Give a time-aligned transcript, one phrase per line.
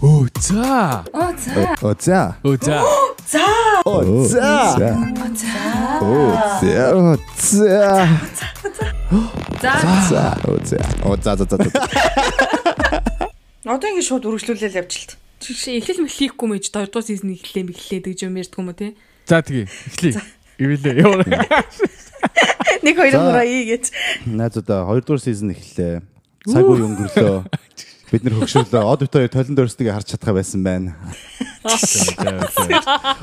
[0.00, 1.04] Оо за.
[1.12, 1.74] Оо за.
[1.82, 2.34] Оо за.
[2.44, 2.82] Оо за.
[3.26, 3.46] За.
[3.84, 4.38] Оо за.
[4.78, 4.94] За.
[6.00, 6.90] Оо за.
[6.94, 8.06] Оо за.
[9.60, 9.74] За.
[10.08, 10.36] За.
[10.46, 10.78] Оо за.
[11.04, 11.56] Оо за за за.
[13.66, 15.18] Одоо ингэ шууд үргэлжлүүлэл явчихлаа.
[15.42, 18.94] Чи эхлэл мэхлийхгүй мэж 2 дугаар сизон эхлэе мэхлээ гэж юм ярьдгүй юм уу те?
[19.26, 19.66] За тэгээ.
[19.66, 20.22] Эхлэе.
[20.62, 20.94] Ивэлээ.
[21.02, 21.26] Яваа.
[22.86, 23.90] Нэг хоёр мураа ий гэж.
[24.30, 26.00] Найзуудаа 2 дугаар сизон эхэллээ.
[26.48, 27.44] Цаг үе өнгөрлөө.
[28.08, 28.82] Бид нэр хөгшөөлөө.
[28.88, 30.96] Од бит хоёр толон дөрсдгийг харж чадхаа байсан байна.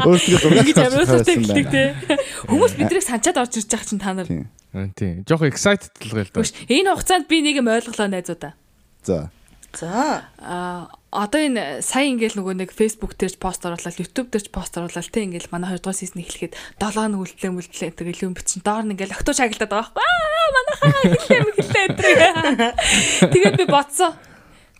[0.05, 2.17] Өөртөө байсан эхлэх байна.
[2.45, 4.29] Хүмүүс бидрийг санчаад орж ирж байгаа чинь та нар.
[4.29, 4.45] Тийм.
[4.93, 5.23] Тийм.
[5.25, 6.41] Жохо excited л гээл да.
[6.43, 8.53] Биш энэ хугацаанд би нэг юм ойлголоо найзуудаа.
[9.01, 9.31] За.
[9.73, 10.29] За.
[10.37, 14.49] А одоо энэ сая ингээл нөгөө нэг Facebook дээр ч пост оруулаад YouTube дээр ч
[14.51, 18.29] пост оруулаад те ингээл манай 2 дугаар сизон эхлэхэд 7 нэг үлдлээ мүлдлээ гэдэг илүү
[18.35, 23.31] бичин доор нь ингээл октоо шагналаад байгаа байхгүй аа манайхаа эхлэе мэглээ гэдэг.
[23.31, 24.11] Тэгээд би бодсон.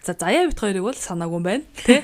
[0.05, 1.63] За заяа бит хоёрыг бол санаагүй юм байна.
[1.81, 1.97] Тэ?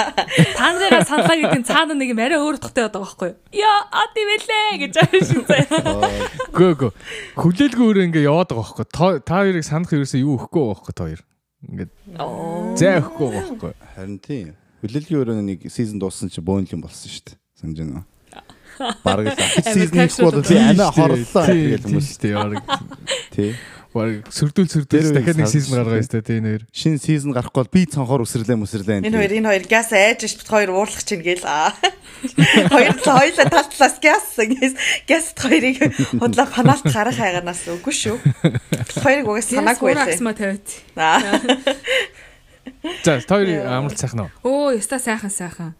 [0.56, 3.36] Та нарыгаа саналаа гэдэг нь цаана нэг юм арай өөр утгатай байдаг байхгүй юу?
[3.60, 6.08] Яа, ад ивэлээ гэж аа шиг заяа.
[6.56, 6.92] Гөө гөө.
[7.36, 8.86] Хүлээлгүй өөрөө ингээ яваад байгаа байхгүй.
[8.88, 11.20] Та та хоёрыг санах ерөөсөө юу өгөхгүй байхгүй та хоёр.
[11.68, 11.92] Ингээд
[12.80, 13.72] зай өгөхгүй байхгүй.
[14.00, 14.48] Харин тийм.
[14.80, 17.36] Хүлээлгийн өрөөний нэг сизон дууссан чи бөөнл юм болсон шүү дээ.
[17.60, 18.08] Санаж байна уу?
[19.04, 22.34] Бараг л сизон их бол тийм амиа хорлоо гэж хүмүүс хүмүүс шүү дээ.
[22.40, 22.64] Бараг
[23.28, 23.52] тий.
[23.92, 26.62] Бараг сүрдүүл сүрдүүл Тэр дахиад нэг сизон гаргаа ёстой тийм нэр.
[26.72, 29.04] Шинэ сизон гарахгүй бол би цонхоор өсрлээ мүсрлээ.
[29.04, 31.76] Энэ хоёр энэ хоёр газ айж ш бит хоёр уурлах чинь гээл аа.
[32.72, 34.74] Хоёр хоёлаа тал талаас газ ингэж
[35.10, 35.78] газ хоёрыг
[36.22, 38.16] худлаа паналт гарах хайганаас үгүй шүү.
[39.02, 40.06] Хоёрыг угаас санаагүй байлаа.
[40.06, 40.62] Аксма тавиад.
[43.02, 44.30] За та хоёрын амралт сайхан уу?
[44.46, 45.74] Өө, яста сайхан сайхан.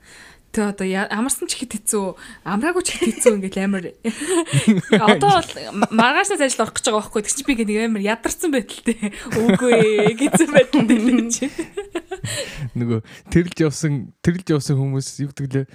[0.53, 2.13] Тэ одоо я- амарсан ч ихэд хэцүү,
[2.45, 3.85] амраагүй ч ихэд хэцүү ингээл амар.
[5.17, 5.53] Одоо бол
[5.97, 7.25] маргаашнаас ажил орох гэж байгаа байхгүй.
[7.25, 9.17] Тэг чи би ингээ амар ядарсан байдалтай.
[9.33, 11.01] Үгүй ээ, гэсэн байдалтай
[11.33, 11.49] чи.
[12.77, 13.01] Нөгөө
[13.33, 15.67] тэрэлж явсан тэрэлж явсан хүмүүс юу гэдэг лээ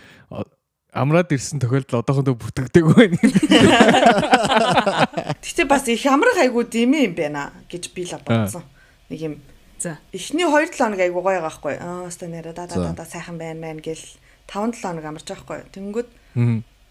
[0.93, 3.17] амраад ирсэн тохиолдол одоохондоо бүтэгдэг байна.
[5.43, 8.63] Гэтэ бас их амрах айгуу димээ юм байна гэж би л бодсон.
[9.09, 9.35] Нэг юм
[9.77, 9.99] За.
[10.09, 11.75] эхний 2 7 хоног айгуу гоё байгаа хгүй.
[11.77, 14.01] Аа өстө нэрэ да да да сайхан байна мэн гэл
[14.47, 15.59] 5 7 хоног амарч байгаа хгүй.
[15.75, 16.07] Тэнгүүд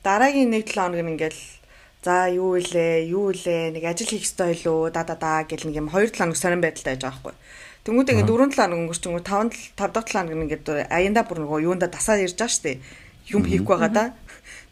[0.05, 1.41] дараагийн 1 7 хоног нь ингээл
[2.05, 5.77] за юу илээ юу илээ нэг ажил хийх ёстой илүү да да да гэл нэг
[5.81, 7.34] юм 2 7 хоног сонирн байдалтай байж байгаа хгүй.
[7.89, 11.65] Тэнгүүд ингээд 4 7 хоног өнгөрчөнгөө 5 5 дахь 7 хоног ингээд аяндаа бүр нөгөө
[11.66, 12.78] юунда дасаад ирж байгаа штэ.
[13.34, 14.05] Юм хийхгүй байгаа да.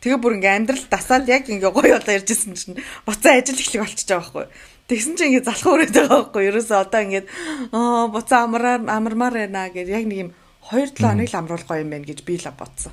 [0.05, 2.79] Тэгээ бүр ингээ амьдрал дасаад яг ингээ гоё болоо иржсэн чинь
[3.09, 4.47] буцаа ажил эхлэх болчихж байгаа байхгүй.
[4.85, 6.43] Тэгсэн чинь ингээ залах өрөөд байгаа байхгүй.
[6.53, 7.25] Ерөөсөө одоо ингээ
[7.73, 10.31] аа буцаа амраар амармаар байна гэж яг нэг юм
[10.71, 12.93] 2 7 хоног л амруулах юм байна гэж би л бодсон.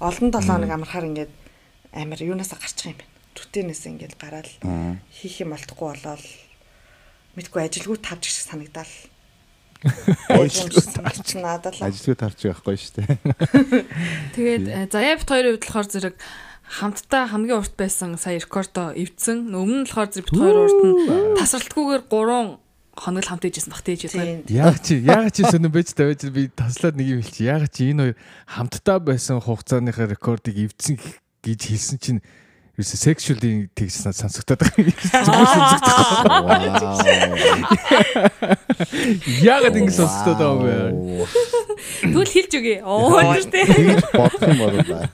[0.00, 1.28] Олон 7 хоног амархаар ингээ
[1.96, 3.12] амар юунаасаа гарчих юм байна.
[3.34, 4.48] Рутинээс ингээ гараад
[5.08, 6.24] хийх юм болтохгүй болоод
[7.40, 8.94] мэдгүй ажилгүй тавж шиг санагдаал.
[10.32, 13.16] Ажилгүй надад л Ажилгүй тарч байхгүй шүү дээ.
[14.36, 16.16] Тэгээд э, заяа бит хоёрын хувьд болохоор зэрэг
[16.64, 19.52] хамтдаа хамгийн урт байсан сая рекордо эвдсэн.
[19.52, 20.96] Өмнө нь болохоор зэрэг бит хоёр урт нь
[21.36, 22.63] тасралтгүйгээр 3
[22.94, 24.42] хоног л хамт ижсэн баг тийж байна.
[24.46, 24.54] тийм.
[24.54, 27.46] Яг чи яг чи сонирн байж тавьж би таслаад нэг юм хэлчих.
[27.46, 28.16] Яг чи энэ хоёр
[28.46, 30.98] хамтдаа байсан хугацааныхаа рекордыг эвдсэн
[31.42, 32.22] гэж хэлсэн чинь
[32.74, 34.90] ерөөсө sexually тэгж сонсогдоод байгаа.
[39.46, 41.26] Яагаад ингэ сонсогдоод байгаа юм бэ?
[42.02, 42.82] Тэгвэл хэлж өгье.
[42.82, 43.22] Оо.
[43.34, 45.10] Тэгж бодох юм бол да.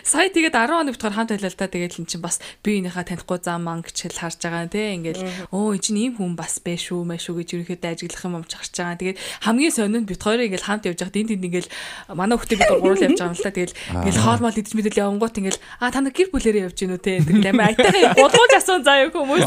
[0.00, 1.68] Сая тэгээд 10 хоног битгаар хамт байлаа л та.
[1.68, 5.52] Тэгээд эн чинь бас би энийхээ танихгүй зам манг ч хэл харж байгаа те ингээл
[5.52, 8.56] өө энэ чинь ийм хүн бас бэ шүү мэ шүү гэж ерөнхийдөө ажиглах юм амч
[8.56, 8.96] харж байгаа.
[8.96, 11.68] Тэгээд хамгийн сонин бит хоёроо ингээл хамт явж байхад энд энд ингээл
[12.08, 13.52] манай хүүхдээ бид гурвал явж байгаа юм л та.
[13.52, 17.00] Тэгэл ингээл хоол мол идэж мэдэл явангуут ингээл а та нар гэр бүлэрээ явж гинүү
[17.04, 19.44] те тэгэл амар айтайхан гулгууж асуун заа юу хүмүүс.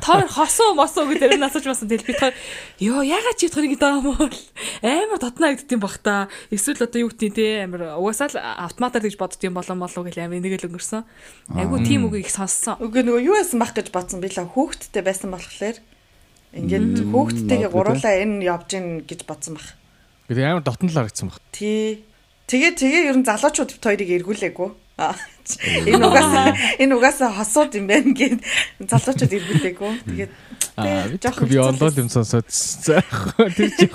[0.00, 2.34] Тоор хосоо мосоо гэдэг нь асууж басан тэгэл бит хоёр
[2.80, 4.32] ёо ягаад чи бит хоёрыг даа юм бол?
[4.80, 6.32] Амар дотноо гэдэг юм бах та.
[6.48, 10.22] Эсвэл одоо юу гэдэг те амар угаасаа л автоматар гэж бодд юм болон болов гэл
[10.22, 11.02] амар нэг л өнгөрсөн
[11.58, 15.02] айгу тийм үгийг их сонссон Үгүй нөгөө юу яасан бах гэж бодсон би л хүүхдтэй
[15.02, 15.78] байсан болохоор
[16.52, 19.72] ингээд магадгүй гуруулаа энэ явж гин гэж бодсон бах.
[20.28, 21.40] Тэгээ амар дотн л харагдсан баг.
[21.48, 22.04] Тий.
[22.44, 24.70] Тэгээ тэгээ ер нь залуучууд хоёрыг эргүүлээгүй.
[25.86, 26.46] Энэ угаасаа
[26.82, 28.40] энэ угаасаа хосууд юм байна гэд
[28.86, 29.92] залуучууд эргүүлээгүй.
[30.08, 30.32] Тэгээд
[30.72, 32.00] Аа би жоохон би байсан.
[32.00, 33.92] юм сонсоод заахгүй тэр чих.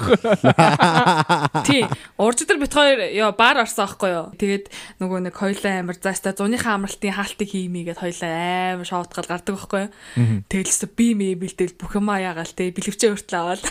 [1.66, 1.82] тий
[2.22, 4.70] уржидэр бит хоёр ёо бар орсон аахгүй юу тэгээд
[5.02, 9.90] нөгөө нэг хоёлаа амар зааста зуныхаа амралтын хаалтыг хиймээ гэд хоёлаа амар шоутгал гардаг байхгүй
[9.90, 13.62] юу тэгэлс би мэ бэлдээл бүх юм аягаал те бэлэвчээ хүртэл аваад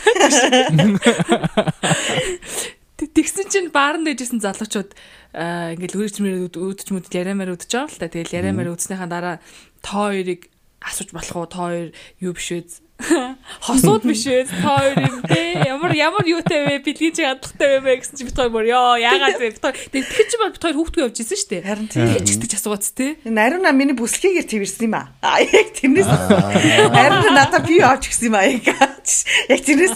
[2.96, 4.96] Тэгсэн чинь баарн дэжсэн залуучууд
[5.36, 8.08] ингээл үрэж мөрөд үүдч мүд яриамаар үдэж байгаа л та.
[8.08, 9.36] Тэгэл яриамаар үдснийхаа дараа
[9.84, 10.48] тоо хоёрыг
[10.80, 11.44] асууж болох уу?
[11.44, 11.88] Тоо хоёр
[12.24, 12.64] юу биш вэ?
[12.96, 14.48] Хосууд биш ээ.
[14.48, 15.60] Та хоёр юм те.
[15.68, 16.80] Ямар ямар юутай вэ?
[16.80, 19.52] Бэлгийн чи хандлагатай вэ мэ гэсэн чи бит хоёр мөр ёо яагаад вэ?
[19.52, 21.62] Бит хоёр тэгэхэд чи бит хоёр хүүхдгүй явж исэн шүү дээ.
[21.68, 22.08] Харин тийм.
[22.24, 23.20] Тэгж асуугац те.
[23.28, 25.12] Нариуна миний бүслэгээр твэрсэн юм аа.
[25.20, 28.64] А яг тэрнээс Нариуна надад би авч гисэн юм аа яг.
[28.64, 29.92] Яг тэрнээс.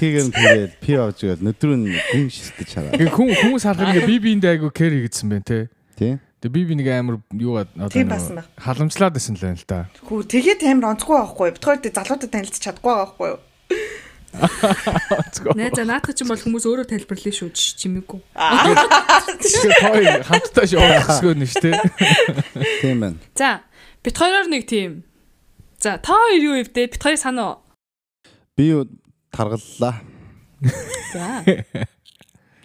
[0.00, 2.96] Тэгээр нь тэгээд пи авч ивэл өдрөө гүн шилтэж хараа.
[3.04, 5.68] Хүн хүмүүс харахад ингээ би биэндээ айгу кэр хийгдсэн байна те.
[5.94, 6.16] Тий?
[6.44, 7.88] Тэгээ би би нэг амар юу одоо
[8.60, 9.88] халамжлаад байсан л байна л да.
[10.04, 11.56] Хүү тэгээд амар онцгүй байхгүй.
[11.56, 13.40] Битгаар тэ залуудад танилцах чадахгүй байхгүй юу?
[15.56, 18.20] Нэ за наадах чинь бол хүмүүс өөрөө тайлбарлая шүү чимээгүй.
[19.40, 21.72] Тэгээ той хамтдаа шоугсгөө нэш те.
[22.84, 23.16] Тийм байна.
[23.32, 23.64] За
[24.04, 25.08] бит хоёроор нэг тийм.
[25.80, 26.92] За та хоёр юу ивдээ?
[26.92, 27.64] Бит хоёр санаа.
[28.52, 28.68] Би
[29.32, 30.04] таргаллаа.
[31.08, 31.40] За.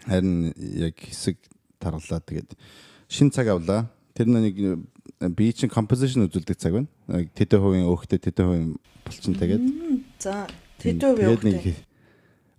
[0.04, 1.40] Харин яг хэсэг
[1.80, 2.60] таргаллаа тэгээд
[3.10, 3.90] шин цаг авлаа.
[4.14, 4.86] Тэр нэг
[5.36, 6.90] би чинь композишн үзүүлдэг цаг байна.
[7.10, 8.70] Нэг тэдэн хувийн өөхтэй тэдэн хувийн
[9.04, 9.64] булчин тэгээд
[10.22, 10.46] За
[10.80, 11.90] вэ тэгээд нэг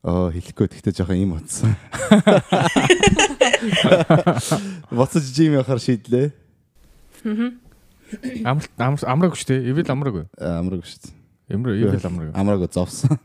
[0.00, 1.76] Аа хэлэхгүй тэгтээ жоохон юм утсан.
[4.88, 6.32] Боцож жим яхаар шийдлээ.
[8.40, 9.68] Амар амраг шүү дээ.
[9.68, 10.24] Ивэл амраг.
[10.40, 11.12] Амраг шүү дээ.
[11.52, 12.32] Ямар ивэл амраг.
[12.32, 13.20] Амраг зовсон.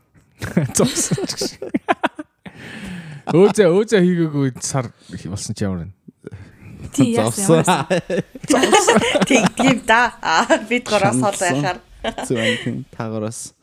[0.76, 1.24] Зовсон.
[3.32, 4.92] Өөзөө өөзөө хийгээгүй сар
[5.32, 5.95] болсон ч ямар вэ?
[6.92, 7.64] Тий яасан.
[9.26, 10.12] Тэгдэм да.
[10.68, 11.78] Бид гороос хол байхаар.
[12.28, 13.54] Зөвхөн таагаараас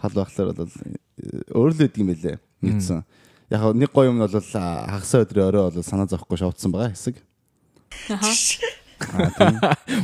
[0.00, 0.72] хол байхлаар бол
[1.54, 2.36] өөрлөд юм байлээ.
[2.62, 3.04] Нийцсэн.
[3.50, 7.16] Яг нэг гоё юм нь бол хагасаа өдрийн орой бол санаа зовхгүй шовдсон байгаа хэсэг.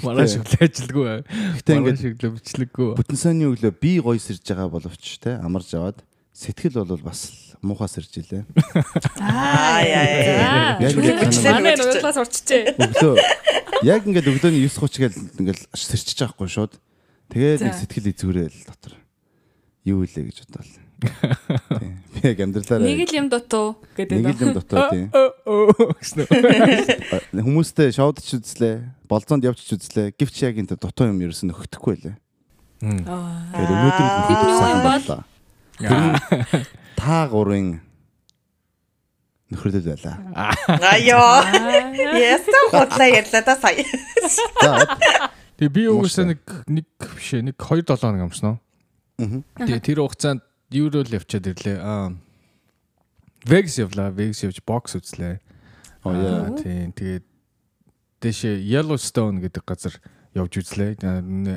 [0.04, 1.24] Манай шиг л ажилгүй.
[1.58, 2.90] Гэтэ ингээд шиг л бичлэггүй.
[2.96, 6.04] бүтэн сайнны өглөө би гоё сэрж байгаа боловч те амарж аваад
[6.36, 8.42] сэтгэл бол бас муухай сэрж илээ.
[9.22, 10.82] Аа яа, яа.
[10.82, 12.74] Яг ингээд нуудлаас урчжээ.
[12.74, 13.14] өглөө
[13.86, 16.72] яг ингээд өглөөний 9:30 гээл ингээд сэрчиж байгаа хгүй шууд.
[17.30, 18.94] Тэгээд нэг сэтгэл эзүүрээл дотор.
[19.86, 20.62] Юу илээ гэж бодлоо.
[21.02, 21.98] Тийм.
[22.14, 24.18] Би яг амьдралаараа Нэг л юм дутуу гэдэг.
[24.22, 25.10] нэг л юм дотоо тийм.
[27.34, 30.14] Хүмүүстэй шоудч үзлээ, болзоонд явчих үзлээ.
[30.14, 32.14] Гэвч яг энэ дутуу юм ерөөс нь өгөхгүй байлаа.
[32.82, 35.02] Тэгээд өнөөдөр л Тэд юу юм бол?
[35.02, 35.20] боллоо.
[36.96, 37.80] Та гурын
[39.52, 40.16] нөхрөдөд байлаа.
[40.80, 41.44] Аяа.
[42.16, 43.84] Яста хотлаа ярьлаа да сая.
[45.60, 48.56] Тэгээ би угсаа нэг нэг биш нэг 2 7 хоног амснаа.
[49.20, 49.44] Мгм.
[49.60, 50.40] Тэгээ тэр хугацаанд
[50.72, 51.76] Euro л явчаад ирлээ.
[51.84, 52.16] Аа.
[53.44, 55.36] Vegas явлаа, Vegas явж бокс үзлээ.
[56.04, 56.50] оо яа.
[56.56, 56.90] Тийм.
[56.96, 57.24] Тэгээд
[58.24, 59.94] дэшээ Yellowstone гэдэг газар
[60.34, 60.98] явж үзлээ.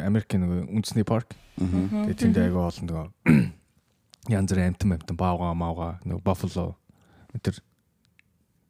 [0.03, 1.33] Америкийн нэг үндэсний парк.
[1.57, 3.07] Тэгээд тэнд айгаа олон нөгөө
[4.29, 6.75] янз бүрийн амтан амтан баага маага нөгөө Buffalo
[7.41, 7.59] тэр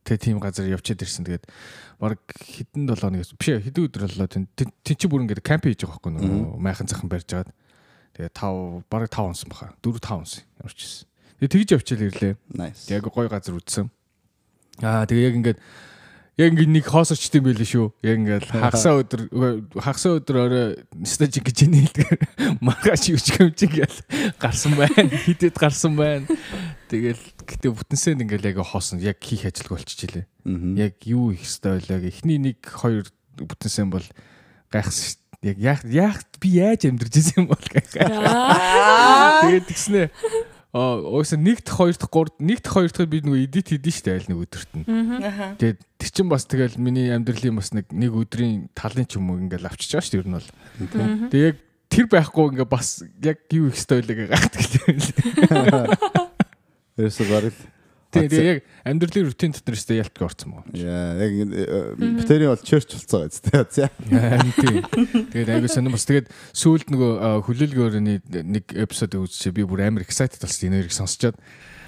[0.06, 1.26] тэг тийм газар явчаад ирсэн.
[1.26, 1.46] Тэгээд
[1.98, 4.46] баг хэдэн 7 хоног биш хэдэн өдөр боллоо тэн
[4.86, 7.50] чи бүр ингээд камп хийж байгаа байхгүй нөгөө майхан захын барьж агаад.
[8.14, 9.74] Тэгээд 5 баг 5 онсон баха.
[9.82, 11.08] 4 5 онсон ямарч ирсэн.
[11.42, 12.34] Тэгээд тэгж явчихал ирлээ.
[12.94, 13.90] Яг гой газар үзсэн.
[14.86, 15.60] Аа тэгээ яг ингээд
[16.36, 17.88] яг ингээд нэг хоосорчд юм байл шүү.
[18.04, 19.22] Яг ингээд хагасаа өдөр
[19.72, 20.68] хагасаа өдөр орой
[21.08, 22.12] стажик гэж нийлдэг.
[22.60, 23.96] Маргааш юуч хэмжиг ял
[24.36, 25.08] гарсан байна.
[25.16, 26.28] Хидэд гарсан байна.
[26.92, 30.28] Тэгэл гэтээ бүтэнсэнд ингээд яг хоосон яг хийх ажилгүй болчихжээ.
[30.76, 32.04] Яг юу их хэвээр байлаа.
[32.04, 33.08] Эхний нэг хоёр
[33.40, 34.04] бүтэнсэн бол
[34.68, 35.24] гайхсан шүү.
[35.46, 38.12] Яг яах яах би яаж амьдарч ирсэн юм бол гайхаа.
[38.12, 39.42] Аа.
[39.46, 40.10] Тэгээд тэгснэ.
[40.76, 44.72] Аа уусаа нэгт хоёрт гуравт нэгт хоёрт би нөгөө эдит хийдэн штэ айл нэг өдөрт
[44.76, 44.84] нь.
[45.56, 49.40] Тэгээд тэр чин бас тэгэл миний амьдралын бас нэг нэг өдрийн талын ч юм уу
[49.40, 50.52] ингээл авчиж байгаа штэ ер нь бол.
[51.32, 51.56] Тэгээд яг
[51.88, 55.08] тэр байхгүй ингээ бас яг юу их стойлог гайхдаг л.
[57.00, 57.60] Ерөөсөө барил.
[58.16, 60.60] Тэгээд тэгээ яг амьдралын рутин дотор штэ ялтг орсон мó.
[60.72, 61.32] Яа, яг
[62.00, 63.44] битэрийн бол church болцоо гэж
[63.76, 63.92] тийм.
[64.56, 64.82] Тийм.
[65.36, 70.08] Тэгээд айгуу сонирм бас тэгээд сүүлд нөгөө аа, хүлээлгөөрний нэг эпизод үзчихээ би бүр амар
[70.08, 71.36] excited болсон энэ хоёрыг сонсчоод.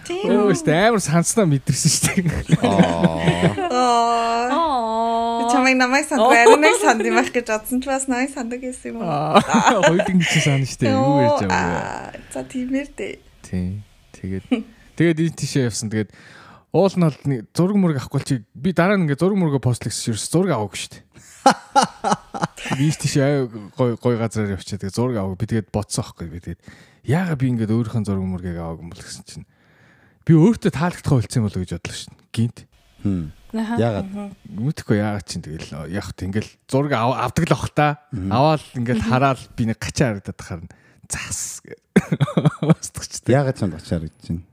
[0.08, 0.28] Тийм.
[0.28, 2.28] Өө штэ амар санснаа мэдэрсэн штэ.
[2.64, 3.56] Аа.
[3.72, 5.48] Аа.
[5.52, 9.04] Чамайг намайг санд байрныг санд юм ах гэж бодсон ч бас намайг сандаг гэсэн юм
[9.04, 9.08] уу?
[9.08, 11.80] Аа хоёулын чи санаа штэ юу ярьж байгаа вэ?
[12.12, 13.20] Аа, За тиймэр дээ.
[13.48, 13.84] Тийм.
[14.16, 14.44] Тэгээд
[14.98, 15.88] тэгээд энэ тийшээ явсан.
[15.94, 16.12] Тэгээд
[16.74, 17.18] уул нь бол
[17.54, 21.06] зураг мураг авахгүй чи би дараа нь ингээ зураг мурага постлэгс ерөөс зураг авах штэ.
[22.76, 26.62] Би тийшээ гой гой газараар явчихаа тэгээд зураг авах би тэгээд бодсон аахгүй би тэгээд
[27.08, 29.48] яага би ингээ өөрийнхөө зураг мургийг авах юм бол гэсэн чинь
[30.28, 32.18] би өөртөө таалагдах болцсон болоо гэж бодлоо штэ.
[32.36, 32.58] Гинт.
[33.80, 34.36] Яагаад?
[34.52, 37.88] Мэдхгүй яагаад чинь тэгэл яг хт ингээл зураг ав- авдаг л бах та.
[38.12, 40.68] Аваад ингээл хараад би нэг гачаа харагдаад харна.
[41.08, 41.80] Зас гэж.
[43.32, 44.44] Яагаад ч юм очаар гэж чинь.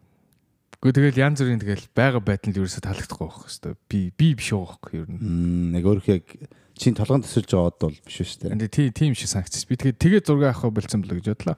[0.84, 3.76] Гэхдээ тэгэл янз бүрийн тэгэл байга байдал ерөөсө таалагдахгүй байх хэвээр.
[3.88, 5.72] Би би биш байгаа байхгүй ер нь.
[5.72, 6.28] Нэг өөрөх яг
[6.76, 8.52] чинь толгонд төсөлж байгаа од бол биш шүү дээ.
[8.52, 9.64] Энд тийм тийм шиг санагцс.
[9.64, 11.56] Би тэгээд тэгээ зураг авах болцсон болоо гэж бодлоо.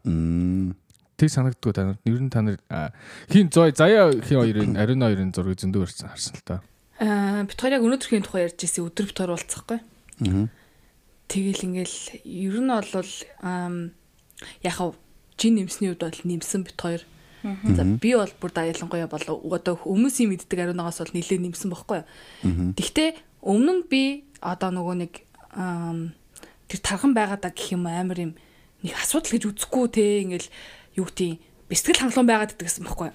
[1.18, 1.99] Тэг санагддгүй та нар.
[2.06, 2.62] Ер нь та нар
[3.26, 6.62] хин зой заяа хин хоёрын ариун хоёрын зургийг зөндөө барьсан харсан л та.
[7.02, 9.78] Аа бид хоёр яг өнөөдрхийн тухай ярьж ирсэн өдөр бид хоёр уулзахгүй.
[10.23, 10.47] Аа.
[11.26, 13.11] Тэгэл ингээл ер нь бол
[14.62, 14.95] яг хав
[15.35, 17.02] жин нэмсний үед бол нэмсэн бит хоёр.
[17.46, 22.02] За би бол бүр даяалангуяа бол одоо хүмүүсийн мэддэг ариунагаас бол нилээ нэмсэн бохгүй.
[22.74, 23.08] Тэгтээ
[23.46, 24.02] өмнө нь би
[24.42, 25.12] одоо нөгөө нэг
[26.66, 28.32] тэр тархан байгаадаа гэх юм амар юм
[28.82, 30.48] нэг асуудал гэж үзэхгүй те ингээл
[30.98, 31.38] юу гэдэг
[31.70, 33.10] бэлтгэл хангалуун байгаад гэдэг гэсэн бохгүй.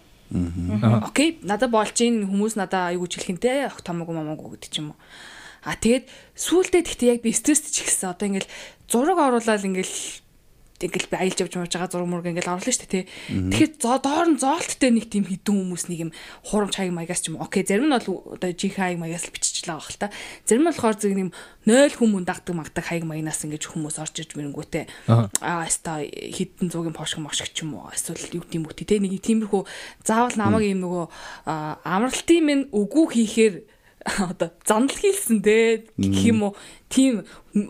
[1.03, 4.99] Окей, надад болж ийн хүмүүс надад аягүй жилхэнтэй ах томоогүй мамаагүй гэдэг ч юм уу.
[5.61, 6.07] А тэгээд
[6.39, 8.15] сүултээ тэгтээ яг би стресст ч ихсэн.
[8.15, 8.49] Одоо ингээл
[8.87, 9.95] зураг оруулаад ингээл
[10.87, 13.05] ингээл би аялж явж мууж байгаа зураг мураг ингээл орлоо шүү дээ тий.
[13.29, 16.11] Тэгэхээр доор нь зоолттой нэг тийм хідэн хүмүүс нэг юм
[16.47, 17.37] хурамч хаяг маягаас ч юм.
[17.37, 20.13] Окей, зарим нь бол одоо жих хаяг маягаас л биччихлээ байгаа хэл та.
[20.47, 21.31] Зарим нь болохоор зөв юм
[21.65, 24.85] 0 хүмүүн дагдаг магдаг хаяг маягнаас ингэж хүмүүс орж иж мэрэнгүүтэй.
[25.07, 27.93] Аа хаста хідэн зуугийн пошг мошг ч юм уу.
[27.93, 28.99] Эсвэл юу тийм үгтэй тий.
[29.01, 29.61] Нэг тиймэрхүү
[30.01, 31.05] заавал намайг юм нөгөө
[31.85, 33.55] амралтын минь үгүй хийхээр
[34.05, 36.55] одоо зандал хийлсэн те гэх юм уу?
[36.89, 37.25] Тийм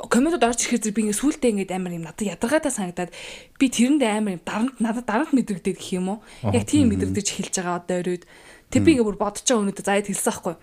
[0.07, 3.11] комментод орж ирэхэд би ингээ сүултээ ингээ амар юм надад ядаргаатай санагдаад
[3.59, 6.19] би тэрэнд амар юм дарамт надад дарамт мэдрэгдээд гэх юм уу?
[6.55, 8.23] Яг тийм мэдрэгдэж эхэлж байгаа одоо өрөөд.
[8.71, 10.55] Тэг би ингээ бүр бодож байгаа өнөдөө заяад хэлсэн аахгүй.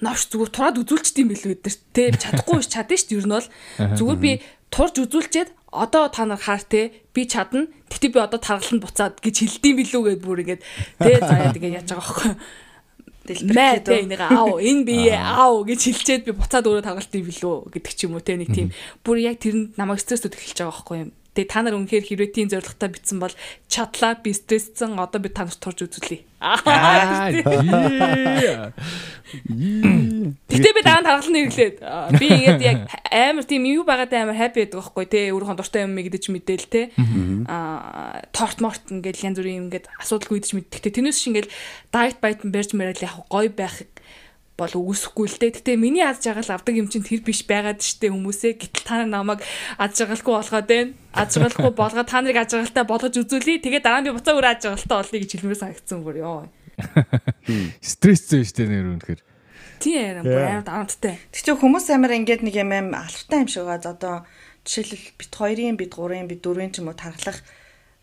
[0.00, 3.48] Новш зүгээр тураад үзүүлчихдээ юм билүү өдөр те чадахгүй биш чадна дээ ер нь бол.
[4.00, 4.32] Зүгээр би
[4.72, 7.68] турж үзүүлчихэд одоо та нар хаар те би чадна.
[7.90, 10.62] Тэгтээ би одоо таргаланд буцаад гэж хэлдэм билүү гэд бүр ингээд
[11.02, 12.32] те заяад ингээ яаж байгаа аахгүй
[13.26, 17.56] мэ тэ энийг аав энэ би аав гэж хэлчихэд би буцаад өөрөө тоглолт юм билүү
[17.74, 18.72] гэдэг ч юм уу те нэг тийм.
[19.04, 22.48] Бүр яг тэрэнд намайг стрессүүд эхэлж байгаа байхгүй юм Тэгээ та нар үнэхээр хэрвээ тийм
[22.50, 23.34] зорилготой битсэн бол
[23.70, 26.26] чадлаа би стрессцэн одоо би танаас турж үзүүлье.
[30.50, 31.76] Гэтэ би нь тархал нэрлээд
[32.18, 32.78] би ингээд яг
[33.12, 36.66] амар тийм юу байгаад амар хаппи байдаг байхгүй те өөрийнхөө дуртай юм гэдэг ч мэдээл
[36.66, 36.82] те
[37.46, 40.80] аа торт морт ингээд янз бүрийн ингээд асуудалгүй гэж мэддэг.
[40.80, 41.52] Те тэрнээс шиг ингээд
[41.92, 43.84] дайет байт барьж мэрэл яг гоё байх
[44.60, 45.56] бол үгүйсэхгүй л дээ.
[45.56, 48.60] Гэтэ миний аз жаргал авдаг юм чинь тэр биш байгаад штэ хүмүүсээ.
[48.60, 49.40] Гэтэл та намайг
[49.80, 50.92] аз жаргалгүй болгоод байна.
[51.16, 53.64] Аз жаргалгүй болгоод та нарыг аз жаргалтай болгож үзүүлье.
[53.64, 56.44] Тэгээ дараа нь би буцаа өөр аз жаргалтай болъё гэж хэлмээр санагдсан бүр ёо.
[57.80, 59.20] Стресс зөө штэ нэр үнэхээр.
[59.80, 61.16] Тийм амар дарамттай.
[61.32, 63.96] Тэг чи хүмүүс амар ингээд нэг юм аим алфтай юм шиг байгаа.
[63.96, 64.14] Одоо
[64.68, 67.40] жишээлбэл бит 2-ын, бит 3-ын, бит 4-ын ч юм уу тархлах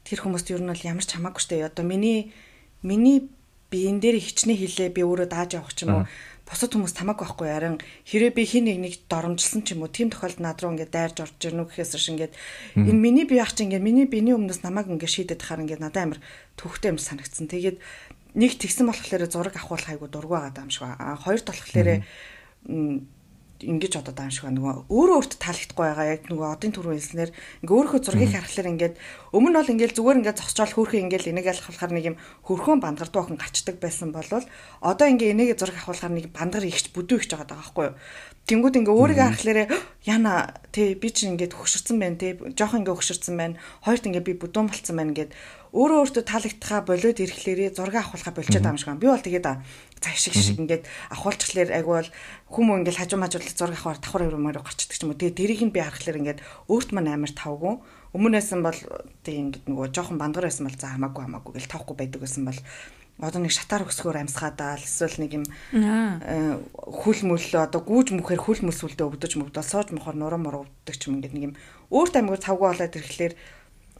[0.01, 1.69] тэр хүмүүст ер нь бол ямар ч хамаагүй штэ.
[1.69, 2.33] Одоо миний
[2.81, 3.29] миний
[3.69, 6.03] биен дээр хичнээн хилээ би өөрөө дааж явах ч юм уу
[6.47, 7.75] бусад хүмүүс тамаагүй байхгүй харин
[8.07, 11.17] хэрэг би хин нэг нэг доромжилсан ч юм уу тийм тохиолдолд над руу ингээд дайрж
[11.19, 12.33] орж ирнэ гэхээс ш ингээд
[12.79, 16.03] энэ миний бие ах чи ингээд миний биений өмнөөс намайг ингээд шийдэт хахаар ингээд надад
[16.07, 16.19] амар
[16.55, 17.51] төвхтэй юм санагдсан.
[17.51, 17.77] Тэгээд
[18.39, 21.19] нэг тэгсэн болохоор зураг авахулах айгу дургу байгаа юм шиг ба.
[21.19, 22.07] Хоёр толхлоорэ
[23.63, 26.07] ингэж одоо даам шиг нөгөө өөрөө өөртөө таалагдахгүй байгаа.
[26.13, 27.31] Яг нөгөө одын түрүү хэлснээр
[27.65, 28.95] ингээ өөрийнхөө зургийг харахаар ингээд
[29.33, 33.09] өмнө нь бол ингээл зүгээр ингээд зогсчоол хөөрхөн ингээл энийг алхахлахаар нэг юм хөрхөн бандгар
[33.09, 34.45] дуухан гачдаг байсан болвол
[34.85, 37.97] одоо ингээ энийг зураг авахлахаар нэг бандгар ихч бүдүү ихч байгаа байхгүй юу?
[38.47, 39.63] Тэнгүүд ингээ өөрийгөө харахлаарэ
[40.07, 44.33] яна тий би чинь ингээд хөшөрцөн байна тий жоох ингээ хөшөрцөн байна хоёрт ингээ би
[44.39, 45.35] бүдүүн болцсон байна гэд
[45.75, 49.03] өөрөө өөртөө таалагдхаа болоод ирэхлээрээ зураг авахлахаа болчиход байгаа юм шиг байна.
[49.03, 49.47] Би бол тэгээд
[49.99, 52.11] цаашиг шиг ингээд авахулчихлаар айгүй бол
[52.53, 55.19] хүмүүс ингээд хажуу мажуулах зураг авахаар давхар өрөмөр гарчдаг юм уу.
[55.19, 57.75] Тэгээд тэрийг нь би харахлаар ингээд өөрт мань амар тавгүй.
[58.15, 58.79] Өмнөөс нь бол
[59.27, 62.59] тийм ингээд нөгөө жоохон бандгар байсан бол за хамаагүй хамаагүй гэл тавхгүй байдаг байсан бол
[63.17, 65.45] одоо нэг шатаар өсгөөр амьсгаадаа эсвэл нэг юм
[67.01, 71.09] хүл мүл одоо гүүж мөхөр хүл мүсвэлдээ өвдөж мөвдөл сууж мохор нуруу муруу өвдөг ч
[71.09, 71.53] юм ингээд нэг юм
[71.89, 73.33] өөрт амигаар цавгүй болоод ирэхлээр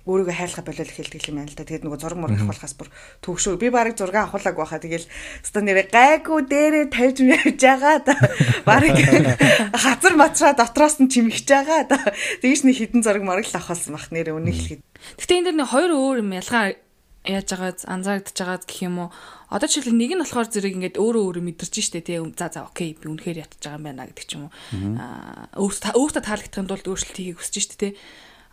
[0.07, 1.67] өөрийгөө хайрлах болол эхэлдэг юм байна л да.
[1.67, 2.87] Тэгээд нөгөө зураг мураг авахлахаас бүр
[3.19, 3.59] төгшөө.
[3.59, 5.03] Би барыг зураг авахлааг байхаа тэгэл
[5.43, 8.15] өстө нэрэ гайгүй дээрээ тавьж явж байгаа да.
[8.63, 8.95] Барыг
[9.83, 11.99] хазар матраа дотроос нь чимэгч байгаа да.
[12.39, 14.81] Тэгэж нэг хідэн зураг мораг л авахсан бах нэрэ үнийг хэлэхэд.
[15.19, 16.79] Гэтэ энэ дэр нэг хоёр өөр юм ялгаа
[17.27, 19.09] яаж байгаа анзаарагдаж байгаа гэх юм уу.
[19.51, 22.19] Одоо жишээл нэг нь болохоор зэрэг ингээд өөрөө өөрөө мэдэрч штэ тий.
[22.39, 24.51] За за окей би үнэхээр ятж байгаа юм байна гэдэг ч юм уу.
[24.95, 27.91] Аа өөртөө өөртөө таалагдахын тулд өөрчлөлт хийхийг хүсэж штэ тий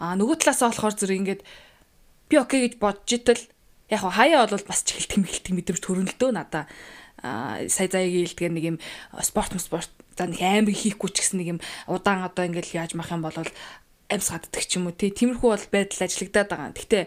[0.05, 1.43] А нөгөө талаасаа болохоор зэрэг ингээд
[2.29, 3.41] би окей гэж бодж итэл
[3.89, 6.69] яг хаяа бол бас чихэлт хэмгэлт мэдрэмж төрөлдөө надаа
[7.25, 8.79] сая заягийн хэлдгээр нэг юм
[9.25, 13.09] спорт спорт за нэг амар хийхгүй ч гэсэн нэг юм удаан одоо ингээл яаж мах
[13.09, 16.77] юм бол амьс гаддаг ч юм уу тий тиймэрхүү бол байдал ажиллагдаад байгаа.
[16.77, 17.05] Гэхдээ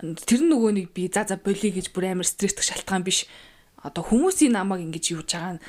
[0.00, 3.28] тэр нөгөө нэг би за за болиё гэж бүр амар стресстэх шалтгаан биш.
[3.84, 5.64] Одоо хүмүүсийн намайг ингэж юуж байгаа нь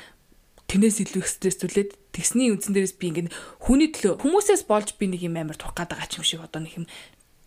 [0.68, 3.32] тэрнээс илүү их стресстүүлээд тэгсний үндсэн дээрээс би ингээд
[3.64, 6.60] хүний төлөө хүмүүсээс болж би нэг юм амар турах гээд байгаа ч юм шиг одоо
[6.60, 6.86] нэг юм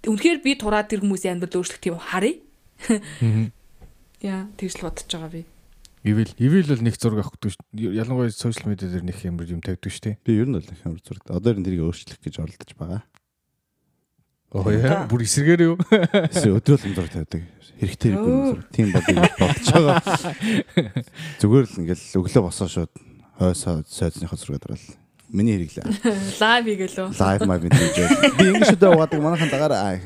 [0.10, 2.42] үнэхээр би тураад тэр хүмүүсийн амьдрал өөрчлөх тийм харъя.
[4.25, 5.46] Яа, тэгж л бодож байгаа би.
[6.01, 7.94] Ивэл ивэл бол нэг зураг авахгүй шүү.
[7.94, 10.18] Ялангуяа сошиал медиа дээр нэг юм юм тавьдаг шүү дээ.
[10.25, 11.25] Би ер нь бол нэг юм зураг.
[11.30, 13.01] Одоо энэ тэрийг өөрчлөх гэж оролдож байгаа.
[14.51, 15.78] Оо яа, бүр эсрэгээр юу?
[16.34, 17.42] Эсвэл өдрөөл өндөр тавьдаг.
[17.78, 18.66] Хэрэгтэй хэрэггүй юм.
[18.74, 20.01] Тийм бодож бодож байгаа.
[21.40, 22.92] Зүгээр л ингээл өглөө босоо шууд
[23.42, 24.86] хойсоо сойцныхоо зураг дараал.
[25.34, 25.86] Миний хэрэглээ.
[26.38, 27.10] Лайв хийгээл үү?
[27.18, 28.06] Live my video.
[28.38, 30.02] Би ингэж өдөө угаадаг манайхан дагаар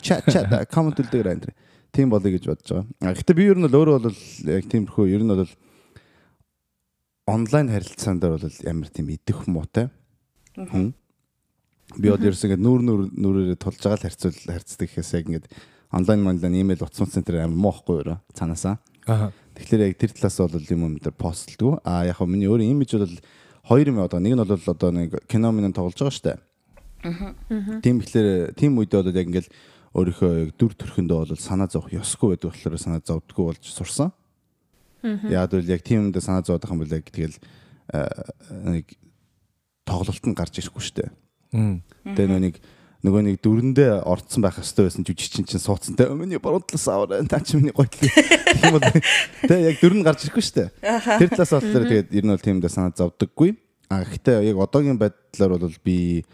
[0.00, 1.52] чат чат коммент үлдээгэр энэ.
[1.92, 2.86] Тийм болъё гэж бодож байгаа.
[3.02, 4.18] А, Гэхдээ би ер нь бол өөрөө бол
[4.54, 5.52] яг тиймэрхүү ер нь бол
[7.28, 9.90] онлайн харилцаан дээр бол ямар тийм идэх муутай.
[10.56, 15.46] Би бол ерөөс ингээд нүүр нүүр нүрээрээ тулж байгаа л харьцуул харьцдаг гэхээс яг ингээд
[15.90, 18.76] онлайн онлайн имэйл утас центр амар муу хгүй юу цаанаасаа.
[19.08, 19.32] Аа.
[19.58, 21.82] Тэгэхээр яг тэр талаас бол юм юм дээр постлдгүй.
[21.82, 23.18] А яг хөө миний өөрийн имиж бол
[23.66, 26.38] хоёр юм одоо нэг нь бол одоо нэг кино минь тоглож байгаа штэ.
[27.02, 27.34] Аа.
[27.82, 29.50] Тийм ихлээр тийм үедээ бол яг ингээл
[29.98, 34.14] өөрийнхөө яг дүр төрхөндөө бол санаа зовох ёсгүй байдаг болохоор санаа зовдггүй болж сурсан.
[35.02, 37.38] Яг бол яг тийм юмдаа санаа зовдох юм бол яг тэгэл
[38.62, 38.94] нэг
[39.86, 41.10] тоглолт нь гарч ирэхгүй штэ.
[41.50, 42.54] Тэгээ нэг
[43.06, 45.94] нөгөө нэг дүрэндээ орцсон байх хэвээр байсан жүжигчин чинь суудсан.
[45.94, 48.10] Те миний буруу талаас аваарай та чи миний гой гэх
[48.66, 48.82] юм бол
[49.46, 50.68] те яг дүр нь гарч ирэхгүй шүү дээ.
[51.22, 53.54] Тэр талаас болохоор тэгээд ер нь бол тийм дэ санаа зовдөггүй
[53.86, 56.26] а гэхдээ яг одоогийн байдлаар бол би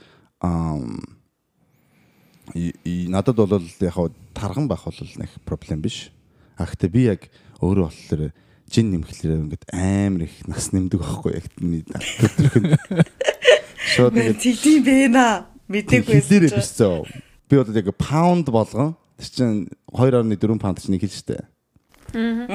[2.57, 6.11] и надад бол яг хаа тарган байх бол нэг проблем биш.
[6.57, 7.29] А гэхдээ би яг
[7.61, 8.33] өөрөө болохоор
[8.73, 11.85] жин нэмэхлээр ингээд амар их нас нэмдэг байхгүй яг миний
[13.95, 15.54] шууд тэгдэм бэ наа.
[15.69, 17.05] Мэдээгүй хэлээрээ зөө.
[17.49, 21.45] Би одоо яг паунд болгон тэр чинь 2.4 паунд чинь нэг хэл штэ.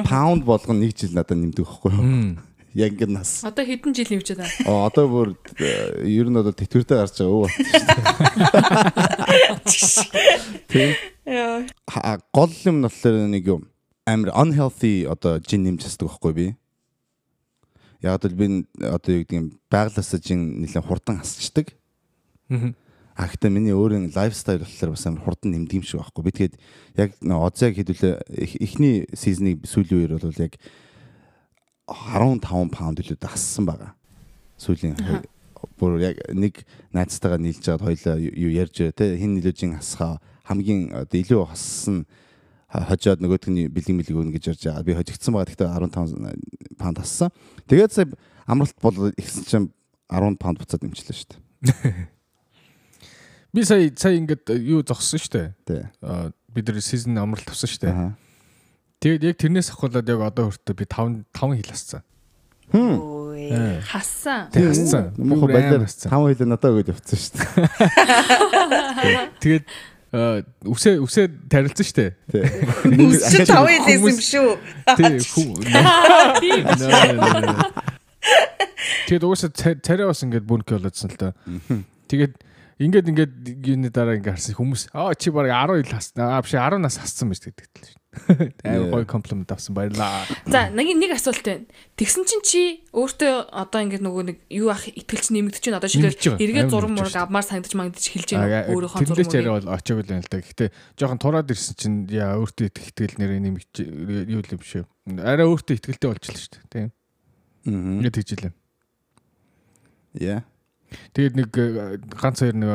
[0.05, 2.37] Паунд болгон нэг жил надад нэмдэг байхгүй юу?
[2.77, 3.41] Яг ингэ нас.
[3.41, 4.45] Одоо хэдэн жил хэмжээ та?
[4.69, 7.49] Оо, Одоо бүр э, ер нь одоо тэтгэвртэй гарч байгаа өө.
[10.69, 10.93] Тийм.
[11.25, 11.65] Яа.
[11.89, 13.65] Ха- Гол юм нь болохоор нэг юм
[14.05, 16.47] амар unhealthy одоо жин нэмж хэсдэг байхгүй би.
[18.05, 18.45] Яг л би
[18.85, 21.73] одоо юу гэдэг юм байглаасаа жин нэлээд хурдан хасчдаг.
[22.53, 22.77] Мгм.
[23.19, 26.23] А гэхдээ миний өөрийн лайфстайл болохоор бас амар хурдан нэмдэг юм шиг байхгүй.
[26.23, 26.55] Би тэгээд
[26.95, 28.15] яг Озяг хэдүүлээ
[28.63, 30.55] эхний сизны сүүлийн үеэр бол яг
[31.83, 33.91] 15 паунд илүү дассан байгаа.
[34.55, 34.95] Сүүлийн
[35.75, 36.63] бүр яг нэг
[36.95, 42.07] найзтайгаа нийлж байгаад хоёлаа юу ярьж те хин нөлөөжин хасхаа хамгийн одоо илүү хассан
[42.71, 44.87] хожоод нөгөөдг нь бэлэг мэлэг өгнө гэж ярьж байгаа.
[44.87, 45.51] Би хожигдсан байгаа.
[45.51, 47.35] Гэхдээ 15 паунд хассан.
[47.67, 48.07] Тэгээд сая
[48.47, 49.67] амралт бол ихсэн чинь
[50.07, 52.15] 10 паунд буцаад нэмчихлээ шүү дээ.
[53.53, 55.53] Би сая сая ингээд э, юу зогссон штэ.
[55.65, 55.83] Тий.
[56.01, 57.89] Аа бид нар сизон амралт тавсан штэ.
[57.89, 58.13] Аха.
[58.99, 62.01] Тэгээд яг тэрнээс ахуулаад яг одоо хүртээ би 5 5 хил ассан.
[62.69, 62.97] Хм.
[63.39, 63.81] Ээ.
[63.81, 64.51] Хассан.
[64.53, 65.13] Тэг хассан.
[65.17, 66.09] Мохо хассан.
[66.11, 67.65] тав хилээ надад өгөөд явцсан шүү дээ.
[69.41, 69.65] Тэгээд
[70.13, 72.13] аа, үсээ үсээ тарилцсан штэ.
[72.29, 72.45] Тий.
[73.09, 74.49] Үс чи тав хэлсэн юм Хүмүүс- шүү.
[76.37, 76.61] Тий.
[79.09, 81.33] Тэгээд уусаа царай бас ингээд бүнк болоодсан л та.
[82.09, 82.37] Тэгээд
[82.79, 83.33] ингээд ингээд
[83.67, 86.39] юуны дараа ингээд харсан хүмүүс аа чи баг 10 ил хасна.
[86.39, 87.99] Аа биш 10 нас хассан байж гэдэг л шүү.
[88.09, 88.89] Yeah.
[88.89, 90.25] Амар гоё комплимент авсан баярлаа.
[90.49, 91.69] За нэг нэг асуулт байна.
[91.93, 96.25] Тэгсэн чинь чи өөртөө одоо ингээд нөгөө нэг юу ах итгэлч нэмэгдэж чинь одоо Нэмэгдэж
[96.25, 96.41] байгаа.
[96.41, 99.99] эргээ нэмэгдэж мураг авмаар сандаж мангадж хэлж байна өөрийнхөө Тэндээ ч арай зураг бол очоог
[100.01, 100.41] л юм л да.
[100.41, 103.73] Гэхдээ жоохон тураад ирсэн чинь яа өөртөө итгэл нэрээ нэмэгч
[104.25, 104.83] юу л юм шүү.
[105.21, 106.65] Арай өөртөө итгэлтэй болчихлоо шүү дээ.
[106.73, 106.89] Тийм.
[107.69, 108.53] Ингээд тэгжилээ.
[110.17, 110.41] Яа.
[111.13, 112.69] Тэгээд нэг э, ганц хоёр нэг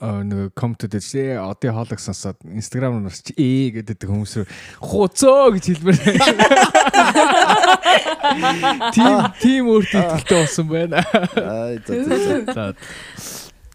[0.00, 4.46] э, нэг комментэд чи одын хоолыг сонсоод инстаграм руу чи ээ гэдэг хүмүүс рүү
[4.80, 6.00] хуцоо гэж хэлмээр.
[8.96, 11.04] Тим тим өөртөө итгэлтэй болсон байна.
[11.36, 12.64] Аа за за,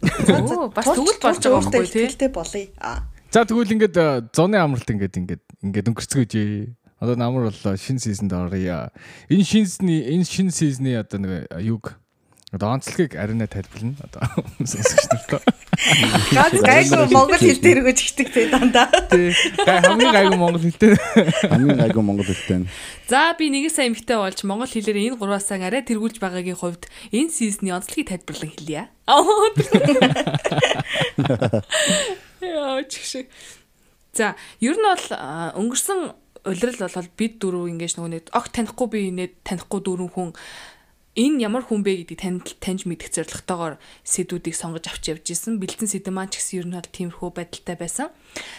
[0.02, 2.06] Оо бас тэгвэл болж байгаа юм байна тий.
[2.06, 2.68] Тэгтээ болъё.
[3.32, 6.34] За тэгвэл ингээд э, зуны амралт ингээд ингээд ингээд өнгөрцгөөж.
[7.00, 8.92] Одоо намар боллоо шинэ сизонд оръё.
[9.28, 11.96] Энэ шинэ сизны энэ шинэ сизны одоо нэг юг
[12.56, 13.94] одоо онцлогийг арина тайлбарлана.
[14.00, 14.22] Одоо
[14.64, 15.44] сонсогч нарт.
[16.32, 18.88] Ганц гайгүй монгол хэл дээр өгөж ихдэг те дандаа.
[19.12, 20.96] Гай хамгийн гайгүй монгол хэлтэй.
[21.52, 22.64] Хамгийн гайгүй монгол хэлтэй.
[23.06, 27.30] За би нэгэн сайн эмхтэй болж монгол хэлээр энэ гурваасаа арай тэргүүлж байгаагийн хувьд энэ
[27.30, 28.88] сизны онцлогийг тайлбарлан хэлье.
[29.04, 29.20] Аа.
[32.40, 33.28] Яа чигш.
[34.16, 34.32] За
[34.64, 35.06] ер нь бол
[35.60, 36.16] өнгөрсөн
[36.46, 40.30] улирал бол бид дөрөв ингэж нөгөө нэг огт танихгүй би инээд танихгүй дөрвөн хүн
[41.16, 45.56] энэ ямар хүн бэ гэдгийг танд таньж мэдэх зорилготойгоор сэдвүүдийг сонгож авч явж исэн.
[45.56, 48.12] Бэлдсэн сэдв маань ч гэсэн ер нь бол тиймэрхүү байдалтай байсан.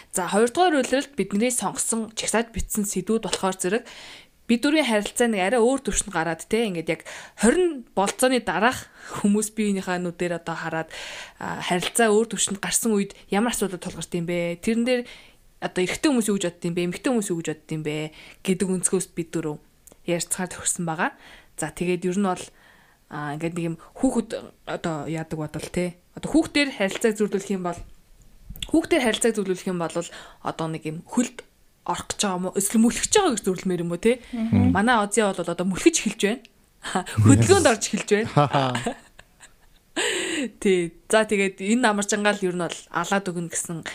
[0.09, 3.85] За хоёрдугаар улиралд бидний сонгосон чагсааж бичсэн сэдвүүд болохоор зэрэг
[4.49, 7.01] бид дөрвийн харилцаа нэг арай өөр төвшөнд гараад те ингээд яг
[7.45, 8.89] 20 болцооны дараах
[9.21, 10.89] хүмүүс биеийнхээ нүдээр одоо хараад
[11.37, 14.57] харилцаа өөр төвшөнд гарсан үед ямар асуудал тулгарт юм бэ?
[14.63, 15.01] Тэрэн дээр
[15.61, 16.85] одоо эрэгтэй хүмүүс юу гэж бодд юм бэ?
[16.89, 17.97] Эмэгтэй хүмүүс юу гэж бодд юм бэ?
[18.47, 19.59] гэдэг өнцгөөс бид дөрөв
[20.07, 21.11] ярьцгаар төгссөн байгаа.
[21.57, 22.45] За тэгээд ер нь бол
[23.09, 24.29] а ингээд нэг юм хүүхэд
[24.67, 25.97] одоо яадаг бодвол те.
[26.13, 27.79] Одоо хүүхдээр харилцааг зөрдүүлэх юм бол
[28.67, 29.95] Хүүхдээр харилцааг зөвлөх юм бол
[30.43, 31.39] одоо нэг юм хөлд
[31.87, 32.57] орох гэж байгаа юм уу?
[32.59, 34.19] Эсвэл мүлхэж байгаа гэж зөвлөмөр юм уу те?
[34.51, 36.43] Манай Ози бол одоо мүлхэж эхэлж байна.
[37.23, 38.27] Хөдөлгөөнд орж эхэлж байна.
[40.59, 40.93] Тий.
[41.09, 43.87] За тэгээд энэ намарчангаал ер нь бол алаад өгнө гэсэн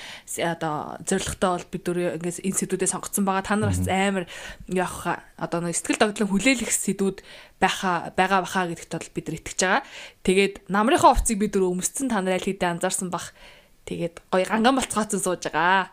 [0.43, 3.47] одоо зорилготой бол бид дөр ингээс энэ сэдвүүдээ сонгоцсон байгаа.
[3.47, 4.25] Та нар бас амар
[4.67, 7.19] явах одоо нэг сэтгэл догтлон хүлээлгэх сэдвүүд
[7.61, 9.83] байха байгаа баха гэдэгт бол бид нар итгэж байгаа.
[10.25, 13.37] Тэгээд намрынхаа хувцсыг бид дөр өмсцэн та нар аль хэдийн анзаарсан бах.
[13.83, 15.93] Тэгээд гоё ганган болцгооцсон сууж байгаа.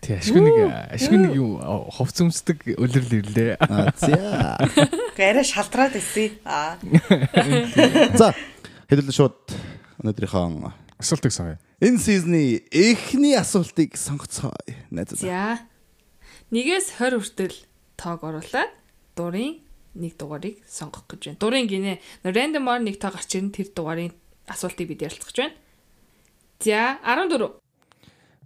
[0.00, 0.56] Тий ашгүй нэг
[0.94, 1.58] ашгүй нэг юу
[1.92, 3.58] хувц өмсдөг үлрэл ирлээ.
[4.00, 4.56] За.
[5.18, 6.38] Арай шалтраад ирсэн.
[6.46, 6.78] Аа.
[8.14, 8.30] За
[8.88, 9.38] хэдүүлээ шууд
[10.02, 11.58] өнөөдрийнхөө Асуултыг сонгоё.
[11.82, 14.54] энэ сизны эхний асуултыг сонгоцгоо.
[14.90, 15.18] Найзаа.
[15.18, 15.68] За.
[16.54, 17.56] Нэгээс 20 хүртэл
[17.98, 18.72] тоог оруулаад
[19.18, 19.60] дурын
[19.98, 21.40] нэг дугаарыг сонгох гэж байна.
[21.42, 24.14] Дурын гинэ рандомор нэг тоо гарч ирэн тэр дугаарын
[24.46, 25.56] асуултыг бид ярилцах гэж байна.
[26.62, 27.58] За 14.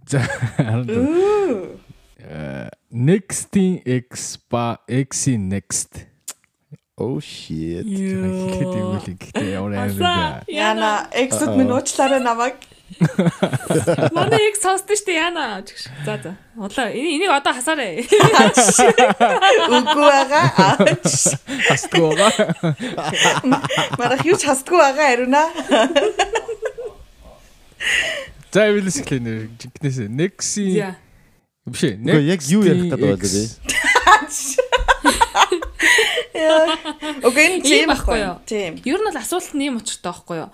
[0.09, 0.19] За
[0.57, 1.79] 14.
[2.19, 6.08] Э, Next-ийн X ба X-ийн next.
[6.99, 7.87] Oh shit.
[7.87, 10.43] Тэгэхэд юм л гэхдээ ямар амар?
[10.51, 12.59] Яна эксэд минь уучлаарай намайг.
[14.11, 15.15] Манай их сонсдоо штэ
[15.63, 15.87] гэж.
[16.03, 16.35] За за.
[16.59, 18.03] Улаа энийг одоо хасаарай.
[19.71, 20.75] Үгүй байгаа.
[21.71, 22.75] Хасдгүй байгаа.
[23.95, 25.47] Марах юу ч хасдгүй байгаа ариуна.
[28.51, 28.67] За
[29.23, 30.99] нэр жинкнээс Next-ийн За.
[31.69, 31.93] биш.
[31.95, 33.21] Үгүй яг юу ярих гэдэг.
[33.21, 33.61] X.
[37.23, 38.35] Окей, энэ тийм Ийм байхгүй юу?
[38.45, 38.71] Тийм.
[38.85, 40.49] Ер нь бол асуулт нь ийм учиртай байхгүй юу?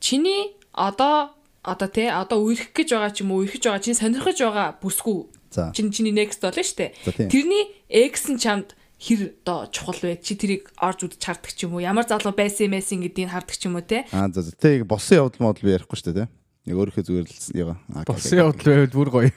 [0.00, 4.38] Чиний одоо одоо тий одоо үерхэх гэж байгаа ч юм уу үерхэж байгаа чинь сонирхож
[4.40, 5.28] байгаа бүсгүй.
[5.50, 5.72] За.
[5.76, 6.94] Чин чиний next болно штэ.
[7.04, 7.28] За, тийм.
[7.28, 10.20] Тэрний X нь чамд хэр одоо чухал вэ?
[10.24, 11.84] Чи тэрийг орж үзэж хардаг ч юм уу?
[11.84, 14.04] Ямар залуу байсан юм эсин гэдгийг хардаг ч юм уу те?
[14.12, 14.56] Аа за за.
[14.56, 16.28] Тэг босон явдал модал би ярихгүй шүү дээ.
[16.68, 17.74] Яг өөрийнхөө зүгээр л яга.
[17.96, 19.30] Аа, Босын явдал байвал бүр гоё.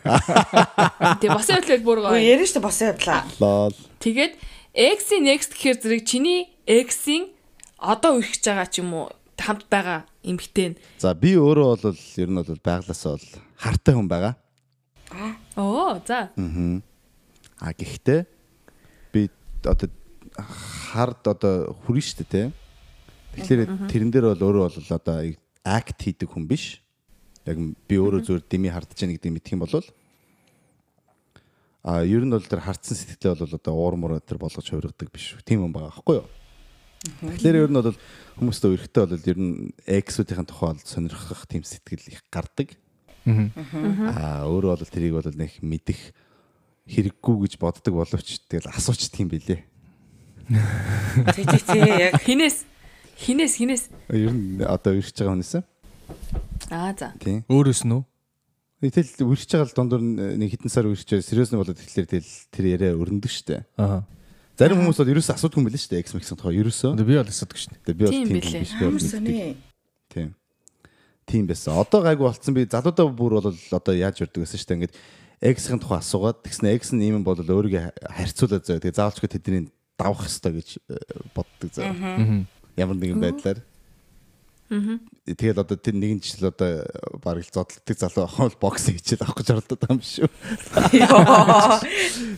[1.23, 2.19] Тэг босон хөдлөл бүр Үгүй гоё.
[2.19, 3.21] ярина шүү дээ босон явдлаа.
[3.39, 3.75] Лол.
[4.03, 4.33] Тэгээд
[4.73, 7.29] X-ийн next гэхээр зэрэг чиний X-ийн
[7.77, 9.05] одоо үерхэж байгаа ч юм уу
[9.37, 10.81] хамт байгаа эмгтэн.
[10.97, 14.33] За би өөрөө бол ер нь бол байглаасаа бол хартай хүн байгаа.
[15.53, 16.33] Оо за.
[16.33, 18.25] А гэхдээ
[19.13, 19.29] би
[19.61, 19.93] одоо
[20.41, 22.41] хард одоо хүрэн штэ те.
[23.37, 25.21] Тэгэхээр тэрэн дээр бол өөрөө бол одоо
[25.61, 26.81] акт хийдэг хүн биш.
[27.45, 29.85] Яг би өөрөө зөвөр дими хардж яах гэдэг мэдх юм бол
[31.83, 35.35] а ер нь бол тэр хардсан сэтгэлээ бол одоо уур муур тэр болгож хувиргадаг биш.
[35.43, 36.27] Тийм юм байгаа байхгүй юу?
[37.03, 37.91] Тэгэхээр ер нь бол
[38.39, 42.71] хүмүүстээ өрхтөө бол ер нь эксүүдийн тухай бол сонирхох тийм сэтгэл их гардаг.
[43.27, 45.99] Аа өөрөө бол тэрийг бол нэг мэдэх
[46.87, 49.63] хэрэггүй гэж боддог боловч тэгэл асуучдаг юм билэ.
[51.35, 51.83] Тий, тий, тий.
[51.83, 52.63] Яг Хинээс
[53.19, 53.83] хинээс хинээс.
[54.11, 55.53] Ер нь одоо өрхөж байгаа хүнээс
[56.71, 57.11] Аа за.
[57.19, 57.43] тийм.
[57.47, 58.03] Өөрөөс нь үү?
[58.91, 62.65] Тэгэл өрхөж байгаа л дундуур нэг хитэн сар өрхөж сериус нь болоод тэгэхээр тэгэл тэр
[62.67, 63.63] яриа өрнөдөг штэ.
[63.79, 64.03] Аа.
[64.59, 66.03] Зарим хүмүүс бол ерөөсөө асуудаг юм билэ штэ.
[66.03, 66.91] X Max-ын тухай ерөөсөө.
[66.99, 67.73] Би бол асуудаг шин.
[67.87, 68.91] Тэгээ би бол Тийм тийм билээ.
[68.91, 69.55] биш би.
[70.11, 70.29] Тийм.
[71.25, 71.79] Тийм байсан.
[71.79, 74.75] Одоо гайгүй болцсон би залуудаа бүр бол одоо яаж өрдөг гэсэн штэ.
[74.77, 74.93] Ингээд
[75.43, 78.83] X-ийн тухай асуугаад тэгснэ X нь юм бол өөрийгөө харьцуулаад зөө.
[78.83, 80.95] Тэгээ заавалчгүй тэдний давах хэвээр гэж э,
[81.33, 82.45] боддог зөө.
[82.77, 83.59] Ямар нэгэн байдлаар.
[85.23, 86.83] Тэгэл одоо тэр нэгэн жил одоо
[87.21, 90.27] бараг л зодтолдог залуу ахын бол бокс хийчихэл авах гэж оролдоод байгаа юм шүү.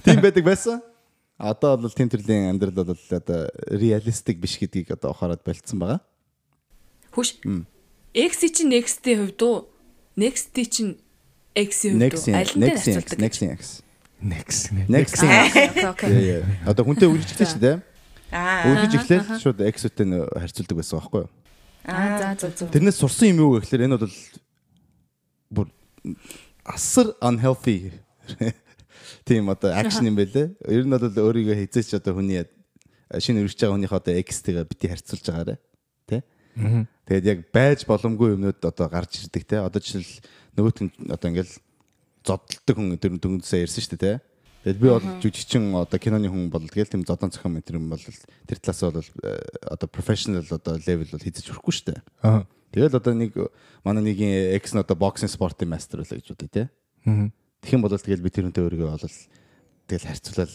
[0.06, 0.82] Тийм байдаг байсан.
[1.38, 6.00] Одоо бол тийм төрлийн амьдрал бол одоо реалистик биш гэдгийг одоо ухаарад болцсон байгаа.
[7.12, 7.42] Хүш.
[8.16, 9.68] X чинь next-ийн хувьд уу?
[10.16, 11.00] Next чинь
[11.56, 12.36] X-ийн хувьд уу?
[12.36, 13.20] Аль нь дээр харьцуулдаг?
[13.20, 13.86] next next
[14.26, 14.72] Next.
[14.90, 15.22] next.
[16.66, 17.78] Одоо хүнтэй үргэлжлэв шүү дээ.
[18.32, 18.72] Аа.
[18.72, 20.06] Үргэлж эхлээл шууд X-үтэй
[20.40, 21.30] харьцуулдаг байсан байхгүй юу?
[21.86, 22.66] Аа за за.
[22.70, 24.16] Тэрнээс сурсан юм юу гэхээр энэ бол
[25.54, 25.68] бүр
[26.66, 27.94] асар unhealthy
[29.28, 30.58] тийм одоо акшн юм байлээ.
[30.66, 32.42] Ер нь бол өөрийгөө хизээч одоо хүний
[33.14, 35.56] шинэ өргөж байгаа хүнийхээ одоо X-тэйгээ бити харьцуулж байгаарэ.
[36.10, 36.18] Тэ?
[37.06, 39.62] Тэгээд яг байж боломгүй юмнууд одоо гарч ирдэг те.
[39.62, 40.26] Одоо жишээл
[40.58, 41.54] нөгөөт нь одоо ингээл
[42.26, 44.14] зодтолдог хүн тэр дүнсээ ярьсан шүү дээ те.
[44.66, 48.02] Тэгээд би бол жүжигчин одоо киноны хүн бол тэгэл тийм зодон цохон мэтэр юм бол
[48.02, 52.02] тэр талаас бол э, одоо professional одоо level бол хийж өрөхгүй шүү дээ.
[52.26, 52.50] Аа.
[52.74, 53.38] Тэгэл одоо нэг
[53.86, 56.64] манай нэгin X нь одоо боксинг спортын мастер байлаа гэж бодъё те.
[57.06, 59.06] Тэгэх юм бол тэгэл би тэрнтэй өөрийгөө бол
[59.86, 60.54] тэгэл харьцуулаад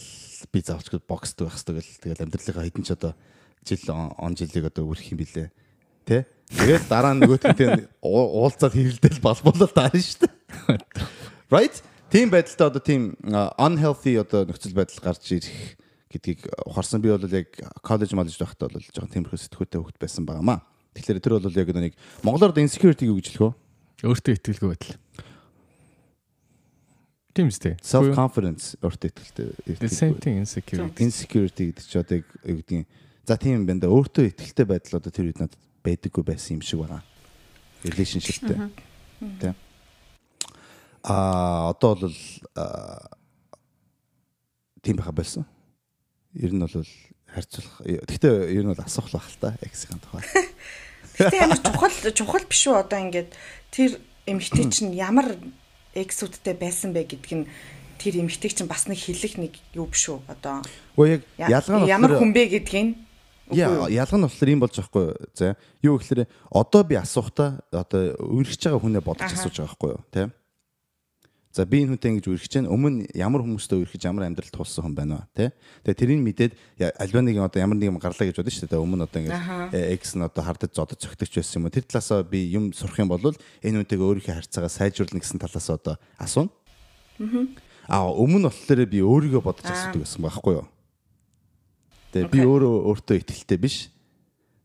[0.51, 3.15] би заавч боксд байх хэрэгтэй гэл тэгэл амьдралынхаа хэдэн ч одоо
[3.63, 5.55] жил он жилиг одоо үрэх юм билээ.
[6.03, 6.27] Тэ?
[6.51, 10.35] Тэгээд дараа нь нөгөөтгөнтэй уулзаад хэрэлдэл балбуулаад таарна шүү дээ.
[11.55, 11.79] Right?
[12.11, 13.15] Тийм байдалтай одоо тийм
[13.55, 15.79] unhealthy одоо нөхцөл байдал гарч ирэх
[16.11, 20.59] гэдгийг ухаарсан би бол яг коллеж малж байхдаа бол жоохон тиймэрхүү сэтгүүтэй хөвгт байсан байгаамаа.
[20.91, 24.11] Тэгэхээр тэр бол яг нэг монголоор insecurity юу гэж хэлэх вэ?
[24.11, 24.99] Өөртөө итгэлгүй байдал.
[27.31, 27.79] Тийм үстэй.
[27.79, 29.79] Self confidence өөртөө итгэлтэй.
[29.79, 30.99] The same thing insecurity.
[30.99, 32.87] Insecurity гэдэг чи одоо яг юу гэдгийг
[33.23, 33.93] за тийм юм байна да.
[33.95, 37.07] Өөртөө итгэлтэй байдал одоо тэр үед надад байдаггүй байсан юм шиг байгаа.
[37.87, 38.67] Relationshipтэй.
[39.39, 39.55] Тийм.
[41.03, 42.17] Аа одоо бол
[44.81, 45.45] тийм байха болсон.
[46.33, 46.85] Ер нь бол
[47.27, 47.81] харьцуулах.
[47.85, 50.23] Гэхдээ ер нь бол асуух байх л та X-ийн тухай.
[51.17, 53.29] Гэтэ амар чухал чухал биш үү одоо ингээд
[53.69, 55.37] тэр эмэгтэй чинь ямар
[55.93, 57.45] эксүүдтэй байсан бэ гэдг нь
[57.99, 60.65] тэр эмэгтэйг чинь бас нэг хэлэх нэг юу биш үү одоо.
[60.97, 62.97] Уу яг ялгаа ямар хүн бэ гэдгийг
[63.51, 65.07] Яа, ялгаа нь болохоор юм болж байгаа хгүй.
[65.35, 66.23] За, юу гэхээр
[66.55, 70.29] одоо би асуухтаа одоо үргэлж байгаа хүнээ бодож асууж байгаа хгүй юу, тийм?
[71.51, 74.95] За би энэ хүнтэй ингэж үргэлж чинь өмнө ямар хүмүүстэй үргэлж ямар амьдрал туулсан хүн
[74.95, 75.49] байна вэ, тий?
[75.83, 76.51] Тэгээ тэрийг мэдээд
[76.95, 78.79] альва нэг одоо ямар нэг юм гарлаа гэж бодсон шүү дээ.
[78.79, 79.35] Өмнө одоо ингэж
[79.99, 81.75] X нь одоо хардаж зодож цогтөгч байсан юм уу?
[81.75, 85.99] Тэр талаасаа би юм сурах юм бол энэ хүнтэйгээ өөрийнхөө харьцаагаа сайжруулна гэсэн талаас одоо
[86.15, 86.55] асууна.
[87.91, 90.67] Аа өмнө болохоор би өөрийгөө бодож асуудаг гэсэн байхгүй юу?
[92.15, 93.91] Тэгээ би өөрөө өөртөө ихтэй биш.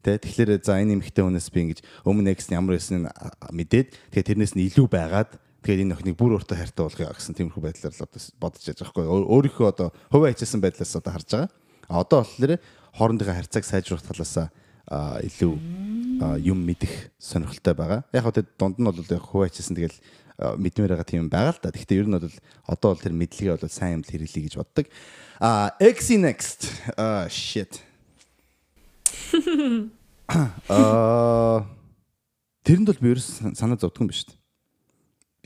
[0.07, 3.11] Тэ тэгэхээр за энэ эмэгтэй хүнээс би ингэж өмнө X нь ямар байсан
[3.51, 5.35] мэдээд тэгээ тэрнээс нь илүү байгаад
[5.67, 9.03] тэгээд энэ охиныг бүр өөртөө хайртай болгоё гэсэн тиймэрхүү байдлаар л одоо бодож яж байгаа
[9.03, 11.51] байхгүй өөрийнхөө одоо хувиа хичээсэн байдлаас одоо харж байгаа.
[11.91, 12.63] А одоо болохоор
[12.95, 14.47] хоорондынхоо харьцааг сайжруулах талаас
[15.27, 15.53] илүү
[16.47, 18.01] юм мэдэх сонирхолтой байгаа.
[18.15, 19.99] Яг хөө дунд нь бол яг хувиа хичээсэн тэгэл
[20.39, 21.75] мэдмээр байгаа тийм байгаа л да.
[21.75, 22.31] Гэхдээ ер нь бол
[22.71, 24.87] одоо бол тэр мэдлэгээ бол сайн юм хэрэглэе гэж боддог.
[25.43, 26.71] А X next.
[26.95, 27.83] А shit.
[30.71, 31.67] Аа
[32.67, 34.46] тэрэнд бол би ерөөс санаа зовдгоо юм биш үү?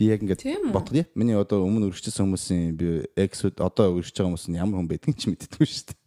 [0.01, 1.05] Би яг ингээд бодгоё.
[1.13, 5.21] Миний одоо өмнө өргөжсөн хүмүүсийн би эксүүд одоо өргөж байгаа хүмүүс нь ямар хүн байдгийг
[5.21, 6.01] ч мэддэггүй шүү дээ.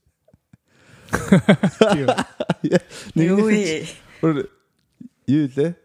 [3.13, 3.29] Нэг нэг
[5.29, 5.77] юу лээ?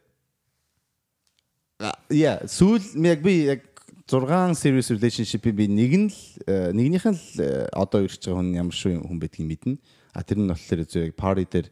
[2.09, 3.68] Я сүүл яг би яг
[4.09, 6.16] 6 serious relationship би нэг нь л
[6.49, 9.77] э, нэгнийх нь л э, одоо өргөж байгаа хүн ямар шүү хүн байдгийг мэднэ.
[10.16, 11.68] А тэр нь болохоор зөв яг party дээр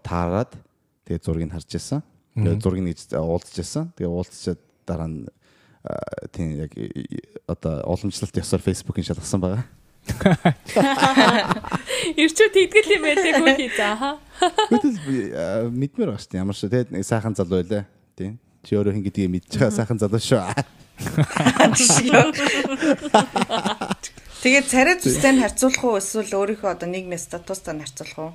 [0.00, 0.56] таарад
[1.04, 2.00] тэгээ зургийг харж байсан.
[2.40, 3.92] Тэгээ зургийг нэг уулзж байсан.
[4.00, 5.28] Тэгээ уулзчаад дараа нь
[6.32, 6.72] тийм яг
[7.46, 9.64] одоо уламжлалт ёсоор фейсбુકийн шалгасан байгаа.
[12.22, 14.18] Ирчүү тэгдгэл юм байдаг үү хий за хаа.
[14.70, 14.98] Гэтэл
[15.70, 16.42] мэдмээр байгаа шүү дээ.
[16.42, 17.86] Ямар ч тэгээд сайхан залуу байлаа.
[18.18, 18.42] Тийм.
[18.66, 20.42] Чи өөрөө хин гэдгийг мэдж байгаа сайхан залуу шүү.
[24.42, 28.34] Тэгээд царай зүстэй нь харьцуулах уу эсвэл өөрийнхөө одоо нийгмийн статустай нь харьцуулах уу?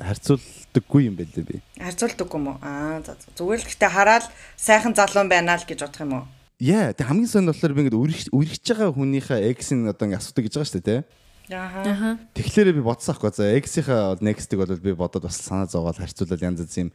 [0.00, 1.56] Харьцуулдаггүй юм байлээ би.
[1.78, 2.58] Харьцуулдаггүй юм уу?
[2.62, 3.02] Аа
[3.36, 4.24] зүгээр л гэхдээ хараад
[4.56, 6.24] сайхан залуу байна л гэж бодох юм уу?
[6.60, 8.00] Яа, тэг хамгийн сайн болохоор би ингээд
[8.36, 11.00] үргэлж байгаа хүнийхээ X-ийн одоо ингээд асуудаг гэж байгаа шүү дээ, тий?
[11.56, 12.18] Аа.
[12.36, 13.32] Тэгэхээр би бодсон аахгүй.
[13.32, 16.90] За X-ийнхаа next-ийг бол би бодоод бас санаа зовоол харьцуулаад янз янз юм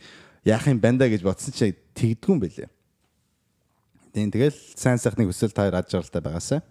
[0.45, 2.69] яах юм банда гэж бодсон чи тэгдэггүй юм байлээ.
[4.13, 6.61] Тийм тэгэл сайн сайхныг хүсэл та хоёр аж аргалтай байгаасаа.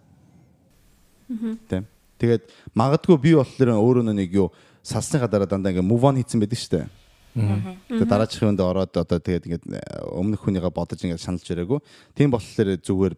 [1.29, 1.53] Аа.
[1.69, 1.85] Тийм.
[2.17, 4.49] Тэгээд магадгүй би болохоор өөрөө нэг юу
[4.85, 6.87] салсныхаа дараа дандаа ингээ move on хийцэн байдаг шүү дээ.
[7.35, 11.79] Тэгээд дараачихын өндө ороод одоо тэгээд ингээд э, өмнөх хүнийгээ бодож ингээд шаналж ирээгүй.
[12.15, 13.13] Тийм болохоор зүгээр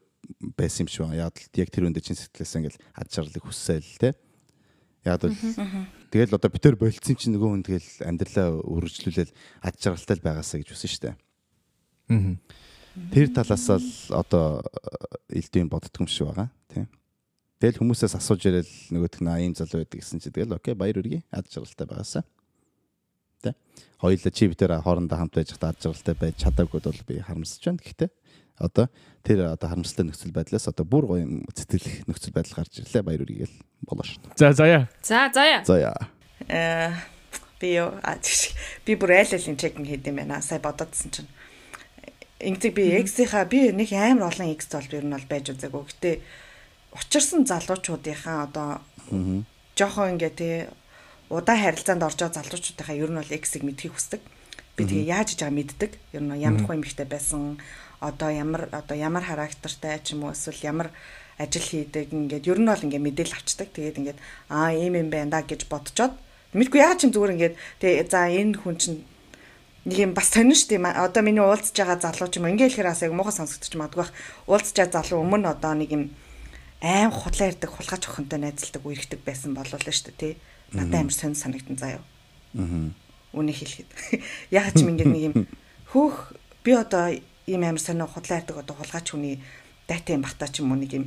[0.58, 1.30] байсан юм шиг байна.
[1.30, 4.18] Яг л яг тэр өндө чин сэтгэлээс ингээд ад шарлыг хүсээл те.
[5.06, 5.38] Яг л
[6.10, 10.70] тэгэл одоо битэр болцсон чинь нөгөө хүн тэгэл амьдралаа үргэлжлүүлэл ад жаргалтай л байгаасаа гэж
[10.74, 11.16] үсэн шүү дээ.
[13.14, 14.66] Тэр талаас л одоо
[15.30, 16.90] элдвийн боддгоо юм шиг байгаа тийм.
[17.58, 21.26] Тэгэл хүмүүсээс асууж ирэл нөгөөх нь ийм залуу байдаг гэсэн чи тэгэл окей баяр үргээ
[21.34, 22.24] ад жаргалтай байгаасаа.
[23.42, 23.58] Тэ.
[23.98, 27.82] Хоёулаа чи битэр хоорондоо хамт байж хад ад жаргалтай байж чадаагүй бол би харамсаж байна.
[27.82, 28.10] Гэхдээ
[28.62, 28.86] одоо
[29.26, 31.26] тэр одоо харамсалтай нөхцөл байдлаас одоо бүр гоё
[31.58, 33.58] сэтгэл нөхцөл байдал гарч ирлээ баяр үргээ л
[33.90, 34.38] болоо шүү.
[34.38, 34.86] За заяа.
[35.02, 35.66] За заяа.
[35.66, 35.98] Заяа.
[36.46, 36.94] Э
[37.58, 37.90] би юу
[38.86, 40.42] би бүр айл алын чекинг хийд юм байна.
[40.46, 41.30] Сая бодоодсэн чинь.
[42.38, 45.84] Ингэдэг би X-ийнхаа би нэг амар олон X зол ер нь бол байж үзээгүй.
[45.90, 46.12] Гэтэ
[46.98, 48.70] учирсан залуучуудынхаа одоо
[49.78, 50.56] жоохон ингээ тий
[51.30, 54.22] удаа харилцаанд орж байгаа залуучуудынхаа ер нь бол X-ийг мэдхийг хүсдэг.
[54.76, 55.92] Би тэгээ яаж иж байгаа мэддэг.
[56.14, 57.62] Ер нь ямар хүн эмэгтэй байсан
[58.00, 60.90] одоо ямар одоо ямар характертай ч юм уу эсвэл ямар
[61.38, 63.70] ажил хийдэг ингээд ер нь бол ингээд мэдээлэл авчдаг.
[63.74, 66.14] Тэгээд ингээд аа ийм юм байна да гэж бодцоод
[66.54, 69.00] мэдгүй яа ч юм зүгээр ингээд тэгээ за энэ хүн чинь
[69.88, 70.96] нэг юм бас сонин шүү дээ.
[70.96, 74.08] Одоо миний уулзж байгаа залуу ч юм ингээд хэлэхээр бас яг муухай сонсогдож магадгүй.
[74.48, 76.04] Уулзж байгаа залуу өмнө одоо нэг юм
[76.82, 80.34] аим худлаа ярддаг хулгайч охинтой найзалдаг үерхдэг байсан болов л шүү дээ тий.
[80.74, 82.04] Надад амар сонь санагдан заяа.
[82.54, 82.92] Аа.
[83.34, 83.90] Үнийг хэлэхэд.
[84.52, 85.36] Яг ч юм ингээд нэг юм
[85.92, 89.42] хөөх би одоо ийм амар сонь худлаа ярддаг одоо хулгайч хүний
[89.88, 91.06] дайтай юм бахтаа ч юм уу нэг юм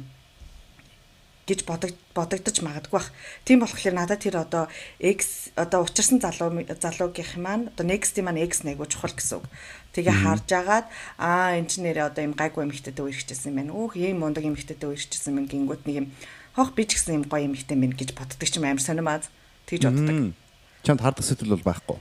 [1.50, 3.10] гэж бодог бодогдож магадгүй бах.
[3.42, 4.70] Тийм болохоор надад тэр одоо
[5.02, 9.46] X одоо учирсан залуу залуугийнх маань одоо next маань X нэг чухал гэсэн үг.
[9.90, 10.86] Тэгээ харж агаад
[11.18, 13.74] аа энэ ч нэрээ одоо юм гайгүй эмхтэйтэй үерхчихсэн юм байна.
[13.74, 16.06] Өөх ийм мундаг эмхтэйтэй үерхчихсэн юм гингүүт нэг юм
[16.54, 19.26] хох би ч гэсэн юм гоё эмхтэй мэн гэж боддог ч юм амар сонирмаад
[19.66, 20.38] тэгж боддог.
[20.86, 21.98] Чамд хардах сэтгэл бол байхгүй.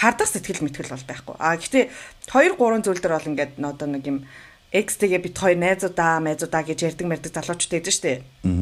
[0.00, 1.36] Хардах сэтгэл мэтгэл бол байхгүй.
[1.36, 1.84] А гэхдээ
[2.24, 4.18] 2 3 зүйл дээр бол ингээд одоо нэг юм
[4.70, 8.18] X тэгээ бит хоёр найзуудаа, майзуудаа гэж ярьдаг мэрдэг залуучууд байдаг шүү дээ.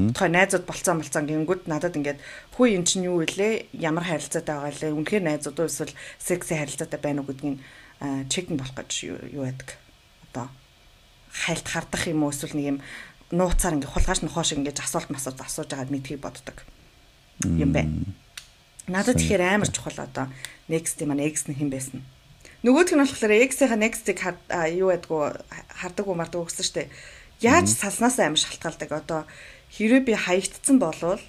[0.08, 2.16] Бит хоёр найзууд болцсон болцсон гингүүд надад ингээд
[2.56, 3.68] хүү эн чинь юу вэ?
[3.76, 4.96] Ямар харилцаатай байгаа лээ?
[4.96, 7.60] Үнэхээр найзууд уу эсвэл секси харилцаатай байна уу гэдгийг
[8.32, 9.76] чек болох гэж юу яадаг.
[10.32, 10.48] Одоо
[11.28, 12.78] хайлт хардах юм уу эсвэл нэг юм
[13.28, 16.64] нууцаар ингээ хулгайч нохоош ингэж асуулт масууд асууж байгаад мэдхийг боддог
[17.44, 18.08] юм байна.
[18.88, 20.32] Надад тэгэхээр амар чухал одоо
[20.72, 22.00] next юм аа X нь хэн байсан.
[22.66, 24.18] Нөгөөх нь болохоор X-ийн next-ийг
[24.74, 25.30] юу байдгүй
[25.78, 26.90] хардаг уу мардаг өгсөн штэ.
[27.38, 28.90] Яаж салснаас амар шалтгаалдаг.
[28.90, 29.20] Одоо
[29.70, 31.22] хэрвээ би хаягдсан болвол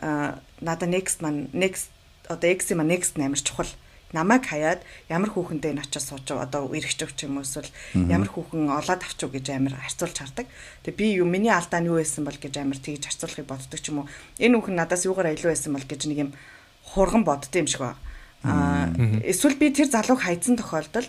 [0.00, 1.92] а надаа next маань next
[2.32, 3.68] одоо X-ийн маань next амар чухал.
[4.16, 4.80] Намайг хаяад
[5.12, 9.36] ямар хүүхэндээ энэ очиж сууж одоо эргэж өгч юм эсвэл ямар хүүхэн олоод авч уу
[9.36, 10.48] гэж амар харьцуулж хардаг.
[10.88, 13.92] Тэгээ би юу миний алдаа нь юу байсан бол гэж амар тэгж харьцуулахыг боддог ч
[13.92, 14.08] юм уу.
[14.40, 16.30] Энэ хүүхэн надаас юугаар илүү байсан бол гэж нэг юм
[16.88, 18.05] хурган бодд юм шиг байна
[18.44, 18.92] Аа
[19.24, 21.08] эсвэл би тэр залууг хайцсан тохиолдолд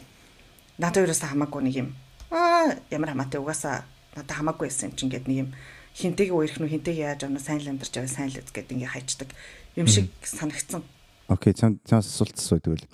[0.77, 1.89] надад ерөөсөө хамаагүй нэг юм.
[2.31, 3.83] Аа ямар хамаатай угаасаа
[4.15, 5.49] надад хамаагүй байсан юм чинь гээд нэг юм
[5.97, 8.93] хинтэйг үерх нү хинтэйг яаж авна сайн л амьдарч байгаа сайн л үз гэдэг ингээ
[8.93, 9.29] хайчдаг
[9.75, 10.85] юм шиг санагдсан.
[11.27, 12.87] Окей, чам чамс асуултсан үү тэгвэл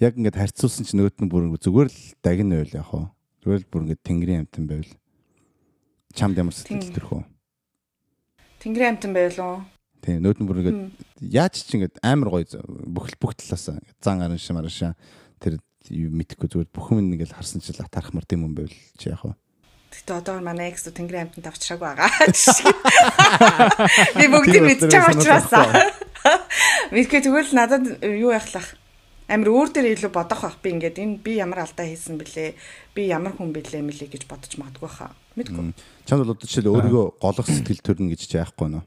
[0.00, 3.12] яг ингээд харьцуулсан чинь нөгөөд нь бүр зүгээр л дагн байл яг хоо.
[3.44, 4.92] Зүгээр л бүр ингээд тэнгэрийн амтан байвал
[6.16, 7.24] чамд ямар сэтгэл төрөх үү?
[8.64, 9.56] Тэнгэрийн амтан байвал уу?
[10.02, 10.80] Тийм нөөд нь бүр ингээд
[11.34, 12.46] яаж ч ингээд амар гоё
[12.86, 13.66] бүх бүх талаас
[13.98, 14.94] зан арын шимар шаа
[15.42, 15.58] тэр
[15.90, 19.34] мэдхгүй зүгээр бүх юм ингээд харсан чил атархмар тийм юм байвал чи яах вэ?
[19.88, 22.10] Гэтэ одоо манай экс тэнгэрийн амтанд авчраагүй байгаа.
[24.20, 25.48] Би бүгдийг мэдчихэж байгаа учраас.
[26.92, 28.76] Мэдгүй тэгвэл надад юу яхлах?
[29.28, 32.52] Амир өөр дээр илүү бодох бах би ингээд энэ би ямар алдаа хийсэн бэлээ?
[32.92, 35.12] Би ямар хүн бэлээ мэлээ гэж бодож магадгүй хаа.
[35.36, 35.72] Мэдгүй.
[36.08, 38.84] Чамд бол одоо жишээл өөрийгөө голох сэтгэл төрнө гэж чи яахгүй нөө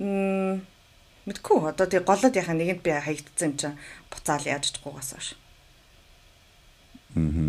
[0.00, 3.76] мэдгүй одоо тий голод яхаа нэгэнд би хаягдсан юм чинь
[4.08, 5.36] буцаал яаж чгуугаас хойш.
[5.36, 5.40] Аа.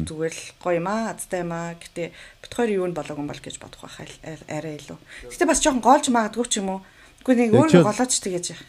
[0.09, 1.77] Зүгээр л гоё юм аа, азтай юм аа.
[1.77, 4.01] Гэтэ бит хоёр юу н болоог юм бол гэж бодох байх
[4.49, 4.97] арай илүү.
[5.31, 6.81] Гэтэ бас жоохон гоолж магадгүй ч юм уу.
[7.21, 8.65] Үгүй нэг өөрөө голооч тэгэж яах.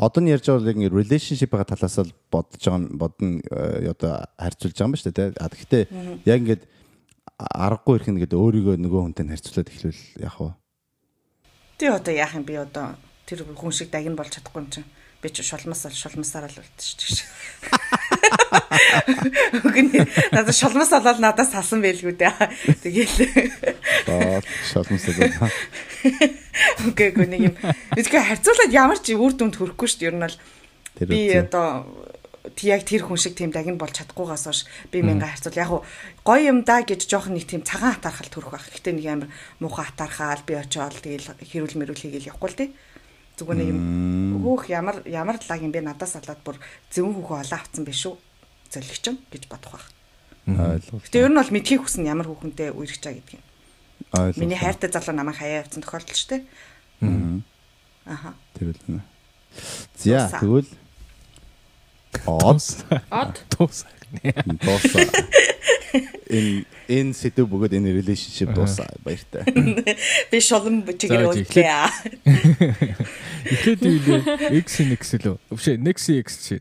[0.00, 3.44] Одоо нь ярьж байгаа нэг relationship-ийн талаас л бодож байгаа бодно
[3.92, 5.36] одоо харьцуулж байгаа юм ба шүү дээ.
[5.36, 5.82] А гэхдээ
[6.24, 6.62] яг ингээд
[7.36, 10.56] аргагүй ирэх нэгэд өөрийгөө нөгөө хүнтэй харьцуулаад эхлүүл яах вэ?
[11.76, 14.88] Тэ одоо яах юм би одоо тэр хүн шиг дагн болж чадахгүй юм чинь.
[15.24, 17.24] Би ч шулмас шулмасаар л болтчих.
[19.64, 20.04] Үгүй
[20.36, 22.32] надад шулмас болоод надаас салсан байлгүй дээ.
[22.84, 23.48] Тэгээл.
[24.12, 25.48] Аа шулмас болоо.
[26.92, 27.56] Үгүй гоо нэг юм.
[27.96, 30.08] Бидгээ харьцуулаад ямар ч үр дүнд хүрэхгүй шүү дээ.
[30.12, 30.36] Ер нь бол
[31.08, 31.88] би одоо
[32.60, 34.60] яг тэр хүн шиг тийм дагн болж чадахгүйгаас хойш
[34.92, 35.72] би мянга харьцуул яг
[36.20, 38.68] гоё юм да гэж жоох нэг тийм цагаан хатаархал төрөх байх.
[38.68, 39.28] Гэтэ нэг амар
[39.64, 42.68] муухай хатаархаал би очиод тэгэл хэрүүл мэрүүл хийгээл явахгүй л тий.
[43.34, 43.80] Зүгээр нэг юм
[44.42, 46.56] хөөх ямар ямар лаг юм бэ надаас салаад бүр
[46.94, 48.14] зөвөн хүүхөө олоо авцсан биш үү?
[48.70, 49.86] Зөлгчм гэж бодох байх.
[50.46, 51.02] Ойлгоо.
[51.02, 53.44] Гэтэ ер нь бол мэдхийг хүснэ ямар хүүхэнтэй үерч чаа гэдэг юм.
[54.14, 54.38] Ойлгоо.
[54.38, 56.40] Миний хайртай залуу намайг хаяа авцсан тохиолдол ч тий.
[57.02, 57.42] Аа.
[58.06, 58.30] Аха.
[58.54, 59.02] Тэр л нэ.
[59.98, 60.70] За тэгвэл
[62.30, 62.62] Од.
[63.10, 63.42] Од.
[63.50, 63.90] Дуусаа.
[64.22, 65.08] Дуусаа.
[66.34, 69.44] Энэ энэ сэдв бөгөөд энэ relationship дуусаа баяртай.
[70.30, 71.70] Би шолон чигээр үлдлээ.
[73.54, 74.20] Эхлээд юу
[74.58, 75.36] X X лөө.
[75.54, 76.58] Өвшөө Next X чи.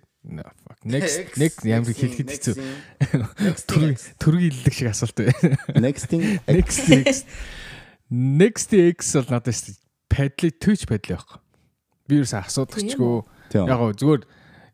[0.84, 2.56] Next next ямар хэлэхэд хэцүү.
[4.20, 5.58] Төрөг илдэг шиг асуулт байна.
[5.80, 7.24] Next-ing Next X.
[8.12, 9.80] Next X бол надад шүү
[10.12, 11.40] падли Twitch падли байхгүй.
[12.08, 13.24] Би юусе асуудагчгүй.
[13.56, 14.22] Яг гоо зүгээр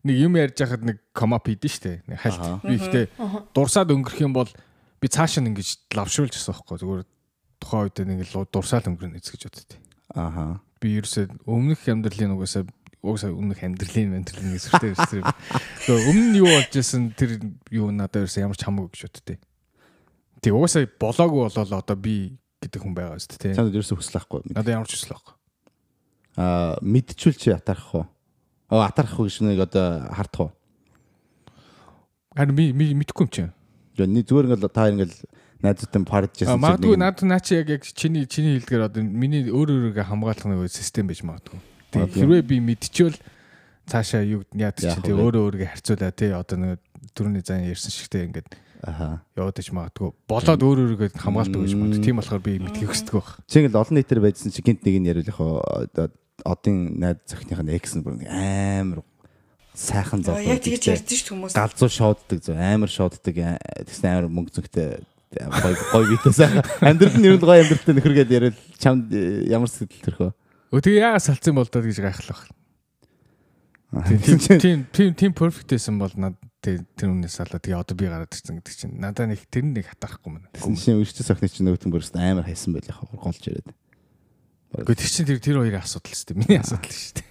[0.04, 2.02] нэг юм ярьж байхад нэг комап хийдэн штэ.
[2.08, 2.64] Нэг хальт.
[2.64, 3.06] Би ихтэй
[3.52, 4.50] дурсаад өнгөрөх юм бол
[5.00, 7.04] би цааш нь ингэж лавшруулж гэсэн байхгүй зүгээр
[7.60, 9.80] тухайн үед нэг л дурсаал өнгөрнө эс гэж боддтой.
[10.16, 10.64] Аха.
[10.80, 12.64] Би ерөөсөө өмнөх амьдралын угаасаа
[13.04, 15.24] угаасаа өмнөх амьдралын менталын хэсэгтэй өсрөө.
[15.88, 17.40] Тэгээ өмнө нь юу болж исэн тэр
[17.72, 19.38] юу надад ерөөсөө ямар ч хамаагүй гэж боддтой.
[20.40, 23.56] Тэг угаасаа болоогүй болол одоо би гэдэг хүн байгаа шүү дээ.
[23.56, 24.40] Чанд ерөөсөө хүсэл ахгүй.
[24.52, 25.36] Надад ямар ч хүсэл ахгүй.
[26.40, 28.06] Аа мэдчүүл чи ятарах уу?
[28.70, 30.52] Оо гэж нэг одоо хардах уу?
[32.38, 33.52] Харин би мэдхгүй юм чинь.
[33.98, 35.18] Нэг зүгээр ингээл та ингээл
[35.66, 36.62] найзуудтай пард жисэн чинь.
[36.62, 40.72] Магадгүй наад наа чи яг яг чиний чиний хэлдгээр одоо миний өөр өөрийгөө хамгаалах нэг
[40.72, 41.60] систем байж магадгүй.
[41.92, 43.18] Тэгээ хэрвээ би мэдчихвэл
[43.90, 46.80] цаашаа юу яад чи тэгээ өөрөө өөрийгөө харьцуулаа тий одоо нэг
[47.18, 48.54] түрүүний зан ярьсан шигтэй ингээд
[48.86, 49.26] Аха.
[49.36, 50.14] яваад иж магадгүй.
[50.30, 52.06] Болоод өөр өөргөө хамгаалдаг гэж магадгүй.
[52.06, 53.36] Тийм болохоор би мэдхийг хүсдэг байх.
[53.50, 55.42] Чи ингээл олон нийтээр байжсэн чи гинт нэг нь яриулах
[56.46, 59.04] одын найз зохиных нь экс нь бүр амар
[59.74, 60.40] сайхан зов.
[60.44, 61.54] Яг тэгж ярьдэн шүү хүмүүс.
[61.56, 65.00] Галзуу шооддаг зөв амар шооддаг тэгсэн амар мөнгө зөнхтэй
[65.32, 66.64] гой гой битээ сайхан.
[66.82, 70.32] Амьдрал нь ер нь гой амьдралтай нөхөргээд яриул чамд э, ямар сэтгэл төрхөө.
[70.74, 72.50] Өө тэгээ яагаад салцсан бол доо гэж гайхлах.
[73.90, 78.30] Тийм тийм тийм тийм перфект байсан бол над тэр үнээс салаа тэгээ одоо би гараад
[78.30, 80.46] ирсэн гэдэг чинь надаа нэг тэр нэг хатахгүй мэн.
[80.54, 83.70] Шинэ үрчтэй сохны чинь нөгөөтөн бүрээс амар хайсан байл яхаа голж яриад.
[84.70, 86.38] Гэхдээ тэр чинь тэр тэр хоёрын асуудал шүү дээ.
[86.46, 87.26] Миний асуудал шүү дээ.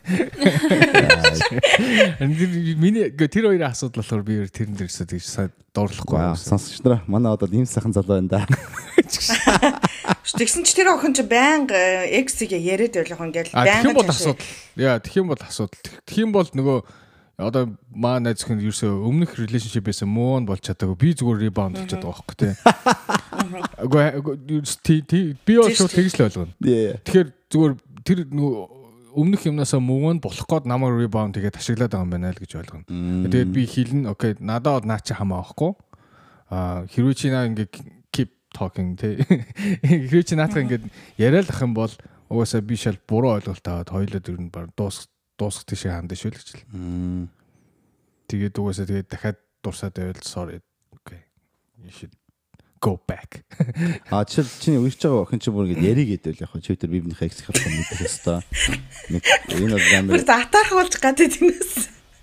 [2.83, 6.35] Миний тэр хоёрын асуудал болохоор би тэрэн дээрсээ тэгж сайн дуурлахгүй.
[6.35, 8.43] Сонсогч нараа манай одоо ийм сайхан залуу байна да.
[10.27, 13.71] Тэгсэн чи тэр охин чи байнга X-ийг яриад байлах ингээл байнга.
[13.71, 14.43] Тэгэх юм бол асуудал.
[14.75, 15.79] Яа, тэгэх юм бол асуудал.
[16.11, 16.79] Тэгэх юм бол нөгөө
[17.39, 21.93] одоо маа найз хүн ерөөсөө өмнөх relationship байсан муу болж чадаагүй би зүгээр rebound болж
[21.95, 22.55] чадбайгаа байхгүй тий.
[23.79, 24.03] Агүй
[25.47, 26.53] би бол шууд тэгж л ойлгоно.
[26.59, 28.19] Тэгэхээр зүгээр тэр
[29.15, 32.53] өмнөх юмнасаа муу нь болох гээд намайг rebound тэгээд ашиглаад байгаа юм байна л гэж
[32.59, 32.91] ойлгоно.
[32.91, 35.73] Тэгээд би хэлнэ окей надад бол наа чи хамаа байхгүй.
[36.51, 37.71] А хэрвээ чи наа ингээ
[38.11, 39.15] keep talking тий.
[39.87, 40.91] Хэрвээ чи наатах ингээ
[41.23, 41.95] яриад ах юм бол
[42.27, 45.07] угаасаа би шал буруу ойлголт аваад хоёулаа дөрөв нь баг дуус
[45.39, 46.63] дуусах тийшээ хандаж шүү л гэж л.
[48.29, 50.59] Тэгээд угаасаа тэгээд дахиад дурсаад байвал sorry.
[50.99, 51.23] Okay.
[51.79, 52.15] You should
[52.81, 53.45] go back.
[54.11, 57.29] А чил чиний уурч байгаа охин чи бүр ингэ яригээд байл яг чи тэр бибнийхээ
[57.31, 58.43] экс хатсан мэдэх хэвээр.
[59.15, 59.23] Нэг
[59.55, 60.21] энэ бол амар.
[60.27, 61.73] Атаарх болж гадаа тиймээс.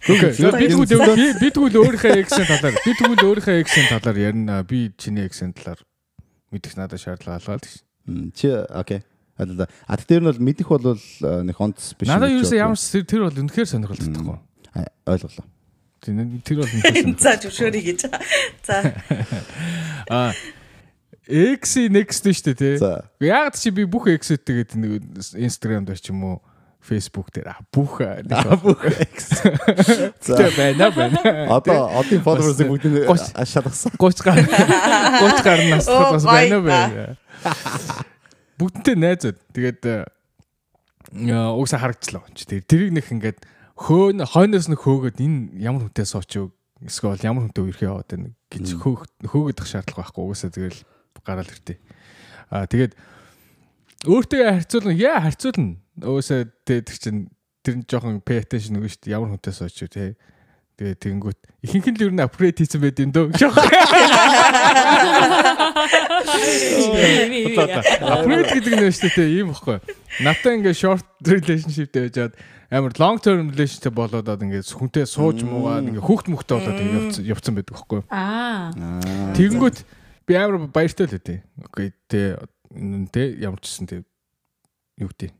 [0.05, 0.21] Би
[0.69, 4.61] тэгвэл би тэгвэл өөрийнхөө эксийн талаар би тэгвэл өөрийнхөө эксийн талаар ярина.
[4.61, 5.81] Би чиний эксийн талаар
[6.53, 7.73] мэдэх надад шаардлага алгаа л гэж.
[8.37, 9.01] Чи окей.
[9.35, 10.95] А тэр нь бол мэдэх бол
[11.43, 12.07] нэг онц биш.
[12.07, 14.39] Надад юу ч ямар тэр бол үнэхээр сонирхолтой тахгүй.
[15.03, 15.45] Ойлголоо.
[15.99, 17.19] Тэр бол үнэхээр.
[17.23, 18.07] За зөвшөөрье гэж.
[18.63, 18.95] За.
[20.07, 20.31] А
[21.27, 23.27] X next шүү дээ тий.
[23.27, 25.03] Яг чи би бүх X-тэй тэгээд нэг
[25.35, 26.37] Instagram дээр ч юм уу
[26.85, 27.97] Facebook дээр бүх
[28.61, 29.41] бүх X.
[30.29, 31.19] За байна байна.
[31.49, 33.97] Одоо одын followers-ыг бүгдийг шалгасан.
[33.97, 37.17] 30 гар 30 гарнаас бас байна байна
[38.59, 39.37] бүгднтэй найзууд.
[39.51, 39.81] Тэгээд
[41.11, 42.23] угсаа харагчлаа.
[42.33, 43.39] Тэгээд тэрийг нэг ингээд
[43.75, 48.31] хөөн хойноос нь хөөгөөд энэ ямар хүнтэй сууч юу эсвэл ямар хүнтэй үерхээ яваад байна
[48.51, 50.23] гэж хөөгдөх шаардлага байхгүй.
[50.23, 50.79] Угсаа тэгэл
[51.23, 51.77] гараал иртээ.
[52.51, 52.93] Аа тэгээд
[54.07, 55.75] өөртөө харьцуулна яа харьцуулна.
[55.99, 57.27] Угсаа тэгээд чинь
[57.65, 59.15] тэр нь жоохон pay attention өгнө шүү дээ.
[59.17, 60.15] Ямар хүнтэй сууч юу те.
[60.75, 63.31] Тэгээ тэгэнгүүт ихэнх нь л ер нь апгрейд хийсэн байд юм дөө.
[68.03, 69.79] Апгрейд гэдэг нь шүү дээ ийм баггүй.
[70.19, 72.35] Натаа ингээ short relationship дээр яжгаад
[72.75, 77.55] амар long term relationship болоод ингээ хүнтэй сууж муугаад ингээ хүүхд мөхтэй болоод явцсан явцсан
[77.55, 78.03] байдаг байхгүй.
[78.11, 78.75] Аа.
[79.31, 79.77] Тэгэнгүүт
[80.27, 81.39] би амар баяртай л үтэй.
[81.63, 82.35] Окей тэ
[83.15, 84.03] тэ ямар ч гэсэн тэ
[84.99, 85.31] юу гэдэг.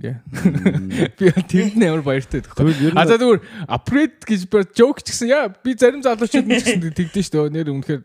[0.00, 2.96] Би тэнд нь амар баяртай байдаг.
[2.96, 6.78] А за зүгээр апгрейд гэж би жоок ч гэсэн яа би зарим залуучууд нь ч
[6.78, 7.54] гэсэн тэгдэж шүү дээ.
[7.58, 8.02] Нэр үнэхээр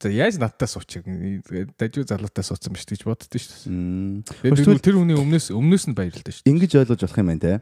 [0.00, 1.04] за яаж надтай суучих.
[1.76, 4.56] Дажуу залуутай суудсан биш гэж боддоо шүү дээ.
[4.56, 6.48] Тэгээд тэр хүний өмнөөс өмнөөс нь баярлалтай шүү.
[6.48, 7.54] Ингиж ойлгож болох юм байна те.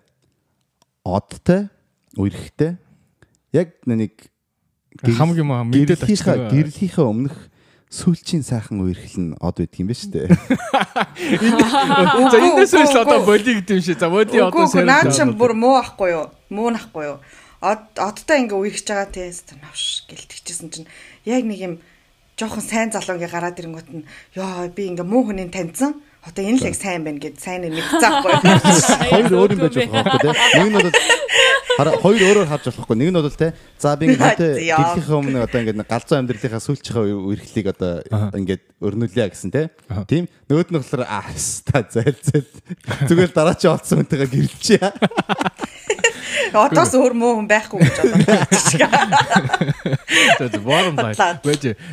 [1.03, 1.61] Одтой,
[2.17, 2.79] үерхтэй.
[3.53, 4.31] Яг нэг
[5.03, 7.37] хамгийн мэдээд очих гэрлийнхээ өмнөх
[7.89, 10.29] сүүлчийн сайхан үерхэл нь од байдаг юм ба штэ.
[12.29, 13.97] За энэс л одоо боли гэдэг юм шиг.
[13.97, 14.85] За боли одоо сайн.
[14.85, 16.29] Наа чим бүр муу ахгүй юу?
[16.53, 17.19] Муу нахгүй юу?
[17.65, 20.89] Од одтой ингээ үерхэж байгаа тест навш гэлтгчсэн чинь
[21.25, 21.75] яг нэг юм
[22.37, 24.05] жоохон сайн залуу ингээ гараад ирэнгүүт нь
[24.37, 25.97] ёо би ингээ муу хүнийг таньсан.
[26.27, 28.33] Одоо энэ л яг сайн байна гэд сайн нэг мэдчихгүй.
[29.13, 30.35] Хоёр өөр юм байж байгаа байхгүй тийм.
[30.35, 30.91] Нэг нь бол
[31.79, 32.97] Хараа хоёр өөрөөр харж болохгүй.
[32.99, 37.71] Нэг нь бол те за би ингээд дэлхийнхээ өмнө одоо ингээд галзуу амьдралынхаа сүүлчийнхээ үерхлийг
[37.71, 38.03] одоо
[38.35, 39.55] ингээд өрнүүлээ гэсэн.
[40.11, 41.31] Тийм нөгөөд нь болохоор аа
[41.71, 42.51] та зайл зайл
[43.07, 44.91] зүгээр дараа чи олцсон хүнтэйгээ гэрэлчихье.
[46.67, 48.43] Одоос өөр муу хүн байхгүй гэж бодлоо.
[50.35, 51.15] Тэгээд bottom line.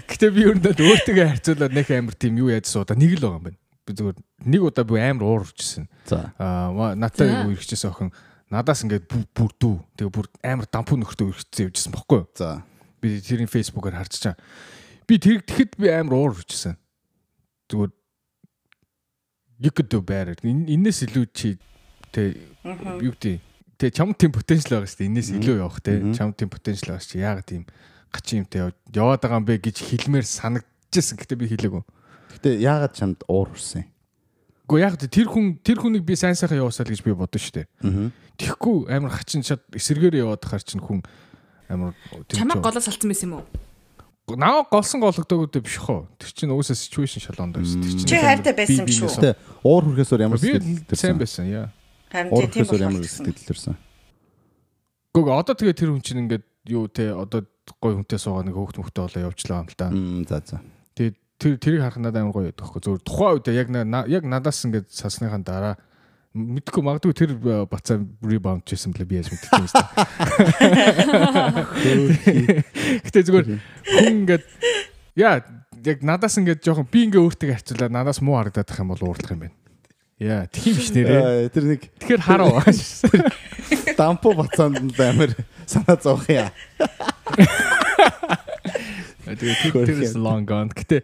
[0.10, 3.46] Гэтэ би нь өөртөө харьцуулаад нэг амар тийм юу яаж суудаа нэг л байгаа юм
[3.54, 3.60] байна.
[3.86, 4.18] Би зүгээр
[4.50, 5.86] нэг удаа би амар уур урчсэн.
[6.10, 6.34] За.
[6.42, 8.10] Аа натаа юу ирчихсэн охин
[8.50, 9.76] надаас ингээд бүр дүү.
[9.98, 12.30] Тэгээ бүр амар дампуу нөхөртөө өргөцсөн явжсэн бохгүй юу?
[12.34, 12.66] За.
[13.02, 14.38] Би тэрийн фейсбүүкээр чаа.
[15.06, 16.78] Би тэр тэгэхэд би амар уур хүчсэн.
[17.70, 17.94] Зүгээр
[19.60, 20.36] you could do better.
[20.44, 21.58] Иннээс илүү чи
[22.12, 22.38] тэ
[23.02, 23.42] юу гэдэг
[23.78, 25.10] тэ чам тийм потенциал байгаа шүү дээ.
[25.10, 27.64] Иннээс илүү явах тэ чам тийм потенциал байгаа чи яагаад тийм
[28.12, 31.20] гачин юмтай яваад байгаа юм бэ гэж хэлмээр санагдчихсэн.
[31.20, 31.84] Гэтэ би хэлээгүй.
[32.36, 33.90] Гэтэ яагаад чамд уур хүрсэн юм?
[34.66, 37.56] Гэхдээ яг тэр хүн тэр хүнийг би сайн сайхан явуусаа л гэж би бодсон шүү
[37.62, 37.68] дээ.
[38.36, 41.06] Тэгэхгүй амар хачин шат эсэргээр яваад хаар чинь хүн
[41.70, 41.94] амар
[42.34, 43.46] чамаг голоо салцсан байсан юм уу?
[44.34, 46.10] наваа голсон гологдоогүй биш хөө.
[46.18, 47.78] Тэр чинь уусаа situation шалгоонд байсан.
[47.86, 49.22] Тэр чинь Чи хайртай байсан юм шүү.
[49.22, 51.70] Тэ уур хүрхээсээр ямар Би сэтгэл сайн байсан яа.
[52.34, 53.78] Уур тийм хүрхээсээр ямар сэтгэл төрсэн.
[55.14, 57.46] Гүг одоо тэгээ тэр хүн чинь ингээд юу те одоо
[57.78, 59.88] гой хүнтэй суугаа нэг хөөхт мөхтэй болоо явжлаа юм л да.
[60.26, 60.58] За за.
[61.40, 62.82] Тэр тэрийг харах надад амар гоё яддаг хөө.
[62.84, 63.68] Зөв тухайн үед яг
[64.08, 65.76] яг надаас ингээд сасныхаа дараа
[66.36, 69.72] мэдгүй магадгүй тэр э, бацаа ребаунд хийсэн блэ би яаж мэддэг юм бэ.
[73.08, 74.44] Гэтэ зүгээр хүн ингээд
[75.16, 75.40] яа
[75.86, 79.32] яг надаас ингээд жоохон би ингээ өөртөө харьцуулаад надаас муу харагдаад байх юм бол уурлах
[79.32, 79.56] юм байна.
[80.20, 81.52] Яа, тийм биш нэрээ.
[81.52, 82.64] Тэр нэг Тэгэхээр хараа.
[84.00, 85.32] дампу бацаанд амар
[85.68, 86.52] санаа зовх юм.
[89.26, 90.70] Тэгээ тэр тэр is long gone.
[90.70, 91.02] Гэтэ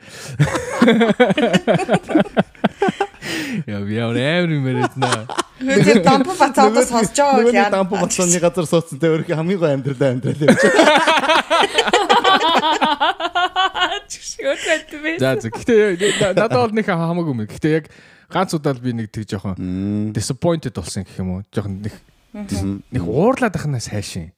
[3.66, 5.26] Яа, би юм яриад наа.
[5.62, 7.70] Тэр дампу бацаадаа сонсож байгаа нэг яа.
[7.70, 10.62] дампу бацааны газар суудсан тэ өөрийнхөө хамгийн гой амьдралаа амьдрал явж.
[14.10, 15.12] Чигшгөөд байт бэ.
[15.22, 15.36] За.
[15.38, 15.98] Гэтэ
[16.34, 17.46] надад бол нэг хамаагүй юм.
[17.46, 17.86] Гэтэ яг
[18.30, 21.46] ганц удаа л би нэг тэг жоохон disappointed болсон гэх юм уу.
[21.54, 21.94] Жоохон нэг
[22.34, 24.34] нэг уурлаад ахнаас хайшин.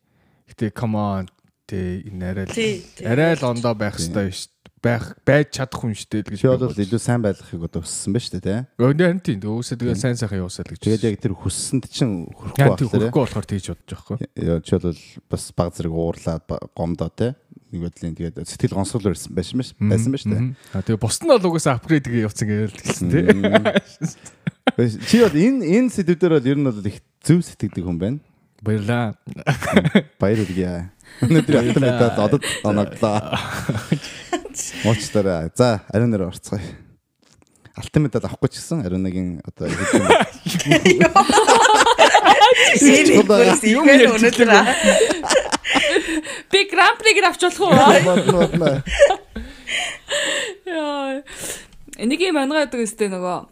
[0.51, 1.25] Гэтэ come on
[1.73, 3.05] тэ энэ арай Тий, л тий.
[3.09, 4.53] арай л ондоо байх хэрэгтэй биш
[4.83, 6.39] байх байж чадах хүн шүү дээ л гэж.
[6.43, 8.59] Чи бол илүү сайн байхыг одоо хүссэн ба шүү дээ тий.
[8.83, 10.81] Өөндөө харин тийм өөсөө тэгээ сайн сайхан явуусаа л гэж.
[10.83, 14.17] Тэгээд яг тэр хүссэнд чинь хүрхгүй яг болохоор хөрөхгүй болохоор тэгж бодож байгаа хгүй.
[14.43, 14.99] Яа чи бол
[15.31, 16.43] бас баг зэрэг уурлаад
[16.75, 17.31] гомдоо тий.
[17.71, 20.51] Нэг бодлын тэгээд сэтгэл гонсгол байсан байсан ба шүү дээ.
[20.75, 23.23] А тэгээ бусд нь бол угаасаа апгрейд гээ явцсан гээл гэлсэн тий.
[25.07, 28.19] Чи бол энэ энэ сэдвүүдээр бол ер нь бол их зөв сэтгэдэг хүн байна.
[28.63, 29.15] Баярлаа.
[30.19, 30.43] Баяр
[31.23, 33.19] Өнөөдөр автоматад одод оноглоо.
[34.85, 35.49] Муучлаарай.
[35.55, 36.61] За, ариун нэр орцгоё.
[37.73, 38.85] Алтимедад авахгүй ч гэсэн
[39.47, 40.05] одоо хэдэн
[42.83, 44.51] Энэ бас юм өнөөдөр.
[46.51, 47.73] Би гран приг авч болох уу?
[50.69, 51.23] Яа.
[51.97, 53.49] Энийг юм ангаад үстэй нөгөө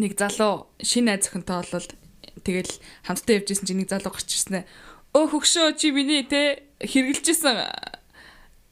[0.00, 1.88] нэг залуу шинэ найз охинтой болол
[2.44, 2.72] тэгэл
[3.04, 4.68] хамтдаа явж исэн чинь нэг залуу гарч ирсэн ээ.
[5.14, 7.62] Өө хөгшөө чи миний те хэрглэжсэн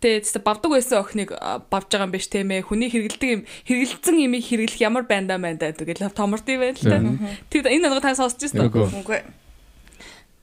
[0.02, 1.30] те тест бавдаг байсан охиныг
[1.70, 5.70] бавж байгаа юм биш те мэ хүний хэргэлдэг юм хэргэлцэн имийг хэрэглэх ямар байндаа байна
[5.70, 6.98] тэгэл томорд юм байна л та.
[7.46, 8.90] Тэр энэ ангаа та сонсч ирсэн үү?
[9.06, 9.22] Үгүй.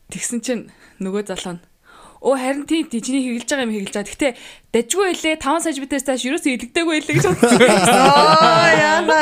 [0.07, 0.71] Тэгсэн чинь
[1.03, 1.63] нөгөө залуу нь
[2.19, 4.11] Оо харин тийм тий чиний хэрглэж байгаа юм хэрглэж байгаа.
[4.11, 4.35] Гэтэ
[4.75, 7.59] дажгүй байлээ 5 см-ээс тааш ерөөсөө илэгдээгүй байлээ гэж бодсон.
[7.91, 9.19] Аа яана.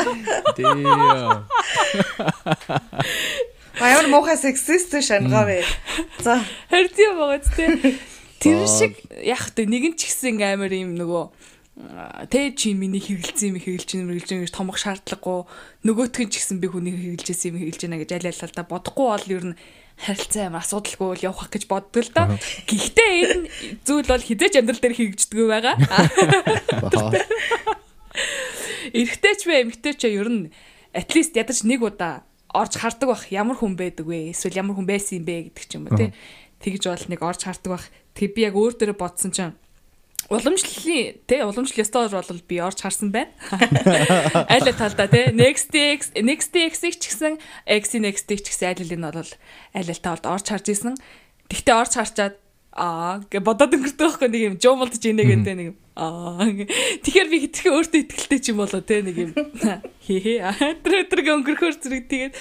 [0.57, 0.65] Тий.
[3.77, 5.61] Аяар муухай сексист шангаа вэ.
[6.19, 6.41] За.
[6.69, 7.99] Тийм байгаа ч тий.
[8.41, 11.25] Тэр шиг яг тэ нэгэн ч ихсэн ингээм амар юм нөгөө
[12.33, 15.45] тэ чи миний хэргэлцсэн юм хэргэлж юм хэргэлж юм гэж томох шаардлагагүй
[15.85, 19.07] нөгөөтг нь ч гэсэн би хүний хэргэлжсэн юм хэргэлж байна гэж аль аль талдаа бодохгүй
[19.13, 19.57] бол ер нь
[20.01, 22.33] харилцаа амар асуудалгүй л явах гэж боддог л доо.
[22.65, 23.45] Гэхдээ энэ
[23.85, 25.75] зүйл бол хизээч амьдрал дээр хэрэгждэггүй байгаа.
[28.97, 30.49] Эрэгтэй ч вэ, эмэгтэй ч ер нь
[30.97, 34.31] at least ядаж нэг удаа орж хардаг бах ямар хүн байдаг вэ?
[34.31, 36.11] Эсвэл ямар хүн байсан юм бэ гэдэг ч юм уу тий.
[36.63, 37.85] Тэгж бол нэг орж хардаг бах.
[38.15, 39.55] Тэг би яг өөр дөрөө бодсон чинь
[40.27, 43.31] уламжлалын тий уламжлал ёстоор бол би орж харсан байна.
[44.51, 49.07] Айл талдаа тий next x next x-ийг ч гэсэн x next-ийг ч гэсэн айл нь
[49.07, 49.31] бол
[49.71, 50.95] айл талд орж харж исэн.
[51.47, 52.35] Тэгтээ орж харчаад
[52.77, 56.69] аа гэ бодоод өнгөрдөг байхгүй нэг юм жомолдож ийнэ гэдэг нэг юм аа гэ.
[57.01, 59.31] тэгэхээр би хитрхээ өөртөө ихтэй ч юм болоо те нэг юм.
[60.05, 60.45] Хээ
[60.85, 62.33] тэр өдрөг өнгөрөхөр зэрэг тэгээд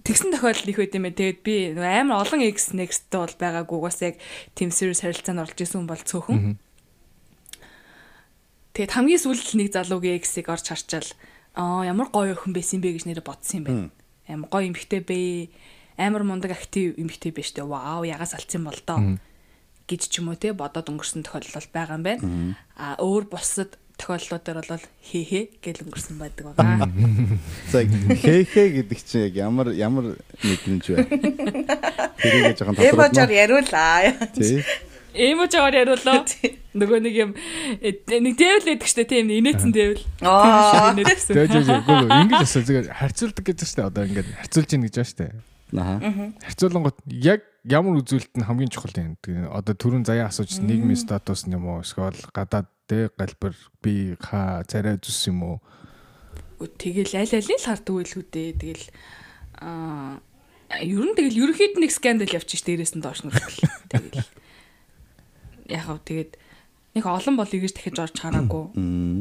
[0.00, 1.16] тэгсэн тохиолдол их байд юм ээ.
[1.16, 4.16] Тэгээд би амар олон x next бол байгаагүй бас яг
[4.56, 6.56] team series харилцаанд орж исэн хүн бол цөөхөн.
[8.76, 11.08] Тэгээд хамгийн сүүлд нэг залуугийн x-ийг орж харчаал
[11.56, 12.96] аа ямар гоё охин байсан бэ?
[12.96, 13.90] гэж нэрэ бодсон юм байна.
[14.28, 15.48] Амар гоё эмхтэй бэ
[15.98, 19.18] амар мундаг актив эмхтэй байж тээ вау ягаас алдсан бол доо
[19.88, 22.24] гэж ч юм уу те бодоод өнгөрсөн тохиолдол байгаа юм байна
[22.76, 26.88] а өөр бусад тохиолдлуудаар бол хээ хээ гэл өнгөрсөн байдаг байгаа
[27.70, 30.98] За хээ хээ гэдэг чинь яг ямар ямар мэдрэмж вэ?
[32.18, 33.38] Тэрийг жоохон Эможор тодорхойлно.
[33.38, 34.12] яриулаа.
[34.34, 34.64] Тий.
[35.14, 36.26] эможоор яриулаа
[36.74, 37.30] нөгөө нэг юм
[37.78, 40.90] э, нэг дэвэл байдаг штэ тийм инээдсэн дэвэл Аа.
[41.62, 45.26] жоо гоо ингэж асуу зүгээр харьцуулдаг гэж штэ одоо ингээд харьцуулж ийн гэж байна штэ.
[45.74, 46.32] Аха.
[46.46, 49.18] Харьцуулангууд яг ямар үзүүлэлт нь хамгийн чухал юм.
[49.50, 55.00] Одоо түрүүн заяа асууж нийгмийн статус юм уу эсвэл гадаад тэ галбар би ха царай
[55.02, 55.58] зүс юм уу?
[56.62, 58.86] тэгэл аль алийг л хардаг байлгүй дээ тэгэл
[59.60, 60.20] аа
[60.80, 64.28] ер нь тэгэл ерөнхийд нэг скандал явчих ш дээрээс нь доош нь хүртэл тэгэл
[65.68, 66.32] яг хав тэгээд
[66.94, 68.70] нэг олон бол эргэж дахиж орж хараагүй.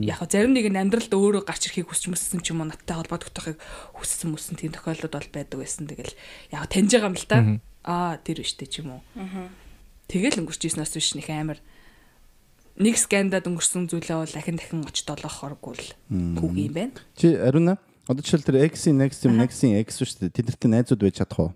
[0.06, 3.58] Яг зарим нэг нь амьдралд өөрөө гарч ирэхийг хүсч мөссөн ч юм уу надтай холбогдохыг
[3.98, 5.90] хүссэн мөссөн тийм тохиолдол бол байдаг байсан.
[5.90, 6.14] Тэгэл
[6.54, 7.38] яг таньж байгаа юм л та.
[7.82, 9.02] Аа тэр биш үү ч юм уу.
[10.06, 11.58] Тэгэл өнгөрч ирснээс биш нэг амар
[12.78, 15.90] нэг скандад өнгөрсөн зүйлээ бол дахин дахин очиж долоохоргүй л
[16.38, 16.98] түүх юм байна.
[17.18, 20.36] Чи ариуна одоо жишээл тэр X-ийн next юм next-ийн X шүү дээ.
[20.38, 21.52] Тэднэртэй найзууд байж чадах уу?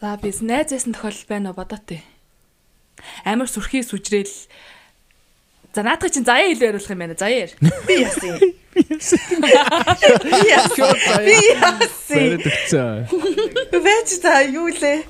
[0.00, 1.58] За би найзээсэн тохиолдол байна уу?
[1.58, 2.04] Бодоо тий.
[3.24, 4.32] Амар сүрхий сүжрээл
[5.74, 7.18] За наадах чинь заяа илүү яриулах юм байна.
[7.18, 7.50] Заяа.
[7.82, 8.38] Би яасан.
[8.74, 8.84] Би
[10.46, 10.94] яасан.
[11.18, 13.08] Би яасан.
[13.74, 15.02] Вэж та юу лээ?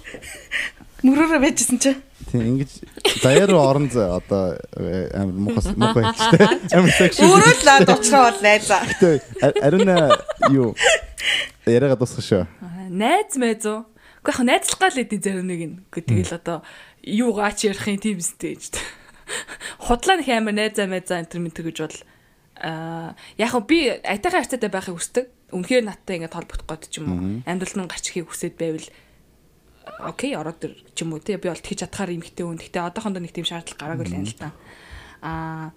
[1.04, 1.92] Мөрөөрөө вэжсэн чи.
[2.32, 2.70] Тийм ингэж
[3.20, 6.56] заяа руу орон зэ одоо э, амар мухас мух байчтай.
[6.72, 7.28] Амар секшн.
[7.28, 8.82] Өөрөө л над уучраа бол найзаа.
[8.88, 10.16] Гэтэ ариуна
[10.48, 10.72] юу
[11.68, 12.48] яриагаа дуусгах шүү.
[12.88, 13.84] Найз мэз үү?
[14.24, 15.76] Гэхдээ яг найзлах гал эдийн зарим нэг нь.
[15.92, 16.64] Гэхдээ тэгэл одоо
[17.04, 18.72] юу гаач ярих юм тийм стэйж.
[19.84, 21.98] Худлаа нэг амар найзаа мэзаа энэ төр мэтэр гэж бол
[22.64, 25.24] аа яг хөө би айтайхан харьцаатай байхыг хүсдэг.
[25.52, 27.20] Үнэхээр надтай ингээд толбогдох гээд ч юм уу.
[27.44, 28.88] Амьдрал нь гарч ихийг хүсэж байвал
[30.00, 32.58] окей ороод ир ч юм уу тий би бол тэгж чадхаар юм хтэй үн.
[32.58, 34.52] Гэтэ одоохондоо нэг тийм шаардлага гараагүй л юм л та.
[35.20, 35.72] Аа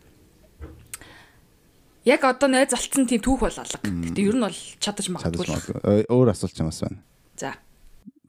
[2.07, 3.83] Яг одоо найз алдсан тийм түүх бол алга.
[3.83, 4.59] Гэтэ ер нь бол.
[4.79, 6.07] Чадаж магадгүй.
[6.07, 7.03] Өөр асуулт ч юм бас байна.
[7.35, 7.51] За.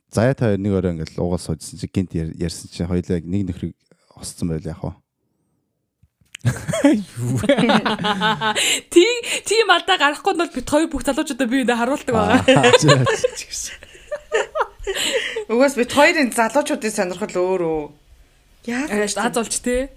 [0.08, 3.76] Заяа та нэг өрөө ингээл уугаас суудсан чи гинт ярьсан чи хоёлаа нэг нөхрийг
[4.16, 4.92] осцсон байл яах вэ?
[8.88, 9.12] Тий,
[9.44, 12.40] тийм алдаа гарахгүй нь бол бит хоёр бүх залуучуудаа би энэ харуулдаг байгаа.
[15.52, 17.82] Угаас бит хоёрын залуучуудын сонирхол өөр үү?
[18.70, 19.88] Яаж аз олж тий.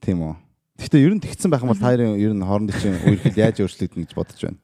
[0.00, 0.34] Тийм үү.
[0.80, 3.60] Гэхдээ ер нь тэгсэн байх юм бол та хоёрын ер нь хоорондын чинь үерхэл яаж
[3.60, 4.60] өөрчлөгдөн гэж бодож байна.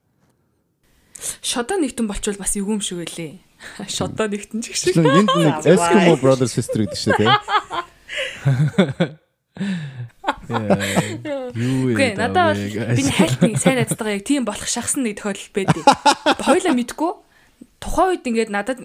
[1.41, 3.42] Шодоо нэгтэн болчвол бас юу юм шиг байлээ.
[3.95, 4.97] Шодоо нэгтэн ч шиг.
[4.97, 7.31] Энд нэг Eskimo brother sister гэдэг шүү дээ.
[11.53, 15.83] Юу Үгүй надад би хайлтны сайн найзтайгаа яг тийм болох шахсан нэг тохиолдол байдیں۔
[16.41, 17.11] Хоёлаа мэдгүй
[17.83, 18.79] тухайн үед ингээд надад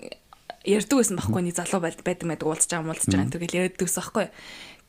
[0.66, 4.26] ярьдаг байсан байхгүй нэг залуу байдаг байдаг уулзж байгаа муулзж байгаа тэгэл ярьдаг байсан байхгүй.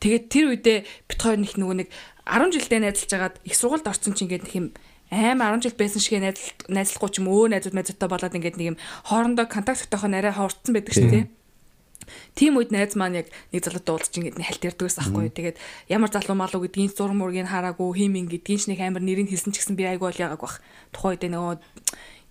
[0.00, 0.78] Тэгээд тэр үедээ
[1.08, 1.88] бит хоёр нэг нөгөө нэг
[2.26, 4.66] 10 жилдээ найзалж агаад их сургуульд орсон чинь ингээд нэг юм
[5.10, 6.22] аим 10 жил байсан шиг
[6.70, 10.72] найзлахгүй ч юм өө найзууд найзуудтай болоод ингээд нэг юм хоорондоо контакт өгтойхоо арай хурцсан
[10.74, 11.26] байдаг шүү дээ.
[12.34, 15.34] Тийм үед найз маань яг нэг залуутай уулзч ингээд хальт ярьдаг байсан байхгүй юу.
[15.34, 15.58] Тэгээд
[15.90, 19.62] ямар залуу малуу гэдгийг зураг мургийг хараагүй химин гэдгийг ч нэг амар нэрийг хэлсэн ч
[19.62, 20.58] гэсэн би айгүй бол яагааг бах.
[20.94, 21.54] Тухайн үед нөгөө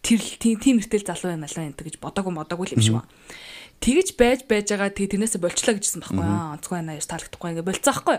[0.03, 3.07] тэр тийм нэртэл залуу байна лаа энэ гэж бодоагүй модоагүй юм шиг ба.
[3.79, 6.27] Тэгэж байж байж байгаа тэгээ тэрнээсээ болчлаа гэжсэн байхгүй.
[6.27, 8.17] Онцгой байна яаж таалагдахгүй ингээд болцсон байхгүй.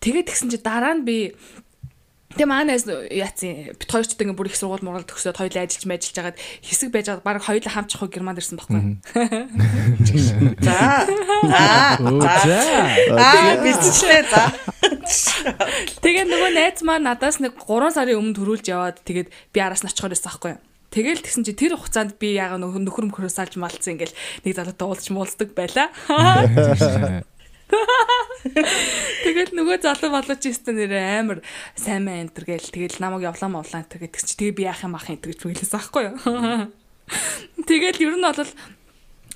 [0.00, 1.36] Тэгээд тэгсэн чи дараа нь би
[2.34, 6.38] Тэгээ манайс яатсан бит хоёрчд ингээ бүр их сургууль мурал төгсөөд хоёулаа ажиллаж мэжилж хагаад
[6.66, 8.98] хэсэг байж байгаа баг хоёулаа хамчих хоо германд ирсэн байхгүй.
[10.66, 11.06] За.
[13.14, 13.54] Аа.
[13.62, 14.50] Биччихлээ за.
[16.02, 19.90] Тэгээ нөгөө найз маань надаас нэг 3 сарын өмнө төрүүлж яваад тэгээд би араас нь
[19.94, 20.54] очихоор байсан байхгүй.
[20.94, 24.14] Тэгэл тэгсэн чи тэр хугацаанд би яага нөхөр мөхрөө салж малцсан ингээл
[24.46, 25.90] нэг залуутай уулзч муулдаг байла.
[29.24, 31.40] Тэгэл нөгөө залуу болооч юмсан нэрээ амар
[31.74, 34.94] сайн мэн энэ гээл тэгэл намайг явлаа мовлаа энэ гэдэг чи тэгээ би яах юм
[34.94, 36.16] ах энэ гэж бүгэлээс аахгүй юу.
[37.64, 38.52] Тэгэл ер нь бол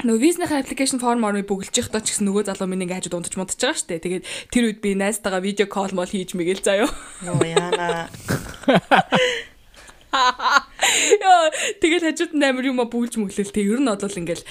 [0.05, 3.35] нөгөө визнийхээ аппликейшн форм орны бүгэлж явахдаа ч гэсэн нөгөө залуу миний ингээ хажууд унтж
[3.35, 3.99] мунтаж байгаа штэ.
[3.99, 6.87] Тэгээд тэр үед би найзтайгаа видео кол мол хийж мэгэл заяа.
[7.27, 8.07] Йоо яана.
[11.23, 13.67] Яа, тэгэл хажууд нь амар юм бүгэлж мөглөл тэг.
[13.67, 14.45] Ер нь бол ингээл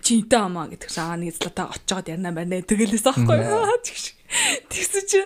[0.00, 2.62] чи интэ амаа гэдэг чинь аа нэг златаа очиод ярина байна.
[2.62, 3.38] Тэгэлээс аахгүй.
[4.70, 5.18] Тэгсэн чи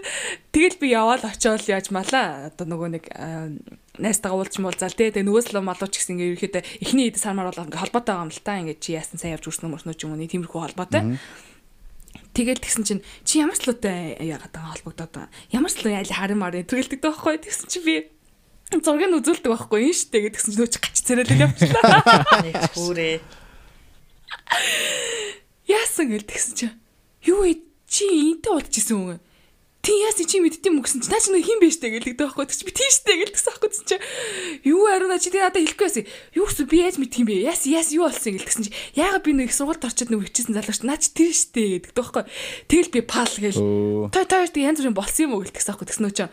[0.53, 2.49] тэгэл би яваал очиод яаж малаа.
[2.49, 3.05] Одоо нөгөө нэг
[4.01, 5.13] найстайгаа уулзч муулзаал тий.
[5.13, 8.33] Тэгээ нөгөөс л малууч гэсэн ингээ ерөөхдөө эхний ид сармаар бол ингээ холбоотой байгаа юм
[8.33, 8.59] л та.
[8.59, 11.21] Ингээ чи яасан сайн явж үрснө мөрснө ч юм уу нэг тиймэрхүү холбоотой.
[12.35, 15.31] Тэгэл тэгсэн чинь чи ямар слуутай яагаад байгаа холбогдоод байгаа.
[15.55, 17.39] Ямар слуу яли харин маар тэгэлдэг байхгүй.
[17.47, 17.95] Тэгсэн чи би
[18.73, 22.43] зургийг нь үзүүлдэг байхгүй юм штэ гэдгсэн чинь нөөч гач царайлал явчихлаа.
[22.45, 23.17] Нэг хүрээ.
[25.69, 26.75] Яасан гэл тэгсэн чинь
[27.29, 29.19] юу вэ чи энтэй уулзчихсан үү?
[29.85, 32.61] Тий яасан чи мэддэм үгсэн чи наа чи нэг хин бэ штэ гэлдэг байхгүй тэгч
[32.65, 33.97] би тийштэй гэлдэгсэн байхгүй чи
[34.65, 37.69] юу аруна чи тий надад хэлэхгүй байсан юу гэсэн би яаж мэдх юм бэ яас
[37.69, 41.13] яас юу болсон гэлдэгсэн чи яагаад би нэг сургуульд орчод нэг хичээсэн залууч наа чи
[41.13, 42.25] тэр штэ гэдэг байхгүй
[42.73, 46.17] тэгэл би пал гээл той той янз бүрийн болсон юм уу гэлдэгсэн байхгүй тэгсэн нөө
[46.17, 46.25] чи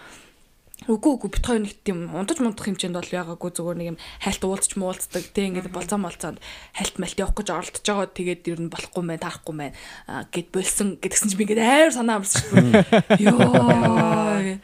[0.89, 4.41] Үгүй үгүй бит хоёр нэг тийм унтаж мундах хэмжээнд бол яагаагүй зүгээр нэг юм хайлт
[4.41, 6.41] уулзч муулцдаг тэг ингээд болцоо молцоонд
[6.73, 9.77] хайлт малт явах гэж оролдож байгаа тэгээд ер нь болохгүй мэн тарахгүй мэн
[10.33, 12.65] гэд болсон гэдгсэн чи би ингээд айр санаа амарсан шүү.
[13.21, 14.57] Йоо.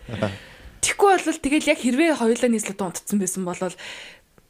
[0.81, 3.61] Тэгэхгүй бол тэгэл яг хэрвээ хоёулаа нийслэлд унтцсан байсан бол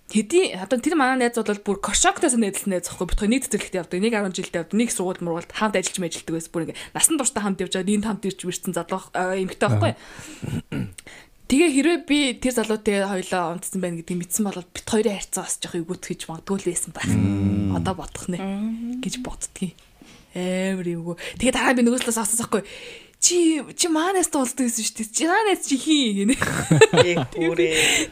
[0.07, 3.99] Хэдий одоо тэр манай найз бол бүр кошоктойс найзлсан найз захгүй битгой нэг цэцэрлэгт явдаг.
[3.99, 4.80] Нэг 10 жилдээ явдаг.
[4.80, 6.51] Нэг сургууль мургуулд хамт ажиллаж мэжилдэг байсан.
[6.55, 7.91] Бүр ингээ насан туршдаа хамт явж байгаа.
[7.91, 9.93] Энд хамт ирж ирсэн залуу эмэгтэй байхгүй.
[11.48, 15.56] Тэгээ хэрвээ би тэр залуутай хоёлоо унтсан байна гэдгийг мэдсэн бол бит хоёрын харьцаа бас
[15.64, 17.08] жоох эвгүүцгэж магадгүй л байсан байх.
[17.72, 18.36] Одоо бодох нэ
[19.00, 19.80] гэж боддгийг.
[20.36, 21.16] Амар эвгүй.
[21.39, 22.68] Тэгээ дараа би нөгөөслөөс асуусахгүй.
[23.24, 25.16] Чи чи манаас туулдаг гэсэн шүү дээ.
[25.16, 26.36] Чи манаас чи хий гинэ.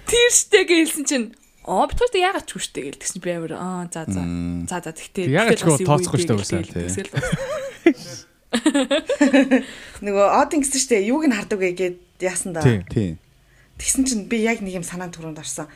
[0.08, 1.36] Тэр штэ гэлсэн чинь
[1.68, 4.22] Оо бит хоёрт яагаад ч хүштэй гэл тэгсэн чи би амар аа за за.
[4.70, 6.88] За за тэгтээ Яагаад ч гоо тооцохгүй штэ уусаа, тий.
[6.88, 7.10] Тэгсэл
[10.06, 12.62] Нөгөө од ингэсэн штэ юуг нь хардаг вэ гэд яасан да.
[12.62, 12.86] Тий.
[12.86, 13.18] Тийм.
[13.78, 15.68] Тэгсэн чинь би яг нэг юм санаанд түрүүнд орсон.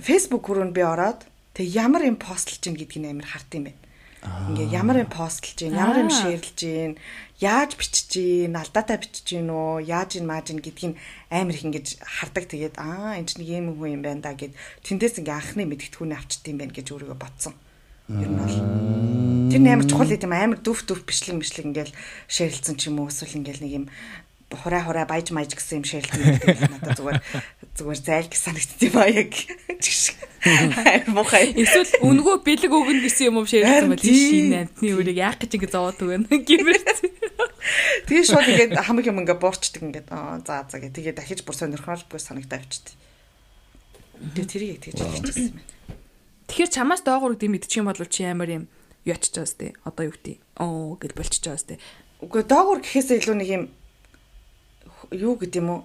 [0.00, 3.80] Facebook хүрүүнд би ороод тэг ямар юм постлж ийн гэдгийг амар хард юм байна.
[4.18, 6.92] Ингээ ямар юм постлж ийн, ямар юм шеэрлж ийн,
[7.38, 10.98] яаж бичиж ийн, алдаатай бичиж ийн үү, яаж ийн мааж ийн гэдгийг
[11.30, 12.50] амар их ингэж хардаг.
[12.50, 16.18] Тэгээд аа энэ ч нэг юм хүн юм байна да гэд тэндээс ингээ анхны мэдгэдэгхүүнээ
[16.18, 17.54] авчт юм байна гэж өөрийгөө бодсон.
[18.10, 18.56] Ер нь бол
[19.52, 21.94] тэр амар чухал гэдэг юм амар дүф дүф бичлэг мишлэг ингээл
[22.26, 23.86] шеэрлсэн ч юм уу эсвэл ингээл нэг юм
[24.48, 27.20] хураа хураа баяж маяж гэсэн юм шеэрлсэн гэдэг надад зүгээр
[27.76, 29.32] зүгээр зайл гэж санагдчих ба яг
[29.76, 34.16] амар мухай Эсвэл үнгөө бэлэг өгнө гэсэн юм уу шеэрлсэн байл тий.
[34.16, 36.86] шин амтны үрийг яах гэж ингэ зовоод өгнө гэмэрч.
[38.08, 41.56] Тэгээ шууд ингээд хамаг юм ингээ буурчдаг ингээд аа за за гэ тэгээ дахиж бүр
[41.58, 42.96] сонирхолгүй санагдаа авчихдээ.
[44.32, 45.76] Тэгээ тэрийг яг тэгж хэлчихсэн юм байна.
[46.48, 48.64] Тэгэхээр чамаас доогуур гэдэг мэдчих юм бол чи амар юм
[49.04, 49.76] байгаас тээ.
[49.84, 50.36] Одоо юу гэдэг.
[50.56, 51.78] Оо гэж болчихж байгаас тээ.
[52.24, 53.64] Үгүй доогуур гэхээсээ илүү нэг юм
[55.12, 55.82] юу гэдэг юм уу?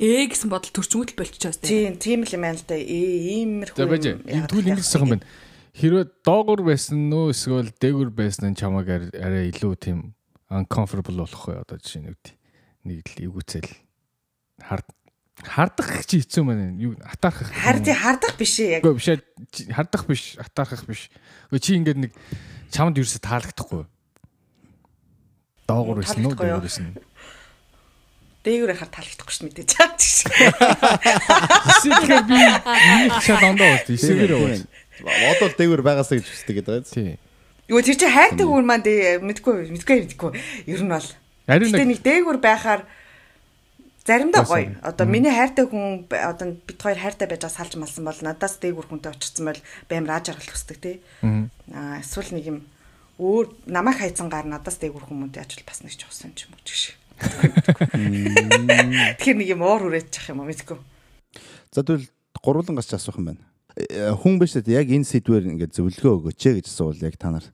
[0.00, 1.54] Ээ гэсэн бодол төрчөнгөд л тээ.
[1.62, 2.74] Тийм тийм л юм байна л да.
[2.74, 3.78] Ээ иймэрхүү.
[3.78, 4.04] За байж.
[4.26, 5.26] Энэ түүл ингэж байгаа юм байна.
[5.74, 10.14] Хэрвээ доогуур байсан нь эсвэл дээгүүр байсан нь чамаг ар- арай илүү тийм
[10.50, 12.34] uncomfortable болохгүй одоо жишээ үү.
[12.86, 13.70] Нэг л эвгүцэл
[14.62, 14.86] хард
[15.42, 17.50] хардах чи хэцүү маань юу атаархах.
[17.82, 18.82] Тий хардах биш ээ яг.
[18.86, 19.08] Үгүй биш
[19.74, 21.10] хардах биш, атаархах биш.
[21.50, 22.12] Үгүй чи ингээд нэг
[22.70, 23.82] чамд юусе таалагдахгүй.
[25.66, 26.62] Доогуур байсан уу, Таалагдахгүй юу?
[28.44, 30.16] Дээгүүр хар таалагдахгүй шүү дээ мэдээж чад гэж.
[31.80, 34.60] Эсвэл би нэг шал ондоо бол эсэгээр яваа.
[35.00, 36.88] Бодвол дээгүүр байгаасаа гэж хүсдэг гэдэг байц.
[36.92, 37.16] Тий.
[37.72, 40.30] Юу тэр чи хайртай хүн маань дээ мэдгүй мэдгүй мэдгүй.
[40.68, 41.08] Ер нь бол.
[41.48, 42.84] Гэтэ нэг дээгүүр байхаар
[44.04, 44.76] заримдаа гоё.
[44.84, 48.88] Одоо миний хайртай хүн одоо бит хоёр хайртай байж байгаа салж малсан бол надаас дээгүүр
[48.92, 50.96] хүнтэй очсон бол баймар ааж аргал хүсдэг тий.
[51.24, 52.58] Аа эсвэл нэг юм
[53.16, 56.62] өөр намайг хайцсан гар надаас дээгүүр хүмүүнтэй ажил бас нэг ч усан ч юм уу
[56.68, 56.96] ч гэх шиг.
[59.14, 60.78] Тэгэхээр нэг юм уур үрээчих юм уу мэдгүй.
[61.70, 62.08] За тэгвэл
[62.42, 63.42] гурван гарч асуух юм байна.
[63.74, 67.30] Э, Хүн биш үү яг энэ сэдвээр ингээд зөвлөгөө өгөөч ээ гэж асуувал яг та
[67.34, 67.46] нар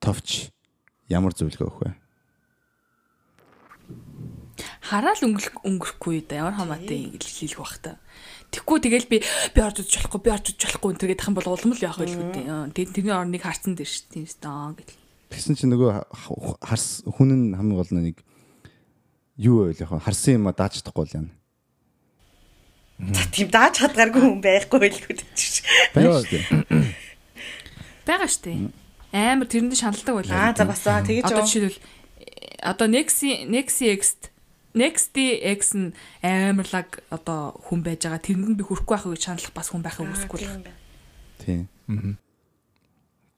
[0.00, 0.52] товч
[1.08, 1.92] ямар зөвлөгөө өгөх вэ?
[4.84, 7.96] Хараал өнгөрөх өнгөрөхгүй да ямар хамаатай ингэж хэлэх бах та.
[8.52, 11.36] Тэгхгүй тэгэл би би орж үзэж болохгүй би орж үзэж болохгүй энэ төр гэдэх юм
[11.40, 12.44] бол улам л яах вэ гэдэг.
[12.76, 14.44] Тэг тэрний орныг харсан дээр шүү дээ.
[14.46, 14.94] Аа гэл.
[15.32, 18.16] Тэгсэн чинь нөгөө ха- харс хүн нь хамгийн гол нь нэг
[19.36, 21.32] юу байл яг харсан юм дааж чадахгүй л яана.
[22.98, 25.18] За тийм дааж хадгаргүй хүн байхгүй л гэж.
[25.94, 26.94] Шүү дээ.
[28.06, 28.70] Бага штэ.
[29.14, 30.50] Амар тэрэндээ шаналдаг байлаа.
[30.50, 31.46] Аа за бас аа тэгэж Одоо оо.
[31.46, 34.30] жишээлбэл э, одоо Nexi Nexi X
[34.74, 38.18] Nexty X нь амарлаг одоо хүн байж байгаа.
[38.22, 40.66] Тэрэнд нь би хүрэхгүй байх гэж шаналах бас хүн байхыг үсэхгүй л.
[41.42, 42.18] Тийм.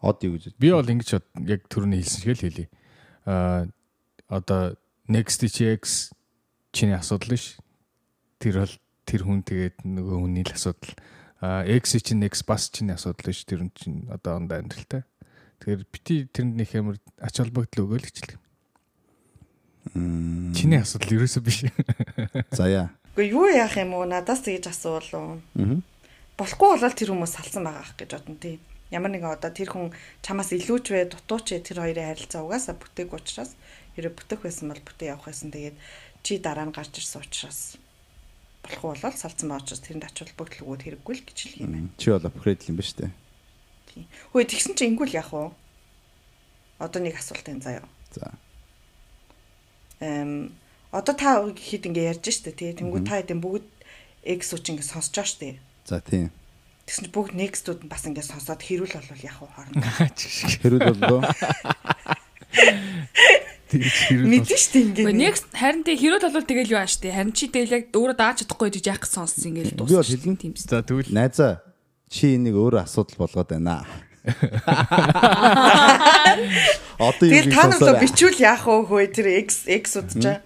[0.00, 0.56] Од юу гэж.
[0.56, 1.08] би бол ингэж
[1.44, 2.66] яг түрүүний хэлсэн шиг л хэлье.
[3.28, 3.68] Аа
[4.32, 6.12] одоо next TX
[6.72, 7.56] чиний асуудал биш.
[8.38, 8.74] Тэр бол
[9.06, 10.92] тэр хүн тэгээд нөгөө хүний л асуудал.
[11.40, 13.46] Аа X чинь X бас чиний асуудал биш.
[13.48, 15.06] Тэр хүн чинь одоо онд амьдралтай.
[15.62, 18.38] Тэгэхээр бити тэрэнд нэг амар ач холбогдол өгөөл гэчлээ.
[20.52, 21.64] Чиний асуудал ерөөсөө биш.
[22.52, 22.90] За яа.
[23.16, 24.04] Гэхдээ юу яах юм уу?
[24.04, 25.40] Надаас тэгж асуулаа.
[25.56, 25.80] Аа.
[26.36, 28.60] Болохгүй болол тэр хүмүүс салсан байгаа ах гэж бодно тий.
[28.92, 32.44] Ямар нэгэн одоо тэр хүн чамаас илүү ч вэ, дутуу ч вэ, тэр хоёрын харилцаа
[32.44, 33.56] угаасаа бүтээг учраас
[33.96, 35.50] хэрэв бүтэх байсан бол бүтээ явах байсан.
[35.50, 35.76] Тэгээд
[36.22, 37.80] чи дараа нь гарч ирсэн учраас
[38.66, 41.90] болохгүй болол салсан байгаа учраас тэрэнд ач холбогдол өгөөд хэрэггүй л гэж хэлэх юм байна.
[41.96, 43.10] Чи бол апгрейдл юм ба штэ.
[43.88, 44.04] Тий.
[44.34, 45.54] Хөөе тэгсэн чи ингүүл яах вэ?
[46.82, 47.86] Одоо нэг асуулт энэ заяа.
[48.12, 48.34] За.
[50.02, 50.52] Эм
[50.90, 52.74] одоо та хэд ингэ ярьж штэ тий.
[52.74, 53.64] Тэнгүү та хэдэн бүгд
[54.26, 55.62] үуч ингэ сонсож байгаа штэ.
[55.86, 56.34] За тийм.
[56.86, 59.82] Тэгсэн чи бүгд next-ууд нь бас ингэ сонсоод хэрүүл болвол яах вэ хоорондоо?
[60.62, 61.22] Хэрүүд боллоо.
[63.66, 65.02] Мэдэн штэ ингэ.
[65.10, 67.10] Гэхдээ next харин тий хэрүүл болвол тэгэл юу ааш тий.
[67.10, 70.06] Харин чи тэгэл яг өөрөө дааж чадахгүй гэж яах гэж сонссон ингээл Би бол дуусна.
[70.06, 70.38] хэлнэ.
[70.38, 70.70] Тийм шүү.
[70.70, 71.52] За тэгвэл Найзаа
[72.06, 73.82] чи энийг өөрөө асуудал болгоод байна.
[76.98, 80.42] Одоо юу та нар л бичүүл яах вэ хөөе тэр X X удаа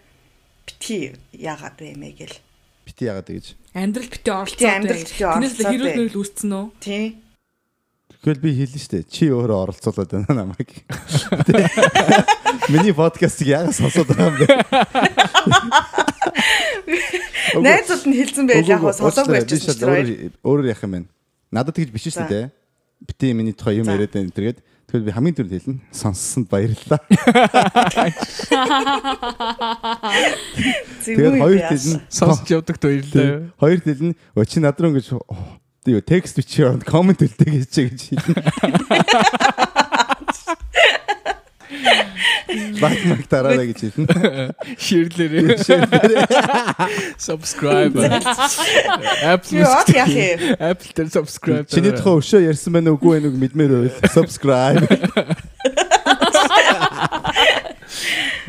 [0.66, 2.36] бити яагаад вэ мэ гэл.
[2.84, 3.46] бити яагаад гэж.
[3.72, 4.58] Амьдрал битээ оролцоод.
[4.60, 6.66] Тий, амьдрал битээ Тэрнээс л оролцоод хэрүүл нэрл үүсцэн үү?
[6.82, 7.04] Тий.
[8.20, 9.08] Тэгэл би хэлнэ штэ.
[9.08, 10.84] Чи өөрөө оролцуулаад байна намайг.
[12.68, 14.46] Миний подкастыг яагаад сонсоод байгаа юм бэ?
[17.64, 21.08] Найзууд нь хэлсэн байл яг сонсоогүй байчихсан ч тэр Өөрөөр яах юм бэ?
[21.48, 22.52] Надад тэгж биш шүү дээ.
[23.08, 25.80] Бити миний тухай юм яриад байна тэргээд тэгэхээр би хамгийн түрүүнд хэлнэ.
[25.88, 27.00] Сонссонд баярлалаа.
[31.08, 32.04] Тэгээд хоёр хэлнэ.
[32.12, 33.48] Сонсч явдагт баярлалаа.
[33.56, 34.12] Хоёр хэлнэ.
[34.36, 35.08] Өө чи над руу ингэж
[35.86, 38.00] юу текст бичээ комент үлдээг хийчихэ гэж.
[42.80, 44.52] Лайк мак тараарай гэж хэлнэ.
[44.76, 45.56] Ширлэрээ.
[47.16, 47.96] Subscribe.
[49.24, 49.64] Apple?
[50.58, 51.64] Apple дээр subscribe.
[51.70, 53.96] Чиний тухай өшөө ярьсан байна уугүй байноуг мэдмээр байл.
[54.12, 54.84] Subscribe.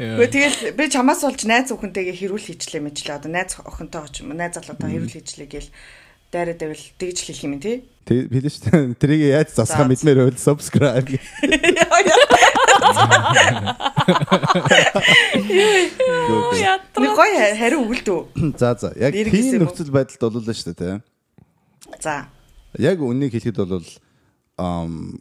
[0.02, 3.22] Гэхдээ тэгэл би чамаас болж найз охинтэйгээ хэрүүл хийчлээ мэтлээ.
[3.22, 5.70] Одоо найз охинтойгоо ч юм уу найз залуутайгаа хэрүүл хийчлээ гээл
[6.32, 7.84] дайраа дэвэл тэгж хэлэх юм тий.
[8.08, 8.96] Тэг хэлэн шүү дээ.
[8.98, 10.40] Тэрийг яаж засахаа мэдмээр байл.
[10.40, 11.12] Subscribe.
[16.96, 18.20] Нэг гоё хариу өгөлдөө.
[18.58, 18.96] За за.
[18.96, 21.04] Яг тийм нөхцөл байдалд боллоо шүү дээ, тэ.
[22.00, 22.32] За.
[22.80, 23.86] Яг үнийг хэлэхэд бол
[24.56, 25.20] ам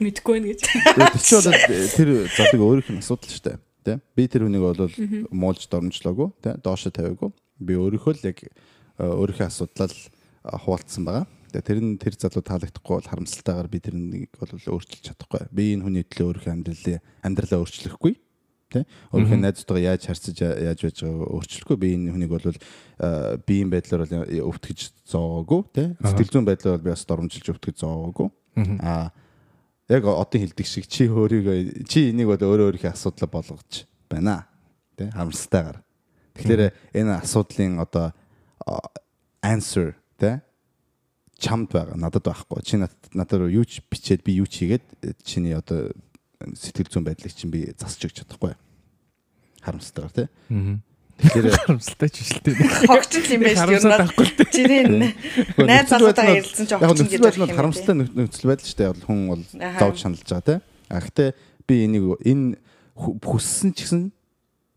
[0.00, 0.60] Мэдгүй нэ гэж.
[0.64, 1.52] тэр чи бол
[1.92, 3.58] тэр залыг өөрийнх нь асуудал шүү дээ.
[3.84, 4.00] Тэ?
[4.16, 4.88] Би тэр хүнийг бол
[5.28, 6.56] муулж дормжлоогүй, тэ?
[6.64, 7.28] Доошо тавиагүй.
[7.60, 8.40] Би өөрийнхөө л яг
[8.96, 9.96] өөрийнхөө асуудлаа л
[10.44, 11.26] хуваалцсан байгаа.
[11.50, 15.50] Тэгээ тэр нь тэр залуу таалагдахгүй бол харамсалтайгаар би тэрнийг бол өөрчилж чадахгүй.
[15.50, 18.14] Би энэ хүний төлөө өөрийнхөө амьдралаа амьдралаа өөрчлөхгүй.
[18.70, 18.86] Тэ?
[19.10, 21.76] Өөрийнхөө найзтайгаа яаж харьцаж яаж байж байгааг өөрчлөхгүй.
[21.76, 22.46] Би энэ хүнийг бол
[23.50, 24.80] биеийн байдлаар бол өвтгөж
[25.10, 25.60] зоогоогүй.
[25.74, 25.82] Тэ?
[25.98, 28.30] Сэтгэл зүйн байдлаар бол би бас дормжилж өвтгөж зоогоогүй.
[28.78, 29.10] Аа
[29.90, 34.46] яг одоо хэлдэг шиг чи өөрийгөө чи энийг бол өөрөө өөрийнхөө асуудлаа болгож байна.
[34.94, 35.82] Тэ харамсалтайгаар.
[36.38, 36.62] Тэгэхээр
[36.94, 38.14] энэ асуудлын одоо
[38.62, 38.78] а,
[39.42, 40.44] answer тэ
[41.40, 42.60] чамд байгаа надад байхгүй.
[42.62, 45.88] Чи над надад руу юу ч бичээд би юу ч хийгээд э, чиний одоо
[46.52, 48.52] сэтгэл зүйн байдлыг чинь би засч өгч чадахгүй.
[49.64, 50.28] Харамсалтайгаар тэ.
[51.20, 52.54] Тэгэхээр харамсалтай ч шилтэй.
[52.88, 54.52] Хогч л юм байна шүү дээ.
[54.52, 54.84] Чиний
[55.64, 59.04] найз залуутайгаа ярилцсан ч хогч нөхцөл гэдэг нь харамсалтай нөх- нөхцөл байдал шүү дээ.
[59.04, 59.42] Хүн бол
[59.80, 60.54] зовж шаналж байгаа те.
[60.88, 61.28] А гэхдээ
[61.68, 62.56] би энийг энэ
[62.96, 64.02] хүссэн ч гэсэн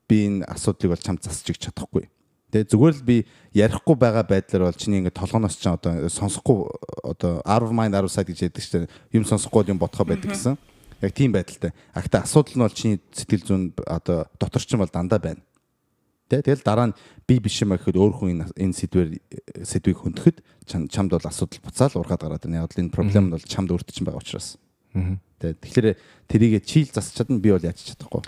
[0.08, 2.12] би энэ асуудлыг бол чам засч өгч чадахгүй.
[2.54, 3.18] Тэгээ зүгээр л би
[3.58, 6.70] ярихгүй байгаа байдлаар бол чиний ингээд толгоноос ч одоо сонсохгүй
[7.02, 8.94] одоо 10 mind 10 side гэж яддаг дээ.
[9.18, 10.54] Юм сонсохгүй юм бодхоо байдаг гэсэн.
[11.02, 11.74] Яг тийм байдалтай.
[11.98, 15.42] А гэхдээ асуудал нь бол чиний сэтгэл зүйн одоо дотор чинь бол дандаа байна.
[16.30, 19.10] Тэ тэгэл дараа нь би биш юм гэхэд өөр хүн энэ- сэдвэр
[19.66, 20.38] сэдвийг хөндөхэд
[20.70, 22.64] чам- чамд бол асуудал буцаал ургаад гараад байна.
[22.64, 24.62] Яг л энэ проблем нь бол чамд өөрт чинь байгаа учраас.
[25.42, 25.98] Тэ тэгэхээр
[26.30, 28.22] тэрийг чийл засч чадна би бол яаж чадахгүй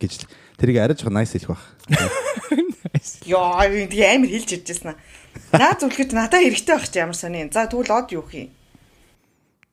[0.00, 1.62] гэж л тэрийг арай жоохон nice хэлэх баг.
[3.26, 4.98] Яа, энэ тэгээ амар хэлж иржсэн аа.
[5.52, 7.48] Наа зүлгэд надад хэрэгтэй байх чи ямар сони.
[7.52, 8.50] За тэгвэл од юу хий?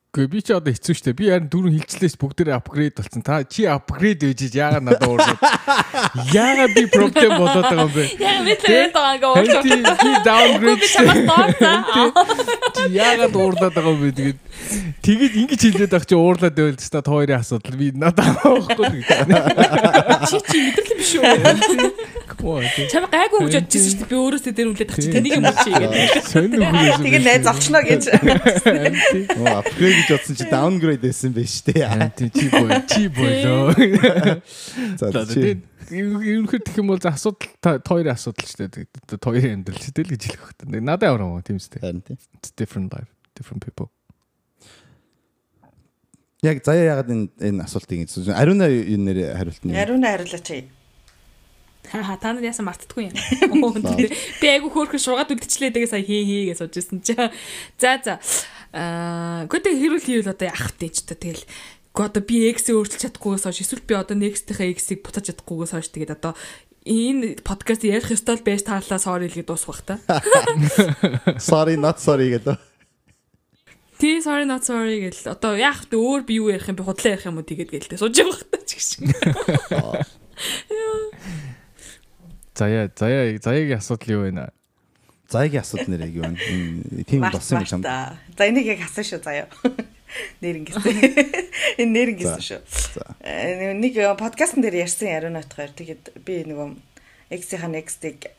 [0.10, 1.14] Гэхдээ би ч одоо хэцүү шттэ.
[1.14, 3.22] Би харин дөрөв хилчлээс бүгдээрээ апгрейд болсон.
[3.22, 5.38] Та чи апгрейд байж яагаад надад уурдаад.
[6.34, 8.06] Яагаад би проблем болоод байгаа юм бэ?
[8.18, 11.54] Яа мэд л байгаа ингээ чи би downgrade би чамаас.
[12.74, 14.40] Чи яагаад уурлаад байгаа юм бэ тэгээд
[15.02, 19.28] тэгээд ингэж хэлээд байх чи уурлаад байвал ч та хоёрын асуудал би надад авахгүй гэдэг.
[20.30, 22.10] Чи чи мэдрэл биш үү?
[22.40, 24.10] Чам гайгүй гэж бодчихсон шүү дээ.
[24.10, 26.24] Би өөрөөсөө дээр үлдээд тах чи тэнийг юм чи гэдэг.
[27.04, 28.04] Тэгээ найз олчно гэж.
[29.36, 31.84] Оо апгрейд гэж бодсон чи downgrade байсан байж тээ.
[32.16, 33.76] Чи бой чи болоо.
[35.00, 39.20] За чи тэгээд ерөнхийдөө гэх юм бол асуудал хоёрын асуудал шүү дээ.
[39.20, 40.80] Хоёрын амьдрал шүү дээ л гэж хэлэх хэрэгтэй.
[40.86, 41.82] Надад ямар юм тийм шүү дээ.
[41.82, 42.18] харин тий.
[42.38, 43.90] It's different life, different people.
[46.40, 49.76] Яг заяа ягаад энэ энэ асуултыг ингэ ариуна энэ нэр хариулт нь.
[49.76, 50.48] Яриуна хариулаач.
[51.92, 53.16] Ха ха та нар яасан мартдаггүй юм.
[54.40, 57.18] Би айгу хөөрхөн шугаад үлдчихлээ тэгээ сая хий хий гэж суужсэн чи.
[57.76, 58.24] За за.
[58.72, 61.44] Аа, гүтэ хэрүүл хийвэл одоо яах вэ ч та тэгэл
[61.98, 66.16] одоо би X-ийг өөрчилж чадахгүйгээс хойш эсвэл би одоо next-ийнхээ X-ийг буцааж чадахгүйгээс хойш тэгээд
[66.16, 66.38] одоо
[66.86, 70.00] энэ подкаст ярих ёстой л байж таарлаа sorry л гэж дуусах та.
[71.42, 72.69] Sorry not sorry гэдэг.
[74.00, 77.20] Тий sorry not sorry гэл одоо яах вэ өөр би юу ярих юм би худлаа
[77.20, 79.12] ярих юм уу тэгээд гэлтэй сууж байгаа байх та ч гэсэн.
[82.56, 84.56] Заяа заяа заяагийн асуудал юу вэ?
[85.28, 86.40] Заяагийн асуудал нэр яг юу вэ?
[87.04, 87.84] Тийм болсон юм чам.
[87.84, 88.16] За
[88.48, 89.52] энийг яг хасан шүү заяа.
[90.42, 90.80] Нэрнгээс.
[91.84, 92.64] Энэ нэрнгээс шүү.
[92.96, 93.04] За.
[93.22, 96.72] Э, Нэг подкастн дээр ярьсан яриун утгаар тэгээд би нөгөө
[97.36, 98.32] X-ийн next-ийг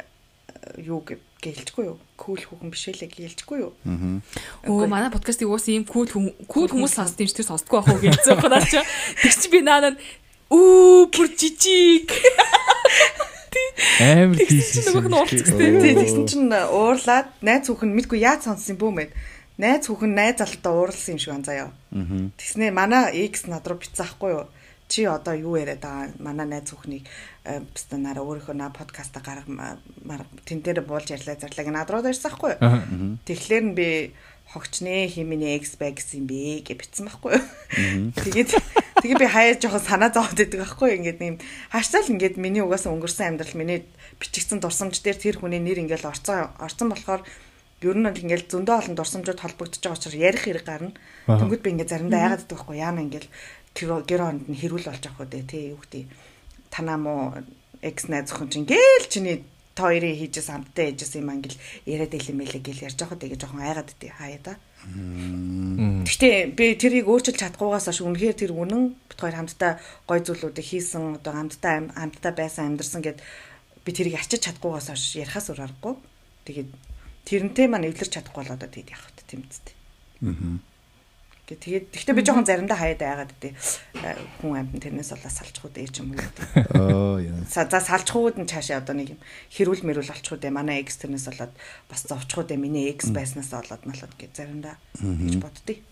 [0.81, 1.97] юу гэ- гэлжгүй юу?
[2.17, 3.73] Кул хүүхэн биш үлээ гэлжгүй юу?
[4.67, 6.07] Өө манай подкастыг уус ийм кул
[6.51, 8.79] кул хүмүүс сонсдог юм чи тэр сонсдоггүй ах уу гэлцэн байна чи.
[9.23, 9.93] Тэг чи би наа
[10.51, 12.11] үү бүр жижиг.
[14.01, 15.81] Амар Тэгсэн чинь нөгөө нь.
[15.81, 19.11] Тий, тэгсэн чинь уурлаад найз хүүхэн мэдгүй яаж сонссон юм бүү мэд.
[19.61, 21.69] найз хүүхэн найз залуутай уурлсан юм шиг байна заяа.
[22.39, 24.47] Тэгснээ манай X над руу бицаахгүй юу?
[24.89, 26.11] Чи одоо юу яриад байгаа?
[26.19, 27.05] Манай найз хүүхнийг
[27.45, 29.81] бистэ нараа өөрийнхөө на подкаста гарга
[30.45, 33.17] тэн дээр буулж ярьлаа зарлаг над руу дэрсэхгүй юу?
[33.25, 34.13] Тэгэхээр нь би
[34.53, 38.13] хогчнээ химиний X bags юм бэ гэж битсэн байхгүй юу?
[38.13, 38.51] Тэгээд
[39.01, 40.99] тэгээ би хаяа жоохон санаа зовоод байдаг байхгүй юу?
[41.01, 41.37] Ингээд нэм
[41.73, 43.89] хаашаал ингээд миний угаасаа өнгөрсөн амьдрал миний
[44.21, 48.95] бичигдсэн дурсамж дээр тэр хүний нэр ингээд орцсон орцсон болохоор ер нь ингээд зөндөө олон
[49.01, 50.93] дурсамжууд холбогдож байгаа учраас ярих хэрэг гарна.
[51.25, 53.27] Тэнгүүд би ингээд заримдаа яагаад гэдэг байхгүй яана ингээд
[54.05, 56.05] гэр оронд нь хэрүүл болж авах үү те юу гэдэг
[56.71, 57.15] танаа мó
[57.83, 59.45] X найз охин чинь гээл чиний
[59.75, 61.57] та хоёрын хийжсэн хамтдаа хийжсэн юм ангил
[61.87, 64.55] яриад ийл юм байлээ гэл ярьж байхад тэгээ жоохон айгаад дээ хаяа да.
[66.07, 69.73] Гэхдээ би тэрийг өөрчилж чадахгүйгаас хойш үнэхээр тэр үнэн бит хоёр хамтдаа
[70.09, 73.19] гой зүйлүүдийг хийсэн одоо хамтдаа хамтдаа байсан амьдэрсэн гэд
[73.85, 75.95] би тэрийг арчиж чадахгүйгаас хойш ярихаас өөр аргагүй.
[76.49, 76.71] Тэгээд
[77.29, 79.75] тэрнтэй маань эвлэрч чадахгүй болоод тэгээд явах тийм үстэй.
[80.25, 80.70] Аа
[81.51, 83.59] Гэ тэгээд тэгтээ би жоохон заримдаа хаяад байгаад дээ.
[84.39, 86.23] Хүн амьд тэрнээс болоо салчхууд ээ ч юм уу.
[86.79, 87.43] Оо яа.
[87.51, 89.21] За салчхууд нь цаашаа одоо нэг юм
[89.51, 90.55] хэрүүл мэрүүл олчхууд ээ.
[90.55, 91.51] Манай экс тэрнээс болоод
[91.91, 92.63] бас зовчхууд ээ.
[92.63, 95.83] Миний экс байснаас болоод малууд гэж заримдаа гэж боддتي.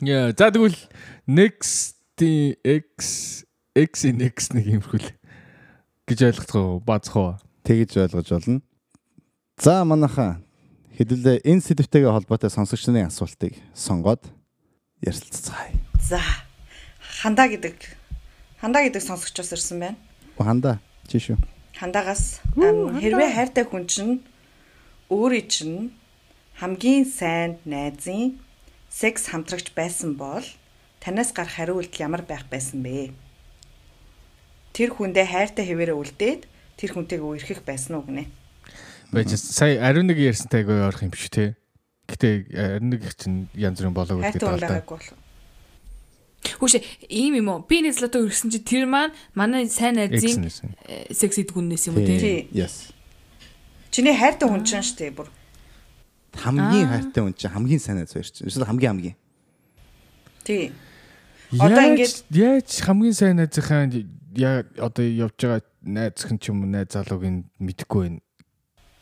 [0.00, 0.80] Яа, за тэгвэл
[1.28, 3.44] next x
[3.76, 5.12] x in x нэг юм хөл
[6.08, 6.80] гэж ойлгох уу?
[6.80, 7.36] Баазах уу?
[7.68, 8.64] Тэгэж ойлгож болно.
[9.60, 10.40] За манайхаа
[10.96, 14.24] хэдүүлээ энэ сэдвтэйгээ холбоотой сонсогчдын асуултыг сонгоод
[15.02, 15.74] ярилцгаая.
[16.00, 16.22] За.
[17.22, 17.76] Хандаа гэдэг
[18.62, 19.98] хандаа гэдэг сонсогчоос ирсэн байна.
[20.38, 20.78] Хандаа
[21.10, 21.38] чи шүү.
[21.74, 24.22] Хандаагаас хэрвээ хайртай хүн чинь
[25.10, 25.78] өөрийн чинь
[26.62, 28.38] хамгийн сайн найзын
[28.86, 30.46] секс хамтрагч байсан бол
[31.02, 33.10] танаас гарах хариу үйлдэл ямар байх байсан бэ?
[34.72, 36.42] Тэр хүндээ хайртай хэвээрээ үлдээд
[36.78, 38.30] тэр хүнтэйг үерхэх байсан уу гинэ?
[39.10, 41.58] Байж сая ариун нэг ярьсантай айгүй ойрох юм биш үү?
[42.08, 45.22] Гэтэ нэг их чинь янз бүрийн болоог үлдээд байгаа даа.
[46.42, 47.62] Хүүш ийм юм уу?
[47.62, 50.50] Би нэг злото өргсөн чи тэр маань манай сайн найзын
[51.14, 52.50] секс идгүннээс юм уу тий?
[52.50, 52.90] Yes.
[53.94, 55.30] Чиний хайртай хүн чинь шүү дээ бүр.
[56.42, 58.50] Хамгийн хайртай хүн чинь хамгийн сайн найз хоёр чинь.
[58.50, 59.16] Эсвэл хамгийн хамгийн.
[60.42, 60.74] Тий.
[61.54, 63.86] Одоо ингэж яаж хамгийн сайн найзынхаа
[64.34, 67.22] яа одоо явж байгаа найзхан ч юм уу найз залууг
[67.60, 68.20] мэдэхгүй байна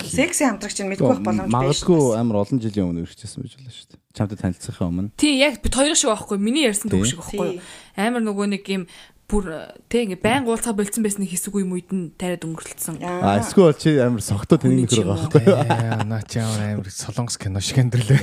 [0.04, 1.54] Секси хамтрагч нь мэдгүй байх боломж байна.
[1.54, 4.00] Магадгүй амар олон жилийн өмнө өргөжсэн байж болно шүү дээ.
[4.16, 5.12] Чамтай танилцсахын өмнө.
[5.20, 6.38] Тий, яг бид хоёр шиг байхгүй.
[6.40, 7.60] Миний ярьсан төг шиг байхгүй.
[7.96, 8.84] Амар нөгөө нэг юм
[9.30, 9.46] бүр
[9.86, 12.98] тэг ингээ байн гуулцаа болцсон байсан хэсэг юм үед нь тариад өнгөрлөлтсөн.
[13.06, 16.10] А эсвэл чи амар согтоо тэний нөхөр байгаа байхгүй.
[16.10, 18.18] Наа чи амар солонгос кино шиг амьдрэлээ.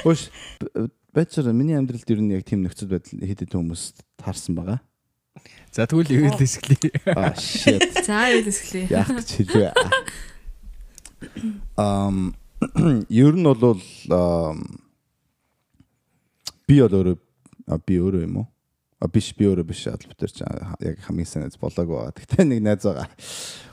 [0.00, 0.32] Хөөш
[1.12, 3.82] бачаар миний амьдралд ер нь яг тийм нөхцөл байдал хэд хэдэн хүмүүс
[4.16, 4.80] таарсан байгаа.
[5.72, 7.16] За тэгвэл ивэл эсгэлээ.
[7.16, 7.80] Аа shit.
[8.06, 8.92] За ивэл эсгэлээ.
[8.92, 9.72] Яг ч хэлвэ.
[11.80, 12.36] Ам
[13.08, 13.80] ер нь бол
[16.68, 17.16] би өөрөө
[17.88, 18.46] би өөрөө юм уу?
[19.00, 22.20] А биш би өөрөө биш албатэр чи яг хамгийн сайн найз болоогүй байгаа.
[22.20, 23.08] Тэгтээ нэг найз байгаа.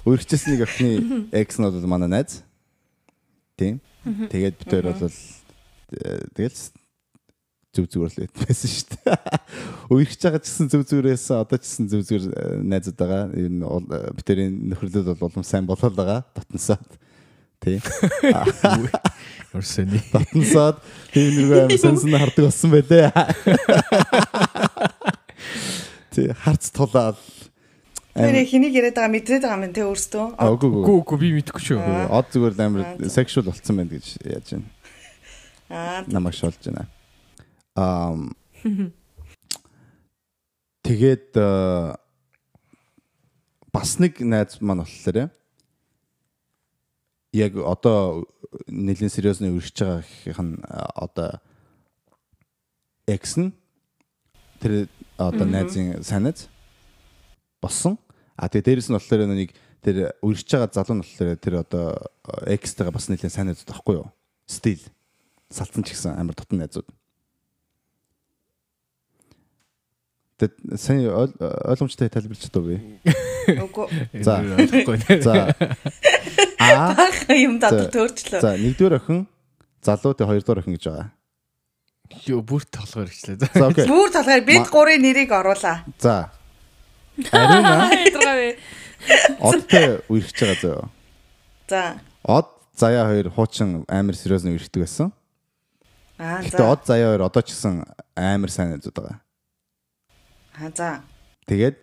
[0.07, 2.47] Өөрчлөсөн нэг охины экс нь бол манай найз.
[3.59, 3.83] Тийм.
[4.07, 6.59] Тэгээд бид хоёр бол тэгэл
[7.69, 9.13] зүг зүгээр л байсан шүү дээ.
[9.93, 13.29] Үерхэж байгаа ч гэсэн зүг зүгээрээс одоо ч гэсэн зүг зүгээр э, найзууд байгаа.
[13.37, 13.61] Ер нь
[14.17, 16.25] битэрийн нөхрөлөд бол улам сайн болоод байгаа.
[16.33, 16.89] Татнасаад.
[17.61, 17.77] Тий.
[19.53, 20.01] Өрсөний.
[20.13, 20.81] Татнасаад
[21.13, 23.13] тийм нэргүй аим сонсон хардаг болсон байлээ.
[26.13, 27.21] Тий, харц тулаад
[28.17, 30.41] Тэр хэнийг яриад байгаа мэдрээд байгаа юм те өөртөө.
[30.41, 32.09] Үгүй үгүй би мэдэхгүй шүү.
[32.09, 34.65] Од зүгээр амар сексуал болцсон байна гэж яаж байна.
[35.69, 36.01] Аа.
[36.09, 36.89] Намайг шолж байна.
[37.79, 38.11] Аа
[40.83, 41.37] Тэгээд
[43.71, 45.29] бас нэг найз маань болохоор
[47.31, 48.25] яг одоо
[48.65, 50.57] нэлийн сериусны өргөж байгаа гэх нь
[50.97, 51.39] одоо
[53.05, 53.53] X нь
[54.59, 56.49] тэр одоо найзын санаац
[57.61, 58.01] болсон.
[58.35, 59.53] А тэгээ дээрэс нь болохоор нэг
[59.85, 61.85] тэр өргөж байгаа залуу нь болохоор тэр одоо
[62.49, 64.09] X-тэйгээ бас нэлийн санаац байхгүй юу?
[64.49, 64.81] Стил.
[65.53, 66.89] Салцсан ч гэсэн амар дотн найзууд.
[70.39, 72.77] Тэгээд сайн ойлгомжтой тайлбарлаж чадав би.
[73.59, 73.87] Үгүй.
[74.23, 74.39] За.
[75.19, 75.35] За.
[76.69, 78.39] Аа юм дад төөрчлөө.
[78.39, 79.25] За, нэгдүгээр охин
[79.83, 81.07] залуу тэ хоёрдугаар охин гэж байгаа.
[82.23, 83.35] Йоо бүрт толгоор ичлээ.
[83.43, 83.83] За окей.
[83.89, 85.83] Бүр толгоор бид гурийн нэрийг оруулаа.
[85.99, 86.31] За.
[87.35, 87.91] Ариуна.
[89.43, 90.87] Одтой үерхэж байгаа зөө.
[91.67, 91.83] За.
[92.23, 92.47] Од
[92.79, 95.11] заяа хоёр хуучин амар сериусны үерхдэг байсан.
[96.15, 96.47] Аа за.
[96.47, 97.83] Гэтэ од заяа хоёр одоо ч гэсэн
[98.15, 99.19] амар сайн найзууд байгаа.
[100.59, 100.89] Аа за.
[101.47, 101.77] Тэгээд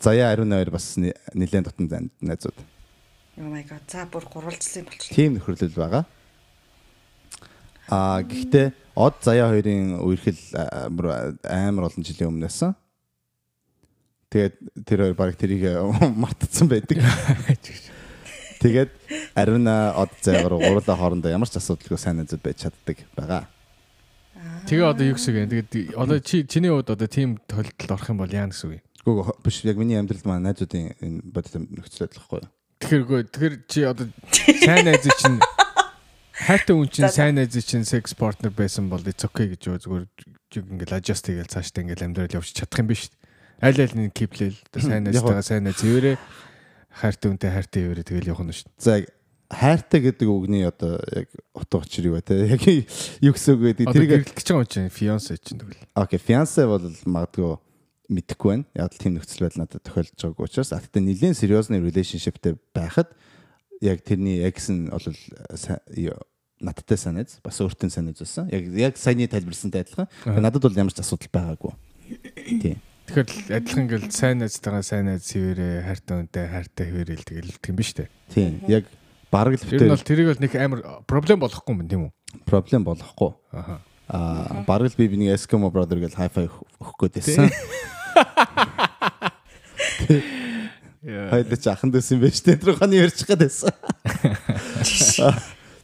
[0.00, 2.58] Заяа Ариун хоёр бас нэлээд дотн найзууд.
[3.38, 3.84] Oh my god.
[3.86, 5.14] За бүр гурвалжлын болчихлоо.
[5.14, 6.04] Тим нөхөрлөл байгаа.
[7.92, 10.40] Аа гэхдээ од заяа хоёрын үерхэл
[11.46, 12.74] амар олон жилийн өмнөөсөн.
[14.32, 14.56] Тэгээд
[14.88, 15.68] тэр хоёр баг тэрийг
[16.22, 16.98] мартцсан байдаг.
[18.64, 18.92] Тэгээд
[19.36, 23.48] Арина од заяагаар гурлаа хоорондоо ямар ч асуудалгүй сайн найзууд байж чаддаг байгаа.
[24.66, 25.46] Тэгээ одоо юу гэсэн вэ?
[25.48, 28.84] Тэгээд одоо чи чиний хувьд одоо тийм тохиолдолд орох юм бол яа гэсэн үг вэ?
[29.04, 32.50] Гүг биш яг миний амьдралд маань найзуудын энэ бодит нөхцөл байдал байхгүй юу?
[32.80, 34.06] Тэгэхээр гоо тэгэхээр чи одоо
[34.60, 35.40] сайн найз чинь
[36.36, 40.04] хайртай хүн чинь сайн найз чинь секс партнер байсан бол it's okay гэж зүгээр
[40.52, 43.08] зүг ингээл adjust хийгээл цаашдаа ингээл амьдрал явж чадах юм биш?
[43.60, 46.16] Аль аль нэг киплэл сайн найзтайгаа сайн найз хэвээрээ
[46.90, 48.68] хайртай хүнтэй хайртай хэвээрээ тэгэл явах нь шүү.
[48.80, 49.00] За
[49.50, 52.38] хайртай гэдэг үгний одоо яг утга учир юу вэ те?
[52.46, 53.70] Яг юу гэсэн үг вэ?
[53.82, 55.82] Тэрийг гэрэлтэж байгаа хүн чинь fiance чинь тэгвэл.
[55.98, 57.58] окей, fiance бол магадгүй
[58.10, 58.64] мэдэхгүй байна.
[58.78, 63.10] Яг л тийм нөхцөл байдал надад тохиолдож байгааг учраас а тэгтээ нэлийн сериусны relationshipтэй байхад
[63.82, 65.02] яг тэрний ex нь бол
[66.60, 68.46] надтай санаж бас өөртөө санаж байсан.
[68.54, 70.06] Яг яг саяны тайлбарсантай адилхан.
[70.26, 71.74] Надад бол ямар ч асуудал байгаагүй.
[72.62, 72.78] Тийм.
[73.10, 77.74] Тэгэхээр адилхан ингээл сайн найзтайгаа сайн найз хэвээрээ хайртай хүнтэй хайртай хэвээрээ л тэгэл тийм
[77.74, 78.06] биш үү?
[78.30, 78.52] Тийм.
[78.70, 78.84] Яг
[79.30, 82.12] бараг л Тэр нь бол тэрийг бол нэг амар проблем болохгүй юм тийм үү?
[82.46, 83.32] проблем болохгүй.
[83.54, 83.80] Аха.
[84.10, 87.50] Аа бараг л би биний Eskimo brother гэж хай-фай өгөх гээд байсан.
[91.00, 93.72] Хоёул ч ахын дэс юм байж тэр ухааны ярьчих гээд байсан.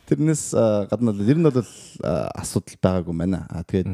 [0.06, 1.62] Тэрнээс аа, гадна бол ер нь бол
[2.04, 3.46] аа, асуудал байгаагүй байна.
[3.50, 3.88] А тэгээд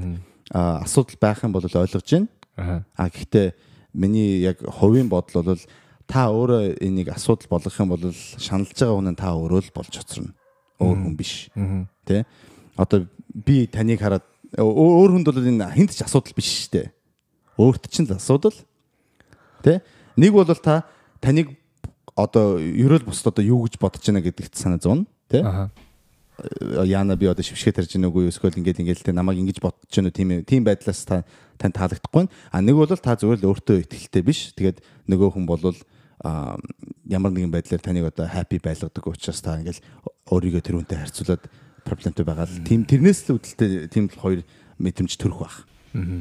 [0.53, 2.28] аа, асуудал байх юм бол ойлгож байна.
[2.57, 2.84] Аха.
[2.96, 3.55] А гэхдээ
[3.94, 5.61] миний яг хувийн бодол бол
[6.12, 8.04] та өөрөө энийг асуудал болгох юм бол
[8.36, 10.36] шаналж байгаа хүн нь та өөрөө л болж хоцорно.
[10.76, 11.48] Өөр хүн биш.
[12.04, 12.28] Тэ?
[12.76, 14.24] Одоо би таныг хараад
[14.60, 16.88] өө- өөр хүнд бол энэ хинт ч асуудал биш шүү дээ.
[17.56, 18.52] Өөрт чинь л асуудал.
[19.64, 19.80] Тэ?
[20.20, 20.84] Нэг бол та
[21.24, 21.56] таныг
[22.12, 25.08] одоо ерөөл бусд одоо юу гэж бодож байна гэдэгт санаа зовно.
[25.32, 25.40] Тэ?
[25.40, 25.70] Аха.
[26.84, 29.88] Яна би одоо шившгэ тарж гин үгүй эсвэл ингээд ингээд л тэ намайг ингэж бодож
[29.88, 31.24] гин үү тийм тийм байдлаас та
[31.56, 32.28] тань таалагдахгүй.
[32.52, 34.52] А нэг бол та зүгээр л өөртөө ихтэй биш.
[34.52, 35.72] Тэгээд нөгөө хүн бол а
[36.22, 39.82] ямар нэгэн байдлаар таныг одоо happy байлгадаг учраас та ингээд
[40.30, 41.42] өөрийгөө тэр хүнтэй харьцуулаад
[41.82, 44.40] проблемтэй байгаа л тийм тэрнээс л үүдэлтэй тийм л хоёр
[44.78, 45.56] мэдрэмж төрөх байх.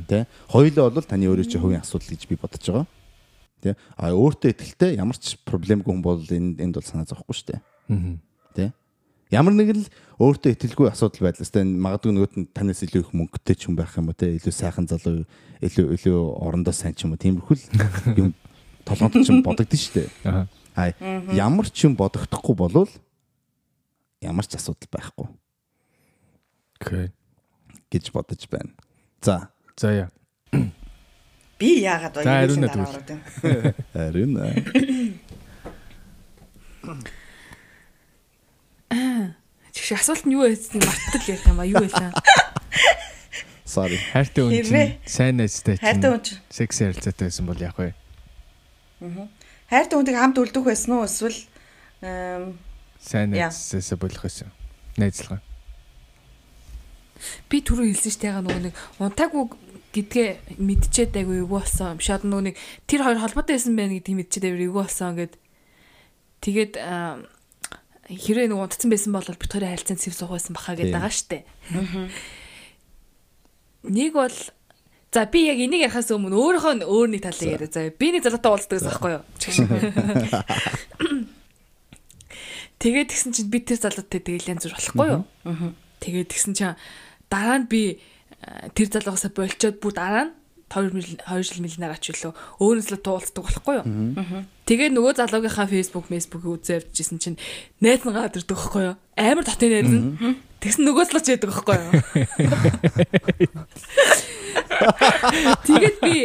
[0.10, 0.26] Тэ?
[0.49, 2.88] Хоёулаа бол таны өөрөө чи хувийн асуудал гэж би бодож байгаа.
[3.62, 3.78] Тэ?
[3.95, 7.62] А өөртөө ихтэй ямар ч проблемгүй хүн бол энд энд бол санаа зовхгүй шүү дээ.
[8.58, 8.74] Тэ?
[9.32, 9.89] Ямар нэгэн л
[10.20, 13.95] өөртөө итгэлгүй асуудал байдлаас тэ магадгүй нөгөөт нь танаас илүү их мөнгөтэй ч хүн байх
[13.95, 15.24] юм уу тэ илүү сайхан залуу
[15.64, 17.66] илүү илүү орондоо сайн ч юм уу тиймэрхүү л
[18.20, 18.30] юм
[18.86, 20.10] толгойд ч юм бодогдсон шүү дээ.
[20.26, 20.48] Аха.
[20.76, 20.94] А
[21.36, 22.90] ямар ч юм бодогдохгүй болвол
[24.22, 25.28] ямар ч асуудал байхгүй
[26.82, 27.12] Окей.
[27.92, 28.72] гэж бодож байна.
[29.22, 30.10] За За яа.
[31.60, 32.88] Би яагаад За, баяр ариун байна.
[33.94, 34.54] харин аа.
[39.72, 42.12] Чигш асуулт нь юу байсан мартал ярих юм а юу байлаа.
[43.66, 43.96] sorry.
[44.12, 47.94] Хайртай хүн чинь сайн найзтай чинь Хайртай хүн чинь секс харилцаатай байсан бол яах вэ?
[49.70, 51.38] Хайртай хүнтэй хамт үлдэх байсан уу эсвэл
[53.02, 54.54] Сайн найзсаа болох байсан.
[54.97, 55.41] Найзлага.
[57.49, 59.43] Би түрүү хэлсэн шүү дээ яга нөгөө нэг унтаагүй
[59.93, 61.97] гэдгээ мэдчихэд айгу эвгүй болсон.
[61.97, 65.34] Одоо нөгөө нэг тэр хоёр холбоотой байсан байх гэдгийг мэдчихэд айгу эвгүй болсон гэд
[66.41, 67.22] тэгээд аа,
[68.10, 71.45] хэрэг нөгөө унтцсан байсан бол бит хоёрын харилцаанд сэв суух байсан баха гэдэг байгаа штэ.
[73.86, 74.38] Нэг бол
[75.12, 77.68] За би яг энийг ярихаас өмнө өөрийнхөө өөр нэг талыг яриа.
[77.68, 79.28] За би нэг залуутай уулздаг гэсэн байхгүй юу?
[82.82, 85.24] Тэгээд тэгсэн чинь би тэр залуутай тэгэл янз бүр болохгүй юу?
[85.99, 86.80] Тэгээд тэгсэн чинь
[87.28, 90.34] дараа нь би э, тэр залуугасаа болчоод бүр дараа нь
[90.72, 92.32] 2 жил 2 жил мэлнээр ач үлээ
[92.64, 93.86] өөрөөсөө туулцдаг болохгүй юу?
[94.64, 97.38] Тэгээд нөгөө залуугийнхаа Facebook, Facebook үзээвчсэн чинь
[97.84, 98.97] найз нь гадардаг байхгүй юу?
[99.20, 100.39] Амар дотын найз нь.
[100.62, 101.91] Тэгсэн нөгөө залууч яадаг байхгүй юу?
[105.66, 106.16] Тэгээд би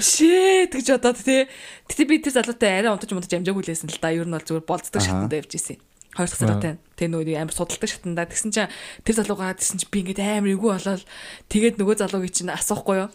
[0.00, 1.48] Шээ гэж бодоод тий.
[1.88, 4.12] Тэгтээ би тэр залуутай арай унтаж мунтаж амжаагүй лээсэн л да.
[4.12, 5.76] Ер нь бол зүгээр болцдог шатанда явж исэн.
[6.16, 6.72] Хоёр дахь залуутай.
[6.96, 8.28] Тэгээ нөгөө амар судалдаг шатанда.
[8.28, 8.72] Тэгсэн чинь
[9.04, 11.04] тэр залуугаа тэгсэн чинь би ингээд амар эвгүй болоод
[11.52, 13.10] тэгээд нөгөө залуугийн чинь асуухгүй юу?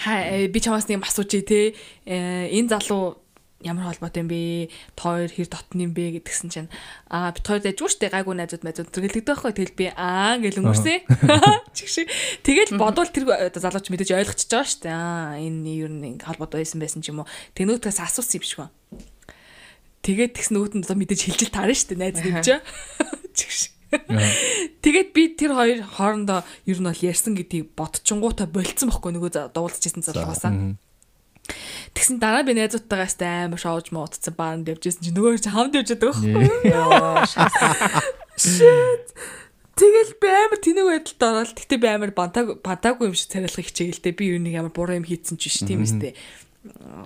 [0.00, 1.76] Хаа би чамаас нэг юм асуучих тий.
[2.08, 3.20] Э, Энэ залуу
[3.64, 4.68] ямар холбоотой юм бэ?
[4.96, 6.70] Тойр хэр дотн юм бэ гэдгсэн чинь
[7.08, 11.08] аа би тойр дайжгүй штэ гайгүй найзууд найзууд тэргэлдэгтэй байхгүй тэгэл би аа гэл өнгөрсөн.
[11.76, 12.04] Чигш.
[12.44, 14.88] Тэгэл бодвол тэр залууч мэдээж ойлгочихж байгаа штэ.
[14.92, 17.30] Аа энэ ер нь холбоотой байсан байсан ч юм уу.
[17.56, 18.68] Тэнүүтээс асуусан юм шиг ба.
[20.04, 22.60] Тэгээд тэгс нөгөөд нь мэдээж хилжил таарна штэ найз нэмж.
[23.38, 23.72] Чигш.
[24.84, 30.04] Тэгээд би тэр хоёр хоорондоо ер нь бол ярьсан гэдгийг бодчихгоотаа болцсон байхгүй нөгөө дуулчихсан
[30.04, 30.76] залуугасаа.
[31.94, 35.90] Тэгсэн дараа би найзуудтайгаа сте амар шоуж муудсан баанд явжсэн чи нөгөө чи хамт явж
[35.94, 37.36] байгаа байхгүй.
[39.76, 44.12] Тэгэл би амар тэнэг байдалд ороод тэгтээ би амар бантаг бантаагүй юм шиг царайлах хичээгэлтэй
[44.16, 46.16] би юу нэг амар буруу юм хийцэн ч биш тийм үстэй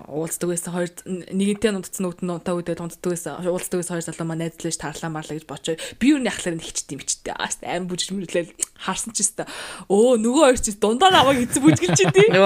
[0.09, 4.27] уулздаг байсан хоёр нэгэнтэй унтцсан нүгт нь унтаа үдээд унтдаг байсан уулздаг байсан хоёр залуу
[4.27, 8.11] маа найзлаж тарлаа марлаа гэж бочоо би юу нэхлээр нэгчт юм чтэй аас аим бүжиж
[8.16, 9.45] мэрлээл харсан ч өстө.
[9.89, 12.41] Өө нөгөө хоёр чи дундаа намайг эзэн бүжгэлж ямар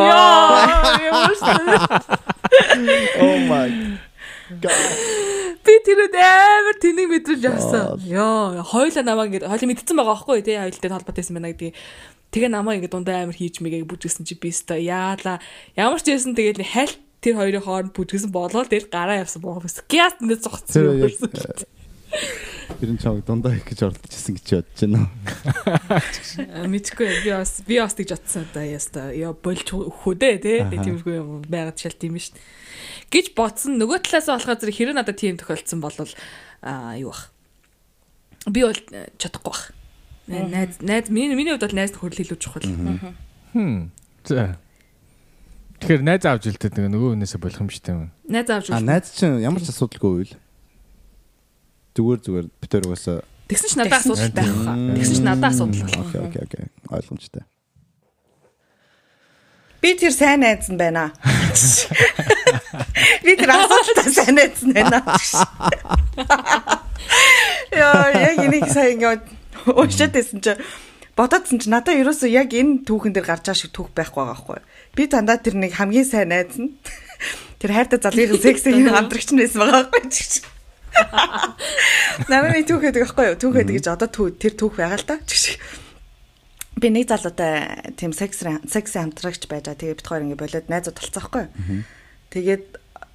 [3.22, 3.70] Oh my
[5.64, 10.60] би тэр амар тэнэг мэдрүүлж явсан ёо хоёлаа намаа ингэ хоёлаа мэдсэн байгаа байхгүй тий
[10.60, 11.72] хоёултай холбоотой байсан байна гэдэг.
[12.30, 14.76] Тэгээ намаа ингэ дундаа амар хийж мэгээ бүжгэсэн чи би өстө.
[14.76, 15.40] Яалаа.
[15.72, 19.64] Ямар ч байсан тэгээд хальт тэр хоёрын хооронд бүжгэсэн болоод тэр гараа явсан боо.
[19.64, 21.32] Скиас ингэ зогцсон юм байсан.
[22.80, 25.08] Тэр нь чамд дундаа их гэж оролдож ирсэн гэж бодож байна.
[26.68, 31.42] Мэдгүй би бас би бас гэж бодсон да яста яа болж хөөдөө те тиймэрхүү юм
[31.48, 32.44] байгаад шал тийм шүү дээ
[33.14, 33.78] гэж бодсон.
[33.78, 35.94] Нөгөө талаас болохоор зэрэг хэрэг надад тийм тохиолдсон бол
[36.62, 37.30] аа юу бах.
[38.50, 39.64] Би бол э, чадахгүй бах.
[40.26, 42.66] Найз найз миний миний хувьд бол найз нөхөр илүү чухал.
[43.54, 43.90] Хм.
[44.24, 44.58] За.
[45.80, 48.10] Тэгэхээр найз авч илтээд нөгөө хүнээсээ болох юм шүү дээ.
[48.30, 50.32] Найз авч А найз чинь ямар ч асуудалгүй үйл.
[51.94, 54.76] Зүгээр зүгээр битэр угаасаа Тэгсэн ч надад асуудал байх хаа.
[54.96, 56.08] Тэгсэн ч надад асуудал болох.
[56.08, 56.64] Окей окей окей.
[56.88, 57.44] Ойлгомжтой.
[59.84, 61.12] Би тэр сайн найз нь байна.
[63.20, 65.04] Би тэр асуудалтай сайн найз нь байна.
[67.68, 69.22] Яа, яг энийг сайн ингээд
[69.76, 70.56] уушаад байсан чи
[71.20, 74.58] бодоодсэн чи надад ерөөсөө яг энэ түүхэн дээр гарч байгаа шиг түүх байхгүй байгаа байхгүй.
[74.94, 76.74] Би дандаа тэр нэг хамгийн сайн найз нь
[77.60, 80.54] тэр хайртай залгын сексийн хамтрагч нь байсан байгаа байхгүй.
[82.30, 83.38] Намайг түүхэд байхгүй юу?
[83.38, 85.18] Түүхэд гэж одоо тэр түүх байгаа л да.
[85.26, 85.58] Чиг
[86.78, 89.78] би нэг залуутай тийм секс секс хамтрагч байж байгаа.
[89.78, 91.44] Тэгээ бит хоёр ингэ болоод найзууд толцоохгүй.
[92.30, 92.64] Тэгээд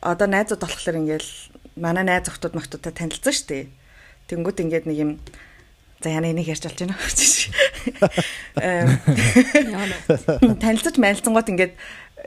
[0.02, 1.32] одоо найзууд болохоор ингээл
[1.76, 3.64] манай найз охтууд мохтуудтай танилцсан шүү дээ.
[4.32, 5.12] Тэнгүүд ингээд нэг юм
[6.00, 6.96] за яна энийг ярьж болж байна.
[10.64, 11.76] Танилцаж мэлцэнгууд ингээд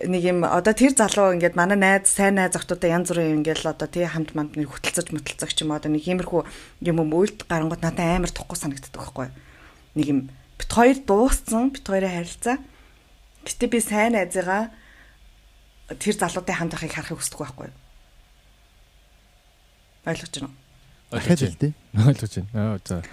[0.08, 3.88] нэг юм одоо тэр залуу ингээд манай найз сайн найз охтуудаа янз бүрийн ингээл одоо
[3.88, 6.42] тий хамт манд нэг хөтөлцөж мөтөлцөг ч юм одоо нэг иймэрхүү
[6.88, 9.28] юм юм үйлд гарангууд надад амар тухгүй санагддаг байхгүй.
[9.96, 10.20] Нэг юм
[10.60, 12.56] бит хоёр дууссан, бит хоёроо харилцаа.
[13.44, 14.72] Гэтэ би сайн найзыгаа
[15.96, 17.68] тэр залуутай хамт байхыг харахыг хүсдэг байхгүй?
[20.08, 20.61] Ойлгож байна уу?
[21.12, 21.72] Дахиад л дээ.
[22.08, 22.50] Ойлгож байна.
[22.56, 23.04] Аа за.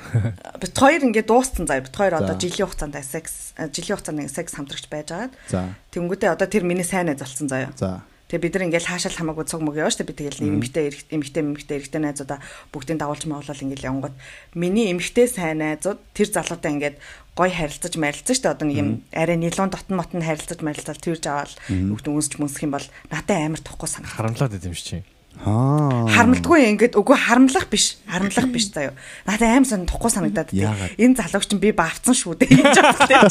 [0.55, 1.83] Бит хоёр ингээд дууссан заяа.
[1.83, 5.33] Бит хоёр одоо жилийн хугацаанд секс жилийн хугацаанд нэг секс хамтрагч байж байгаад.
[5.51, 5.75] За.
[5.91, 7.75] Тэнгүүтээ одоо тэр миний сайн найз болсон заяа.
[7.75, 8.07] За.
[8.29, 10.85] Тэгээ бид нар ингээл хаашаал хамаагүй цуг мөг яваа штэ би тэгэл нэг эмэгтэй
[11.17, 12.37] эмэгтэй эмэгтэй эрэгтэй найзуудаа
[12.69, 14.13] бүгдийг дагуулж маавлал ингээл явангууд
[14.53, 17.01] миний эмэгтэй сайн найзууд тэр залуутай ингээд
[17.33, 21.57] гой харилцаж марилцсан штэ одоо нэг юм арай нилон дотн мотн харилцаж марилцал тэрж аваад
[21.65, 24.13] бүгд өнсч мөнсөх юм бол надад амар тухгүй санагдав.
[24.13, 25.09] Харамлаад идэм шиг.
[25.39, 26.03] Аа.
[26.11, 27.95] Харамлдаггүй ингээд үгүй харамлах биш.
[28.03, 28.91] Харамлах биш заяо.
[29.23, 30.67] Надад аим сон тухгүй санагдаад тий.
[30.99, 33.23] Энэ залууч чинь би бавцсан шүү дээ гэж бодсон.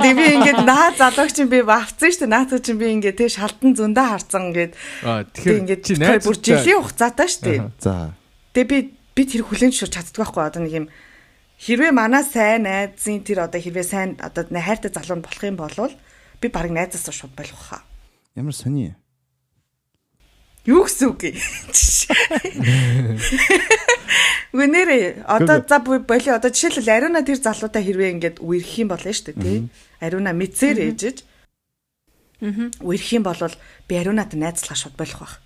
[0.00, 2.32] Тэг би ингээд наа залууч чинь би бавцсан шүү дээ.
[2.32, 4.72] Наацаа чинь би ингээд тий шалтан зөндөө харцсан ингээд.
[5.04, 7.60] Аа тэгэхээр ингээд чи найз бүр жилийн хугацаатай шүү дээ.
[7.76, 8.16] За.
[8.56, 8.78] Тэг би
[9.12, 10.86] би тэр хүлэн зөвшөөрч чаддаг байхгүй одоо нэг юм
[11.60, 15.92] хэрвээ манай сайн найзын тэр одоо хэрвээ сайн одоо хайртай залуу нь болох юм бол
[16.40, 17.84] би баг найзаас шууд болох хаа.
[18.32, 18.96] Ямар сони.
[20.62, 21.36] Юу гэсэн үг юм?
[24.54, 29.34] Гүнэрээ одоо за боли одоо жишээлбэл Ариуна тэр залуутай хэрвээ ингээд үерх юм болно шүү
[29.34, 29.58] дээ тий.
[29.98, 31.16] Ариуна мэдсээр ээжэж.
[32.46, 32.70] Аа.
[32.78, 33.42] Үерх юм бол
[33.90, 35.42] би Ариунад найзлах шууд болох байх.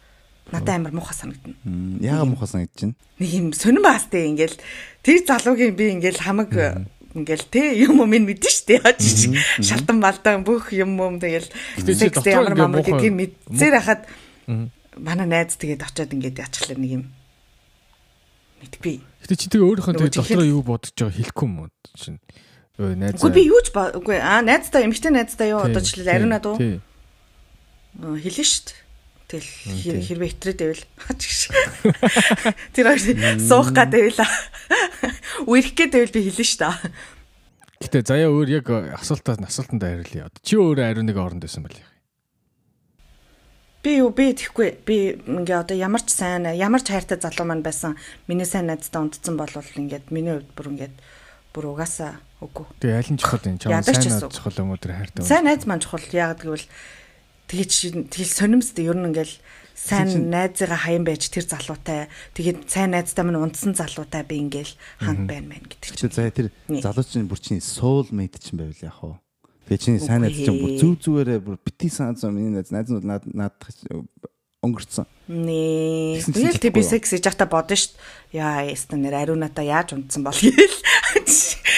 [0.53, 1.57] Надад амар муухай санагдана.
[2.05, 2.97] Яагаад муухай санагдаж байна?
[3.17, 4.61] Нэг юм сонирн баастай ингээл
[5.01, 6.53] тэр залуугийн би ингээл хамаг
[7.17, 9.33] ингээл те юм юм мэдэн штэ яаж
[9.65, 11.49] шалтан балдан бүх юм юм тэгэл
[11.97, 14.05] секс ямар мамаг гэдгийг мэдсээр хахад
[14.97, 17.05] манай найз тэгээд очиод ингээд яачлаа нэг юм
[18.65, 18.97] мэдгүй.
[19.25, 22.21] Гэтэ чи тэгээ өөрийнхөө тэгээ дотроо юу бодож байгаа хэлэхгүй юм уу чинь.
[22.81, 23.21] Өө найз.
[23.21, 26.57] Үгүй би юу ч үгүй аа найзтай эмэгтэй найзтай юу одоо жишээл ариуна дуу.
[26.57, 28.77] Хэлнэ штт.
[29.27, 30.85] Тэгэл хэрвээ итрээд байвал
[32.77, 33.01] тэр хоёр
[33.43, 34.29] суух гэдэг байла.
[35.51, 36.63] Үерх гэдэг байвал би хэлнэ штт.
[37.83, 40.31] Гэтэ заяа өөр яг асуултаас асуултанд хариулъя.
[40.47, 41.81] Чи өөрөө ариуныг оронд байсан байл.
[43.87, 47.63] Би юу би тэгэхгүй би ингээ одоо ямар ч сайн ямар ч хайртай залуу маань
[47.63, 47.95] байсан
[48.27, 50.95] миний сайн найзтай унтцсан бол ингээд миний хувьд бүр ингээд
[51.55, 52.67] бүр угаасаа үгүй.
[52.83, 55.23] Тэгээ аль нь чухал энэ чам сайн найз чухал юм уу тэр хайртай.
[55.23, 56.67] Сайн найз маань чухал яагаад гэвэл
[57.47, 59.35] тэгэж тэгэл сонимсдээ ер нь ингээл
[59.79, 65.31] сайн найзыгаа хаян байж тэр залуутай тэгээд сайн найзтай минь унтсан залуутай би ингээл ханд
[65.31, 66.11] байна мэн гэдэг чинь.
[66.11, 66.51] За тэр
[66.83, 69.15] залуу чинь бүр чинь soul mate чинь байвал яах вэ?
[69.67, 72.87] Тэгээ чиний сайн найз чинь бүр зүв зүгээрээ бүр бити санаа зам миний найз найз
[72.87, 73.55] нь над над
[74.63, 75.07] өнгөрцөн.
[75.27, 76.23] Нээ.
[76.23, 77.95] Тэгэл чадахгүй би секс хийж байхдаа бодно дээ.
[78.35, 80.79] Яа, яста нэр ариуната яаж унтсан бол гээл.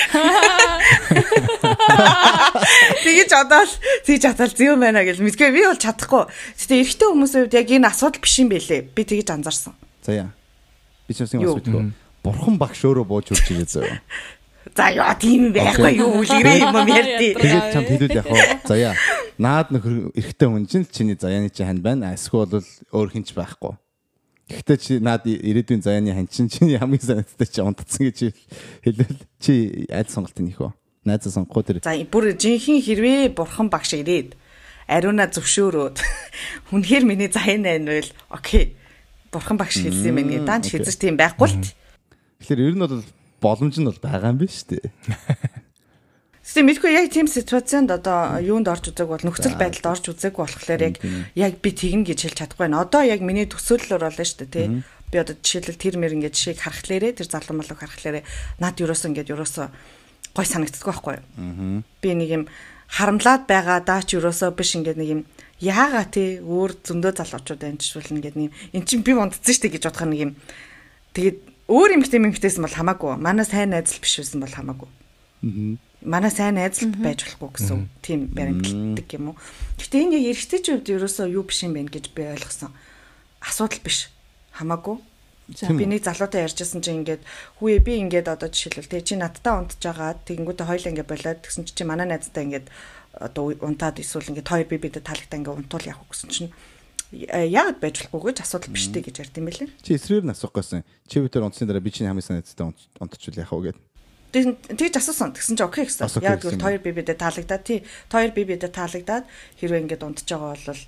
[3.04, 3.72] Тэгэж одоол
[4.04, 6.24] тэгж хатал зэв байна гэж мэдгүй би бол чадахгүй.
[6.56, 8.80] Гэтэ эрэгтэй хүмүүсийн хувьд яг энэ асуудал биш юм бэлээ.
[8.92, 9.74] Би тэгэж анзаарсан.
[10.04, 10.30] За яа.
[11.08, 11.56] Би ч бас юм Юу?
[11.60, 11.92] асуух.
[12.24, 13.88] Бурхан багш өөрөө бууж үрж ирээ зөө.
[14.78, 17.34] За яа тийм байхгүй юу үлгэрээ юм ярьдээ.
[17.34, 18.62] Тэгээд чамд хэлүүл яг хаа.
[18.62, 18.94] За яа.
[19.34, 22.14] Наад нөхөр эрэгтэй хүн чинь чиний заяаны чинь хань байна.
[22.14, 22.62] Эсвэл бол
[22.94, 23.74] өөр хинч байхгүй.
[24.54, 28.18] Гэхдээ чи наад ирээдүйн заяаны хань чинь чиний хамгийн санаатай чи унтцсан гэж
[28.86, 30.70] хэлвэл чи айд сонголтын их үү?
[31.02, 34.38] Найзаа сонгохгүй тэр За бүр жинхэнэ хэрвээ бурхан багш ирээд
[34.86, 35.98] ариуна зөвшөөрөөд
[36.70, 38.78] үнэхээр миний заяан байна байл окей.
[39.34, 40.46] Бурхан багш хэлсэн юм байна.
[40.46, 41.66] Даанч хязгар тийм байхгүй л.
[42.46, 43.02] Тэгэхээр ер нь бол
[43.40, 44.82] боломж нь бол байгаа юм биш үү?
[46.48, 50.80] Тэгсэн мэдгүй яг тийм ситуацанд одоо юунд орж үзэг бол нөхцөл байдалд орж үзэг болохоор
[50.80, 50.96] яг
[51.36, 52.88] яг би тэгнэ гэж хэлж чадахгүй байна.
[52.88, 54.66] Одоо яг миний төсөөллөөр болно шүү дээ тий.
[55.12, 58.24] Би одоо жишээлбэл тэр мэр ингээд жишээг харахлаарэ тэр залуу малыг харахлаарэ
[58.64, 59.68] над юроос ингээд юроос
[60.32, 61.84] гой санагддаг байхгүй юу?
[62.00, 62.44] Би нэг юм
[62.88, 65.20] харамлаад байгаа даа ч юроосоо биш ингээд нэг юм
[65.60, 69.84] яага тий өөр зөндөө залуучууд жишүүл ингээд нэг эн чинь би унтцсан шүү дээ гэж
[69.84, 70.32] бодох нэг юм
[71.12, 73.20] тэгээд өөр юм хтэй мэмхтэйсэн бол хамаагүй.
[73.20, 74.88] Манай сайн найзал биш байсан бол хамаагүй.
[76.02, 79.36] Манай сайн найзал байж болохгүй гэсэн тийм баримтлагдаг юм уу.
[79.76, 82.72] Гэтэ энэ яг эргэжтэйчүүд ерөөсөө юу биш юм бэ гэж би ойлгосон.
[83.44, 84.08] Асуудал биш.
[84.56, 84.96] Хамаагүй.
[85.56, 87.24] За би нэг залуутай ярьжсэн чинь ингээд
[87.60, 91.64] хүүе би ингээд одоо жишээлбэл тэг чи надтай унтж байгаа тэгэнгүүтээ хоёул ингээд болоод тэгсэн
[91.64, 92.68] чи чи манай найзтай ингээд
[93.16, 96.52] одоо унтаад эсвэл ингээд хоёр би бидэд таалагтай ингээд унтуул явах гэсэн чинь
[97.12, 99.68] яагаад байж болохгүй гэж асуудал биш дээ гэж ярьд юм байлээ.
[99.80, 100.84] Чи эсрээр нь асуух гэсэн.
[101.08, 102.68] Чи бүтээр унтсны дараа би чиний хамгийн санаатай
[103.00, 103.82] унтчихвал яах вэ гэдэг.
[104.28, 105.32] Тэг- Тэгж асуусан.
[105.32, 106.04] Тэгсэн чи окей гэсэн.
[106.04, 107.80] Гэсэн гэвэл хоёр бибидээ таалагдаад тий.
[108.12, 109.24] Хоёр бибидээ таалагдаад
[109.56, 110.80] хэрвээ ингээд унтж байгаа бол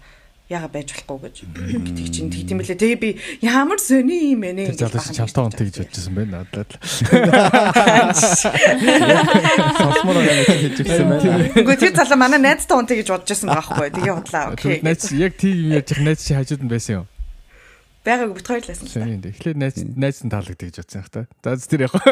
[0.51, 1.47] яга байж болохгүй гэж.
[1.95, 2.83] Тэг чинь тэгт юм бэлээ.
[2.83, 4.75] Тэгээ би ямар сони юм бэ нэ.
[4.75, 6.75] Тэр залуу чи чамтаа унтыг гэж бодчихсон байна надад л.
[9.79, 11.55] Сонсмоор байгаа хийж ирсэн байна.
[11.55, 13.95] Үгүй тэр залуу манай найзтай унтыг гэж бодож байсан байхгүй.
[13.95, 14.59] Тэгээ бодлаа.
[14.59, 14.83] Окей.
[14.83, 17.07] Найз яг тийм юм яаж их найз чи хажууд нь байсан юм.
[18.03, 18.91] Байгааг бит хоёр лсэн.
[18.91, 19.31] Сони энэ.
[19.31, 21.31] Эхлээд найз найз нь таалагддаг гэж бодсон юм та.
[21.55, 21.95] За тэр яг.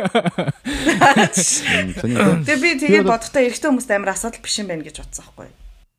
[2.47, 5.51] Тэгээ би тэгээ бодохдоо эрэгтэй хүмүүст амар асуудал биш юм байна гэж бодсон байхгүй.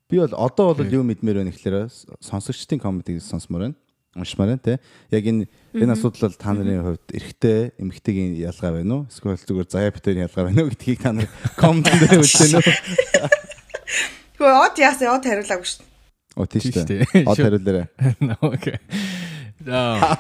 [0.10, 1.86] Би бол одоо бол юу мэдмээр байна гэхлээр
[2.18, 3.78] сонсогчдын комментиг сонсмоор байна.
[4.18, 4.80] Уншмаар байна те.
[5.14, 5.46] Яг энэ
[5.78, 9.04] энэ асуудал бол та нарын хувьд эрэгтэй, эмэгтэйгийн ялгаа байна уу?
[9.06, 11.30] Эсвэл зүгээр заяа битэрийн ялгаа байна уу гэдгийг та нар
[11.62, 12.66] коммент дээр үлдээн үү?
[14.34, 15.86] Гэхдээ од яасан од хариулаагүй шүү.
[16.42, 17.06] Оо тийш дээ.
[17.30, 17.86] Од хариулаарай.
[18.42, 18.82] Окей.
[19.70, 20.16] Аа.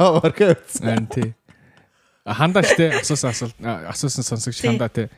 [2.28, 5.10] Хандаа штэ асуусан асуулт асуусан сонсогч хандаа те.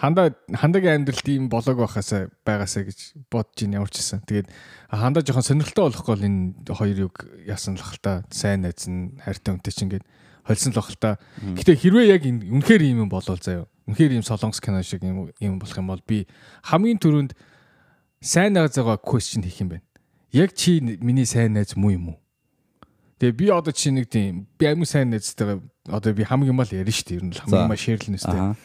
[0.00, 4.24] Хандаа хандагийн амьдралд ийм болоог байхасаа байгаасаа гэж бодож ин ямар ч гэсэн.
[4.24, 4.48] Тэгээд
[4.88, 6.40] хандаа жоохон сонирхолтой болохгүй бол энэ
[6.72, 10.08] хоёр юг яасан л хальта сайн найз нь хайртай үнтэй чинь ингээд
[10.48, 11.20] холсон л хальта.
[11.36, 13.68] Гэтэ хэрвээ яг энэ үнэхээр ийм юм болол заяа.
[13.84, 16.24] Үнэхээр ийм солонгос кино шиг юм юм болох юм бол би
[16.64, 17.36] хамгийн түрүүнд
[18.24, 19.84] сайн найз байгаа question хийх юм байна.
[20.32, 22.18] Яг чи миний сайн найз муу юм уу?
[23.20, 25.60] Тэгээ би одоо чи нэг тийм би амин сайн найзтайгаа
[25.92, 27.18] одоо би хамгийн мал ярина шүү дээ.
[27.20, 28.40] Ер нь хамгийн мал шеэрлэн өстэй.
[28.40, 28.56] Аа.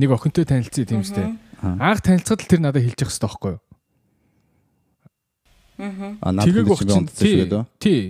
[0.00, 1.36] Нэг охинтой танилцъя тийм үстэй.
[1.60, 3.60] Анх танилцахад л тэр надад хэлж явах хэрэгтэй байхгүй юу?
[5.80, 7.48] А наад Тэгээг хүн өгч чинь чинь унтсан шүү тий.
[7.48, 7.64] дээ.
[7.80, 8.00] Тий.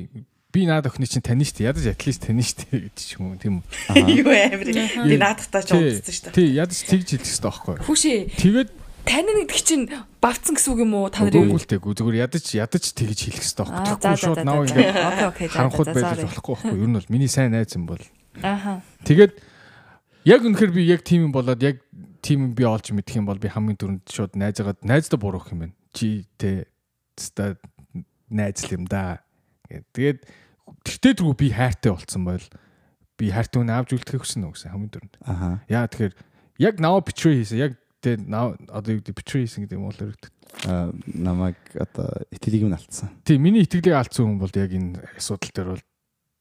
[0.50, 1.66] Би наад охины чинь шүү дээ.
[1.70, 3.66] Ядаж атлист шүү дээ гэж ч юм уу тийм үү.
[4.22, 4.66] Юу амир.
[5.06, 6.34] Би наадахтаа ч унтсан шүү дээ.
[6.34, 7.84] Тий, ядаж тэгж хэлэх хэрэгтэй байхгүй юу?
[7.86, 8.70] Хүүшээ Тэгээд
[9.06, 9.86] тань нэг чинь
[10.18, 13.64] бавцсан гэсэн үг юм уу та нарын Google тэггүй зүгээр ядаж ядаж тэгж хэлэх хэрэгтэй
[13.66, 16.82] Аа, байхгүй Тэгэхгүй шууд наа ингээд харанхуй байж болохгүй байхгүй юу?
[16.84, 18.02] Ер нь бол миний сайн найз юм бол
[18.42, 18.82] Ааха.
[19.06, 19.32] Тэгээд
[20.24, 21.80] яг үнэхээр би яг тийм юм болоод яг
[22.20, 25.64] тийм юм би олж мэдэх юм бол би хамгийн түрүүнд шууд найзаагаад найздаа буруух юм
[25.64, 25.76] байна.
[25.96, 26.68] Чи тэ
[27.16, 27.56] ста
[28.28, 29.24] найз л юм да.
[29.68, 30.28] Тэгээд
[30.84, 32.46] тэгтээ дэргүү би хайртай болцсон байл
[33.16, 35.16] би хайртай хүн авч үлдэхийг хүснэ үү гэсэн хамгийн түрүүнд.
[35.24, 35.48] Аха.
[35.68, 36.14] Яа тэгэхээр
[36.60, 37.60] яг now betray хийсэн.
[37.60, 37.72] Яг
[38.04, 40.32] тэ now одоо юу гэдэг betray хийсэн гэдэг юм уу л өргөдөг.
[40.66, 43.12] Аа, намайг одоо итгэлийг нь алдсан.
[43.24, 45.84] Тийм миний итгэлийг алдсан хүн бол яг энэ асуудал дээр бол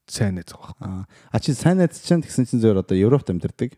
[0.10, 0.74] сайн найз байгаа.
[0.82, 1.04] Аа.
[1.32, 3.78] А чи сайн найз чинь тэгсэн чинь зөвөр одоо Европт амьдардаг.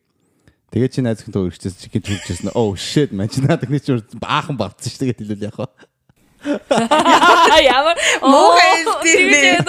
[0.72, 2.56] Тэгээ чи найз хүнтэй өргөжчихсэн чи гэж хэлжсэн.
[2.56, 5.68] Oh shit man чи надад нэг чи баахан бавцсан шүү тэгээд хэлвэл яах вэ?
[7.62, 9.62] Ямар Муухай нэ.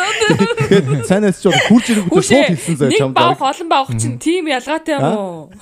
[0.71, 3.15] Тэгээд сайн найз чи одоо хурж ирэнгүүтээ шууд хэлсэн зөө Нэг чамд.
[3.19, 5.53] баах олон баах чинь тийм ялгаатай юм уу?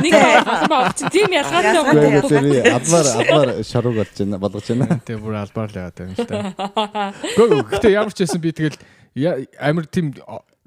[0.00, 2.32] Нэг баах олон баах чинь тийм ялгаатай юм уу?
[2.78, 4.96] Адвар адвар шарууг болж байна болгож байна.
[5.04, 7.12] Тэгээ бүр албаар л яваад байна л та.
[7.74, 8.80] Гэхдээ ямар ч байсан би тэгэл
[9.14, 10.14] амар тийм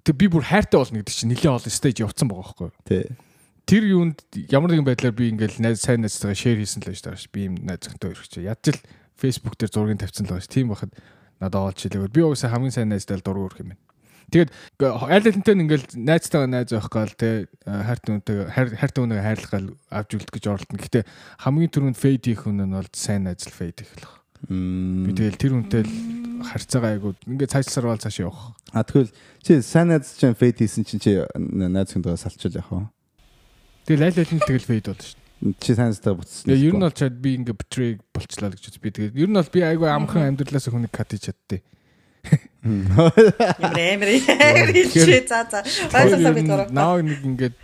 [0.03, 2.76] тэг би бүр хайртай болно гэдэг чинь нэлээд олон стейж явцсан байгаа байхгүй юу.
[2.84, 3.03] Тий.
[3.64, 4.20] Тэр юунд
[4.52, 7.32] ямар нэгэн байдлаар би ингээл найз сайн найзтайгаа шеэр хийсэн л байж байгаа ш.
[7.32, 8.34] Би юм найз зөвхөнтэй өргөч.
[8.44, 8.84] Ядч л
[9.15, 10.52] Facebook дээр зургийг тавьсан л байгаа ш.
[10.52, 10.91] Тийм байхад
[11.40, 12.11] надад олж хэлээгүүл.
[12.11, 13.84] Би угаасаа хамгийн сайн найзтай л дургу өрх юм байна.
[14.34, 14.52] Тэгээд
[14.82, 20.34] айл алинтай ингээл найзтайгаа найз байх гал те хайрт үнтэй хайрт үнэ хайрлахал авч үлдэх
[20.34, 20.82] гэж оролдоно.
[20.84, 21.03] Гэхдээ
[21.44, 24.23] хамгийн түрүүнд фейд хийх хүн нь бол сайн найз л фейд хийх л баг.
[24.49, 25.94] Би тэгэл тэр үнтэй л
[26.44, 28.52] харьцаагаа айгуу ингээд цаашлсарвал цааш явах.
[28.76, 32.86] А тэгвэл чи сайн найз чинь фейд хийсэн чинь чи найз хүндээ салчил явах уу?
[33.88, 35.56] Тэгэл айл алин тэгэл фейд болно шүү дээ.
[35.64, 36.48] Чи сайн найзтай буцсан.
[36.52, 39.40] Тэгээ ер нь бол чад би ингээд betray болчлаа л гэж би тэгээд ер нь
[39.40, 41.61] бол би айгуу амхан амьдралаас хүнийг кат хийж чаддээ.
[42.64, 44.10] Амар
[44.72, 45.64] хэлчихээ за за.
[45.91, 46.72] Баярлалаа бид гурав.
[46.72, 47.56] Наа нэг ингээд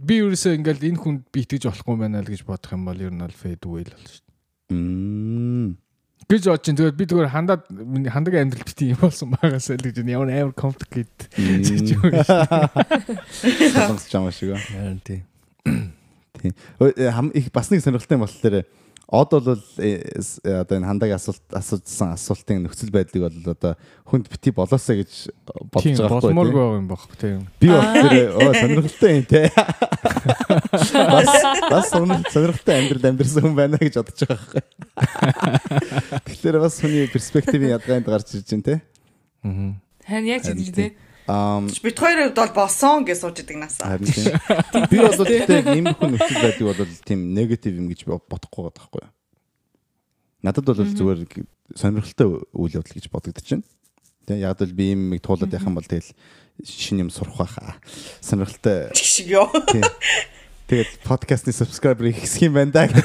[0.00, 3.12] би ерөөсөө ингээд энэ хүнд би итгэж болохгүй байна л гэж бодох юм бол ер
[3.12, 4.36] нь бол fade away л болно шүү дээ.
[4.72, 5.68] Мм.
[6.28, 7.62] Гэж бодож чинь тэгээд би зүгээр хандаад
[8.12, 12.44] хандаг амьдрал бити юм болсон байгаасаа л гэж ямар амар complicated гэж юм шиг.
[13.72, 14.52] Сонсож байгаа шиг.
[14.60, 15.24] Харин тийм.
[16.36, 16.52] Тийм.
[16.76, 18.68] Хам их бас нэг сонирхолтой юм болохоор
[19.08, 20.04] Од бол э,
[20.44, 23.72] одоо энэ хандаг асуулт асуусан асуултын нөхцөл байдлыг бол одоо
[24.04, 25.32] хүнд бити болоосаа гэж
[25.72, 27.40] бодож байгаа байхгүй болмооргүй байгаа юм баг тийм.
[27.56, 29.48] Би болохоор оо сонирхолтой юм те.
[30.92, 31.32] Бас
[31.72, 34.62] бас сонирхолтой амьдрал амьдрсан хүн байна гэж бодож байгаа байхгүй.
[36.28, 38.76] Тэгэхээр бас хүний перспективийн ядгаанд гарч ирж байна те.
[39.40, 39.72] Аа.
[40.04, 44.00] Харин яг ч тийм Ам Бид хоёрын хувьд бол болсон гэж сууж идэг насаа.
[44.00, 44.32] харин тийм.
[44.88, 49.04] Би бол тэгтээ ийм хүн нөхцөл байдлыг бол тийм негатив юм гэж бодохгүй байгаа байхгүй
[49.04, 49.12] юу.
[50.40, 51.28] Надад бол зүгээр
[51.76, 53.60] сонирхолтой үйл явдал гэж байна.
[54.24, 56.16] Тэг яг л би ийм нэг туулаад юм бол тэгэл
[56.64, 57.76] шин юм сурах байхаа.
[58.24, 59.52] Сонирхолтой шиг ёо.
[60.68, 62.88] Тэгээд подкастны subscriber ихсэх юм байна да.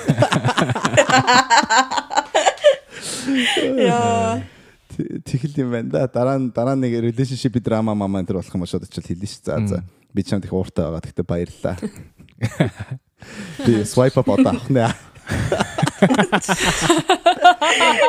[3.84, 4.48] Яа.
[4.98, 6.07] Тэгэл юм байна да.
[6.07, 9.41] Дараа нь дараа нэг relationship drama мама энэ төр болох юм шууд очил хэлнэ ш.
[9.45, 9.84] За за.
[10.14, 11.02] Би ч юм их ууртай байгаа.
[11.02, 11.78] Тэгтээ баярлалаа.
[13.65, 14.88] Би swipe up одоо авах нэ.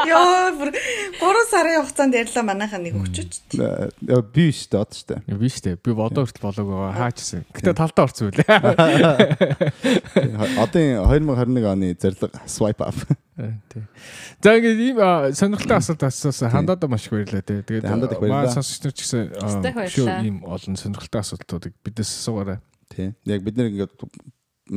[0.09, 3.31] Яа, бүр 3 сарын хугацаанд ярьлаа манайхаа нэг өгчөж.
[3.55, 5.39] Яа, Би шүү дээ, од дээ.
[5.39, 5.77] Би штэ.
[5.78, 6.93] Би бодоо хүртэл болоог байгаа.
[6.99, 7.45] Хаачсан.
[7.55, 8.49] Гэтэ талдаа орсон үлээ.
[10.59, 10.82] Одоо
[11.15, 12.99] 2021 оны зорилго swipe up.
[13.70, 13.86] Тийм.
[14.43, 14.99] За ингээд ийм
[15.35, 16.51] сонирхолтой асуулт асуусан.
[16.51, 17.62] Хандаад маш их баярлалаа тий.
[17.62, 18.47] Тэгээд Хандаад их баярлалаа.
[18.47, 19.23] маа сонсогч нар ч гэсэн
[19.91, 22.59] шүү ийм олон сонирхолтой асуултуудыг бидээс асуугаарай.
[22.95, 23.15] Тий.
[23.27, 23.93] Яг бид нэр ингээд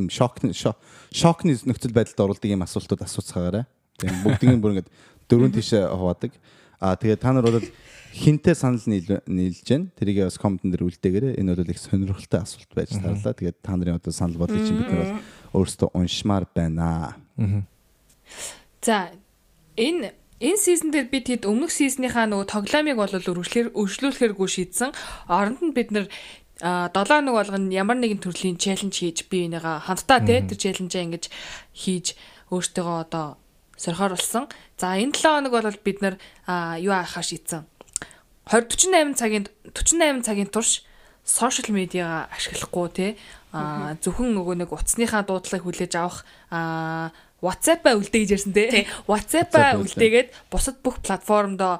[0.08, 3.64] шокны шокны нөхцөл байдалд оруулдаг юм асуултууд асууцгаарай.
[3.98, 4.90] Тийм бүгдийн бүр ингээд
[5.28, 6.32] дөрөв тийшээ хуваадаг.
[6.78, 7.64] Аа тэгээд та нар бол
[8.14, 11.40] хинтээ санал нийл- нийлж гэн тэрийг бас комментэн дээр үлдээгээрэй.
[11.42, 13.34] Энэ бол их сонирхолтой асуулт байж тарлаа.
[13.34, 15.02] Тэгээд та нарын одоо санал бодлыг чинь бид нар
[15.52, 17.16] бол өөрсдөө уншмаар байна.
[18.82, 19.10] За
[19.76, 24.94] энэ энэ сизон дээр бид хэд өмнөх сизнийхаа нөгөө тоглоомыг бол өргөжлөхөр өргөжлүүлэхэргүй шийдсэн.
[25.26, 26.06] Оронд нь бид нэр
[26.60, 31.06] а 7 хоног болгоно ямар нэгэн төрлийн челленж хийж би энийгээ хамтдаа те тэр челленжээ
[31.06, 31.24] ингэж
[31.74, 32.18] хийж
[32.50, 33.38] өөртөөгөө одоо
[33.78, 34.50] сорхоор болсон.
[34.74, 36.14] За энэ 7 хоног бол бид нар
[36.82, 37.62] юу аахаа шийдсэн.
[38.50, 40.82] 20 48 цагийн 48 цагийн турш
[41.22, 43.06] сошиал медиагаа ашиглахгүй те
[43.52, 48.90] а зөвхөн нөгөө нэг утасныхаа дуудлагыг хүлээж авах а WhatsApp-а үлдээ гэж ярьсан те.
[49.06, 51.78] WhatsApp-а үлдээгээд бусад бүх платформдоо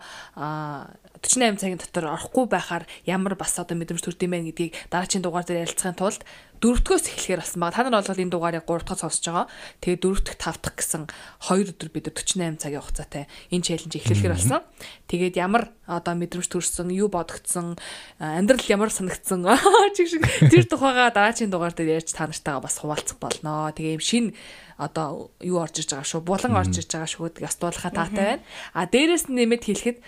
[1.22, 5.46] 48 цагийн дотор орохгүй байхаар ямар бас одоо мэдрэмж төрд юм бэ гэдгийг дараагийн дугаар
[5.46, 6.22] дээр ярилцахын тулд
[6.58, 7.74] дөрөвдгөөс эхлэхээр болсон баг.
[7.74, 9.46] Та нар бол энэ дугаарыг 3 дахь сонсож байгаа.
[9.78, 13.24] Тэгээ дөрөв дэх 5 дахь гэсэн 2 өдөр бид 48 цагийн хугацаатай
[13.54, 14.62] энэ челленж эхлэхээр болсон.
[15.06, 17.78] Тэгээд ямар одоо мэдрэмж төрсөн, юу бодогдсон,
[18.18, 19.46] амьдрал ямар санагдсан
[19.96, 23.70] чиг шиг тэр тухайга дараагийн дугаар дээр ярьж та нартайгаа бас хуваалцах болно.
[23.70, 24.26] Тэгээ юм шин
[24.78, 26.26] одоо юу орж иж байгаа шүү.
[26.26, 28.46] Булан орж иж байгаа шүү гэдэг ястуулахаа таатай байна.
[28.74, 29.98] А дээрэс нь нэмэт хэлэхэд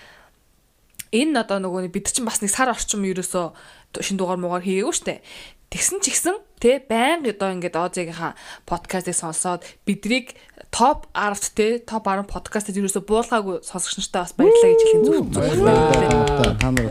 [1.10, 5.22] энэ одоо нөгөө бид чинь бас нэг сар орчим ерөөсөө шин дугаар муугаар хийгээгүй штэ.
[5.70, 8.34] Тэгсэн ч ихсэн те байнга одоо ингээд Озигийнхаа
[8.66, 10.34] подкастыг сонсоод бидрийг
[10.74, 15.30] топ 10 те топ 10 подкастыг ерөөсөө буулгаагүй сонсогч нартай бас баярлалаа гэж хэлэх зүг
[15.30, 15.46] зүг.
[15.46, 16.58] Баярлалаа.
[16.58, 16.90] Та нар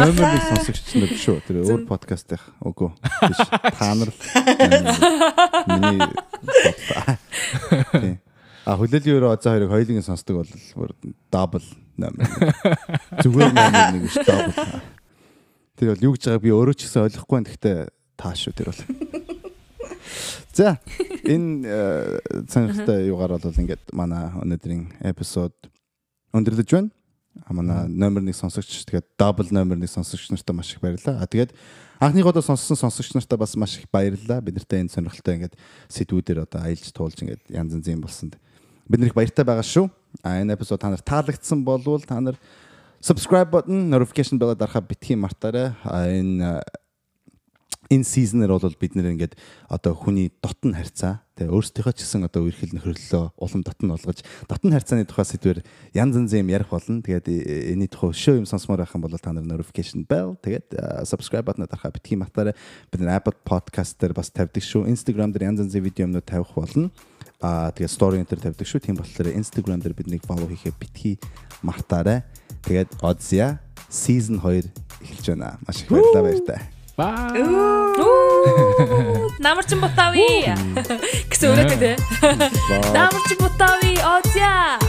[0.00, 1.44] номер нэг сонсогч нар биш үү?
[1.44, 2.42] Тэр өөр подкаст их.
[2.64, 2.90] Үгүй.
[3.80, 4.16] Та нар л
[5.76, 6.00] миний.
[8.66, 10.90] А хүлээлийн өрөө оцоо хоёрыг хоёулын сонсдог бол
[11.30, 11.62] дабл
[11.98, 12.26] номер.
[13.22, 14.52] Зүгээр номер нэг дабл.
[15.76, 17.50] Тэр бол юу гэж байгааг би өөрөө ч гэсэн ойлгохгүй байна.
[17.52, 17.76] Гэхдээ
[18.16, 18.82] тааш шүү тэр бол.
[20.56, 20.80] За
[21.28, 25.52] энэ э, сонирхолтой юугаар бол ингээд манай өнөөдрийн эпизод
[26.32, 26.90] өндөрлөж байна.
[27.44, 31.20] А манай номер 1 сонсогч тэгээд дабл номер 1 сонсогч нартай маш их баярлалаа.
[31.20, 31.52] А тэгээд
[32.00, 34.40] анхныгоо сонссон сонсогч нартай бас маш их баярлалаа.
[34.40, 35.60] Бид нартай энэ сонирхолтой ингээд
[35.92, 38.40] сэдвүүдээр одоо аялж туулж ингээд янз янзын болсонд
[38.88, 39.90] бид нарыг баяртай байгаа шүү.
[40.22, 42.36] А энэ эпизод та нарт таалагдсан болвол та нар
[43.00, 45.74] subscribe button notification bell дарахаа битгий мартаарай.
[45.84, 46.62] А энэ
[47.90, 49.34] энэ сизнэр бол бид нэр ингээд
[49.70, 54.72] одоо хүний дотн харьцаа тэгээ өөрсдийнхөө ч гэсэн одоо үерхэл нөхөрлөлөө улам дотн болгож дотн
[54.72, 55.60] харьцааны тухай сэдвэр
[55.92, 57.04] янз янз юм ярих болно.
[57.04, 60.66] Тэгээд э, энэний тухай шоу юм сонсомоор байх юм бол та нар notification bell тэгээд
[60.72, 62.56] э, subscribe батнаа дарахаа битгий матаараа
[62.90, 64.88] бид нар Apple podcast дээр бас тавьдаг шүү.
[64.88, 66.88] Instagram дээр янз янзын видео юмнууд тавих болно.
[67.44, 68.80] Аа тэгээд story энэ төр тавьдаг шүү.
[68.80, 71.20] Тийм болохоор Instagram дээр биднийг follow хийхээ битгий
[71.60, 72.24] мартаарай.
[72.64, 73.60] Тэгээд Odzia
[73.92, 74.72] season 2
[75.04, 75.60] эхэлж байна.
[75.68, 76.75] Маш их баярлалаа баяртай.
[76.96, 77.28] Баа.
[79.38, 80.48] Намарчин бутави.
[81.28, 81.96] Гэсэн өрөөтэй.
[82.96, 84.00] Намарчин бутави.
[84.00, 84.80] Оця.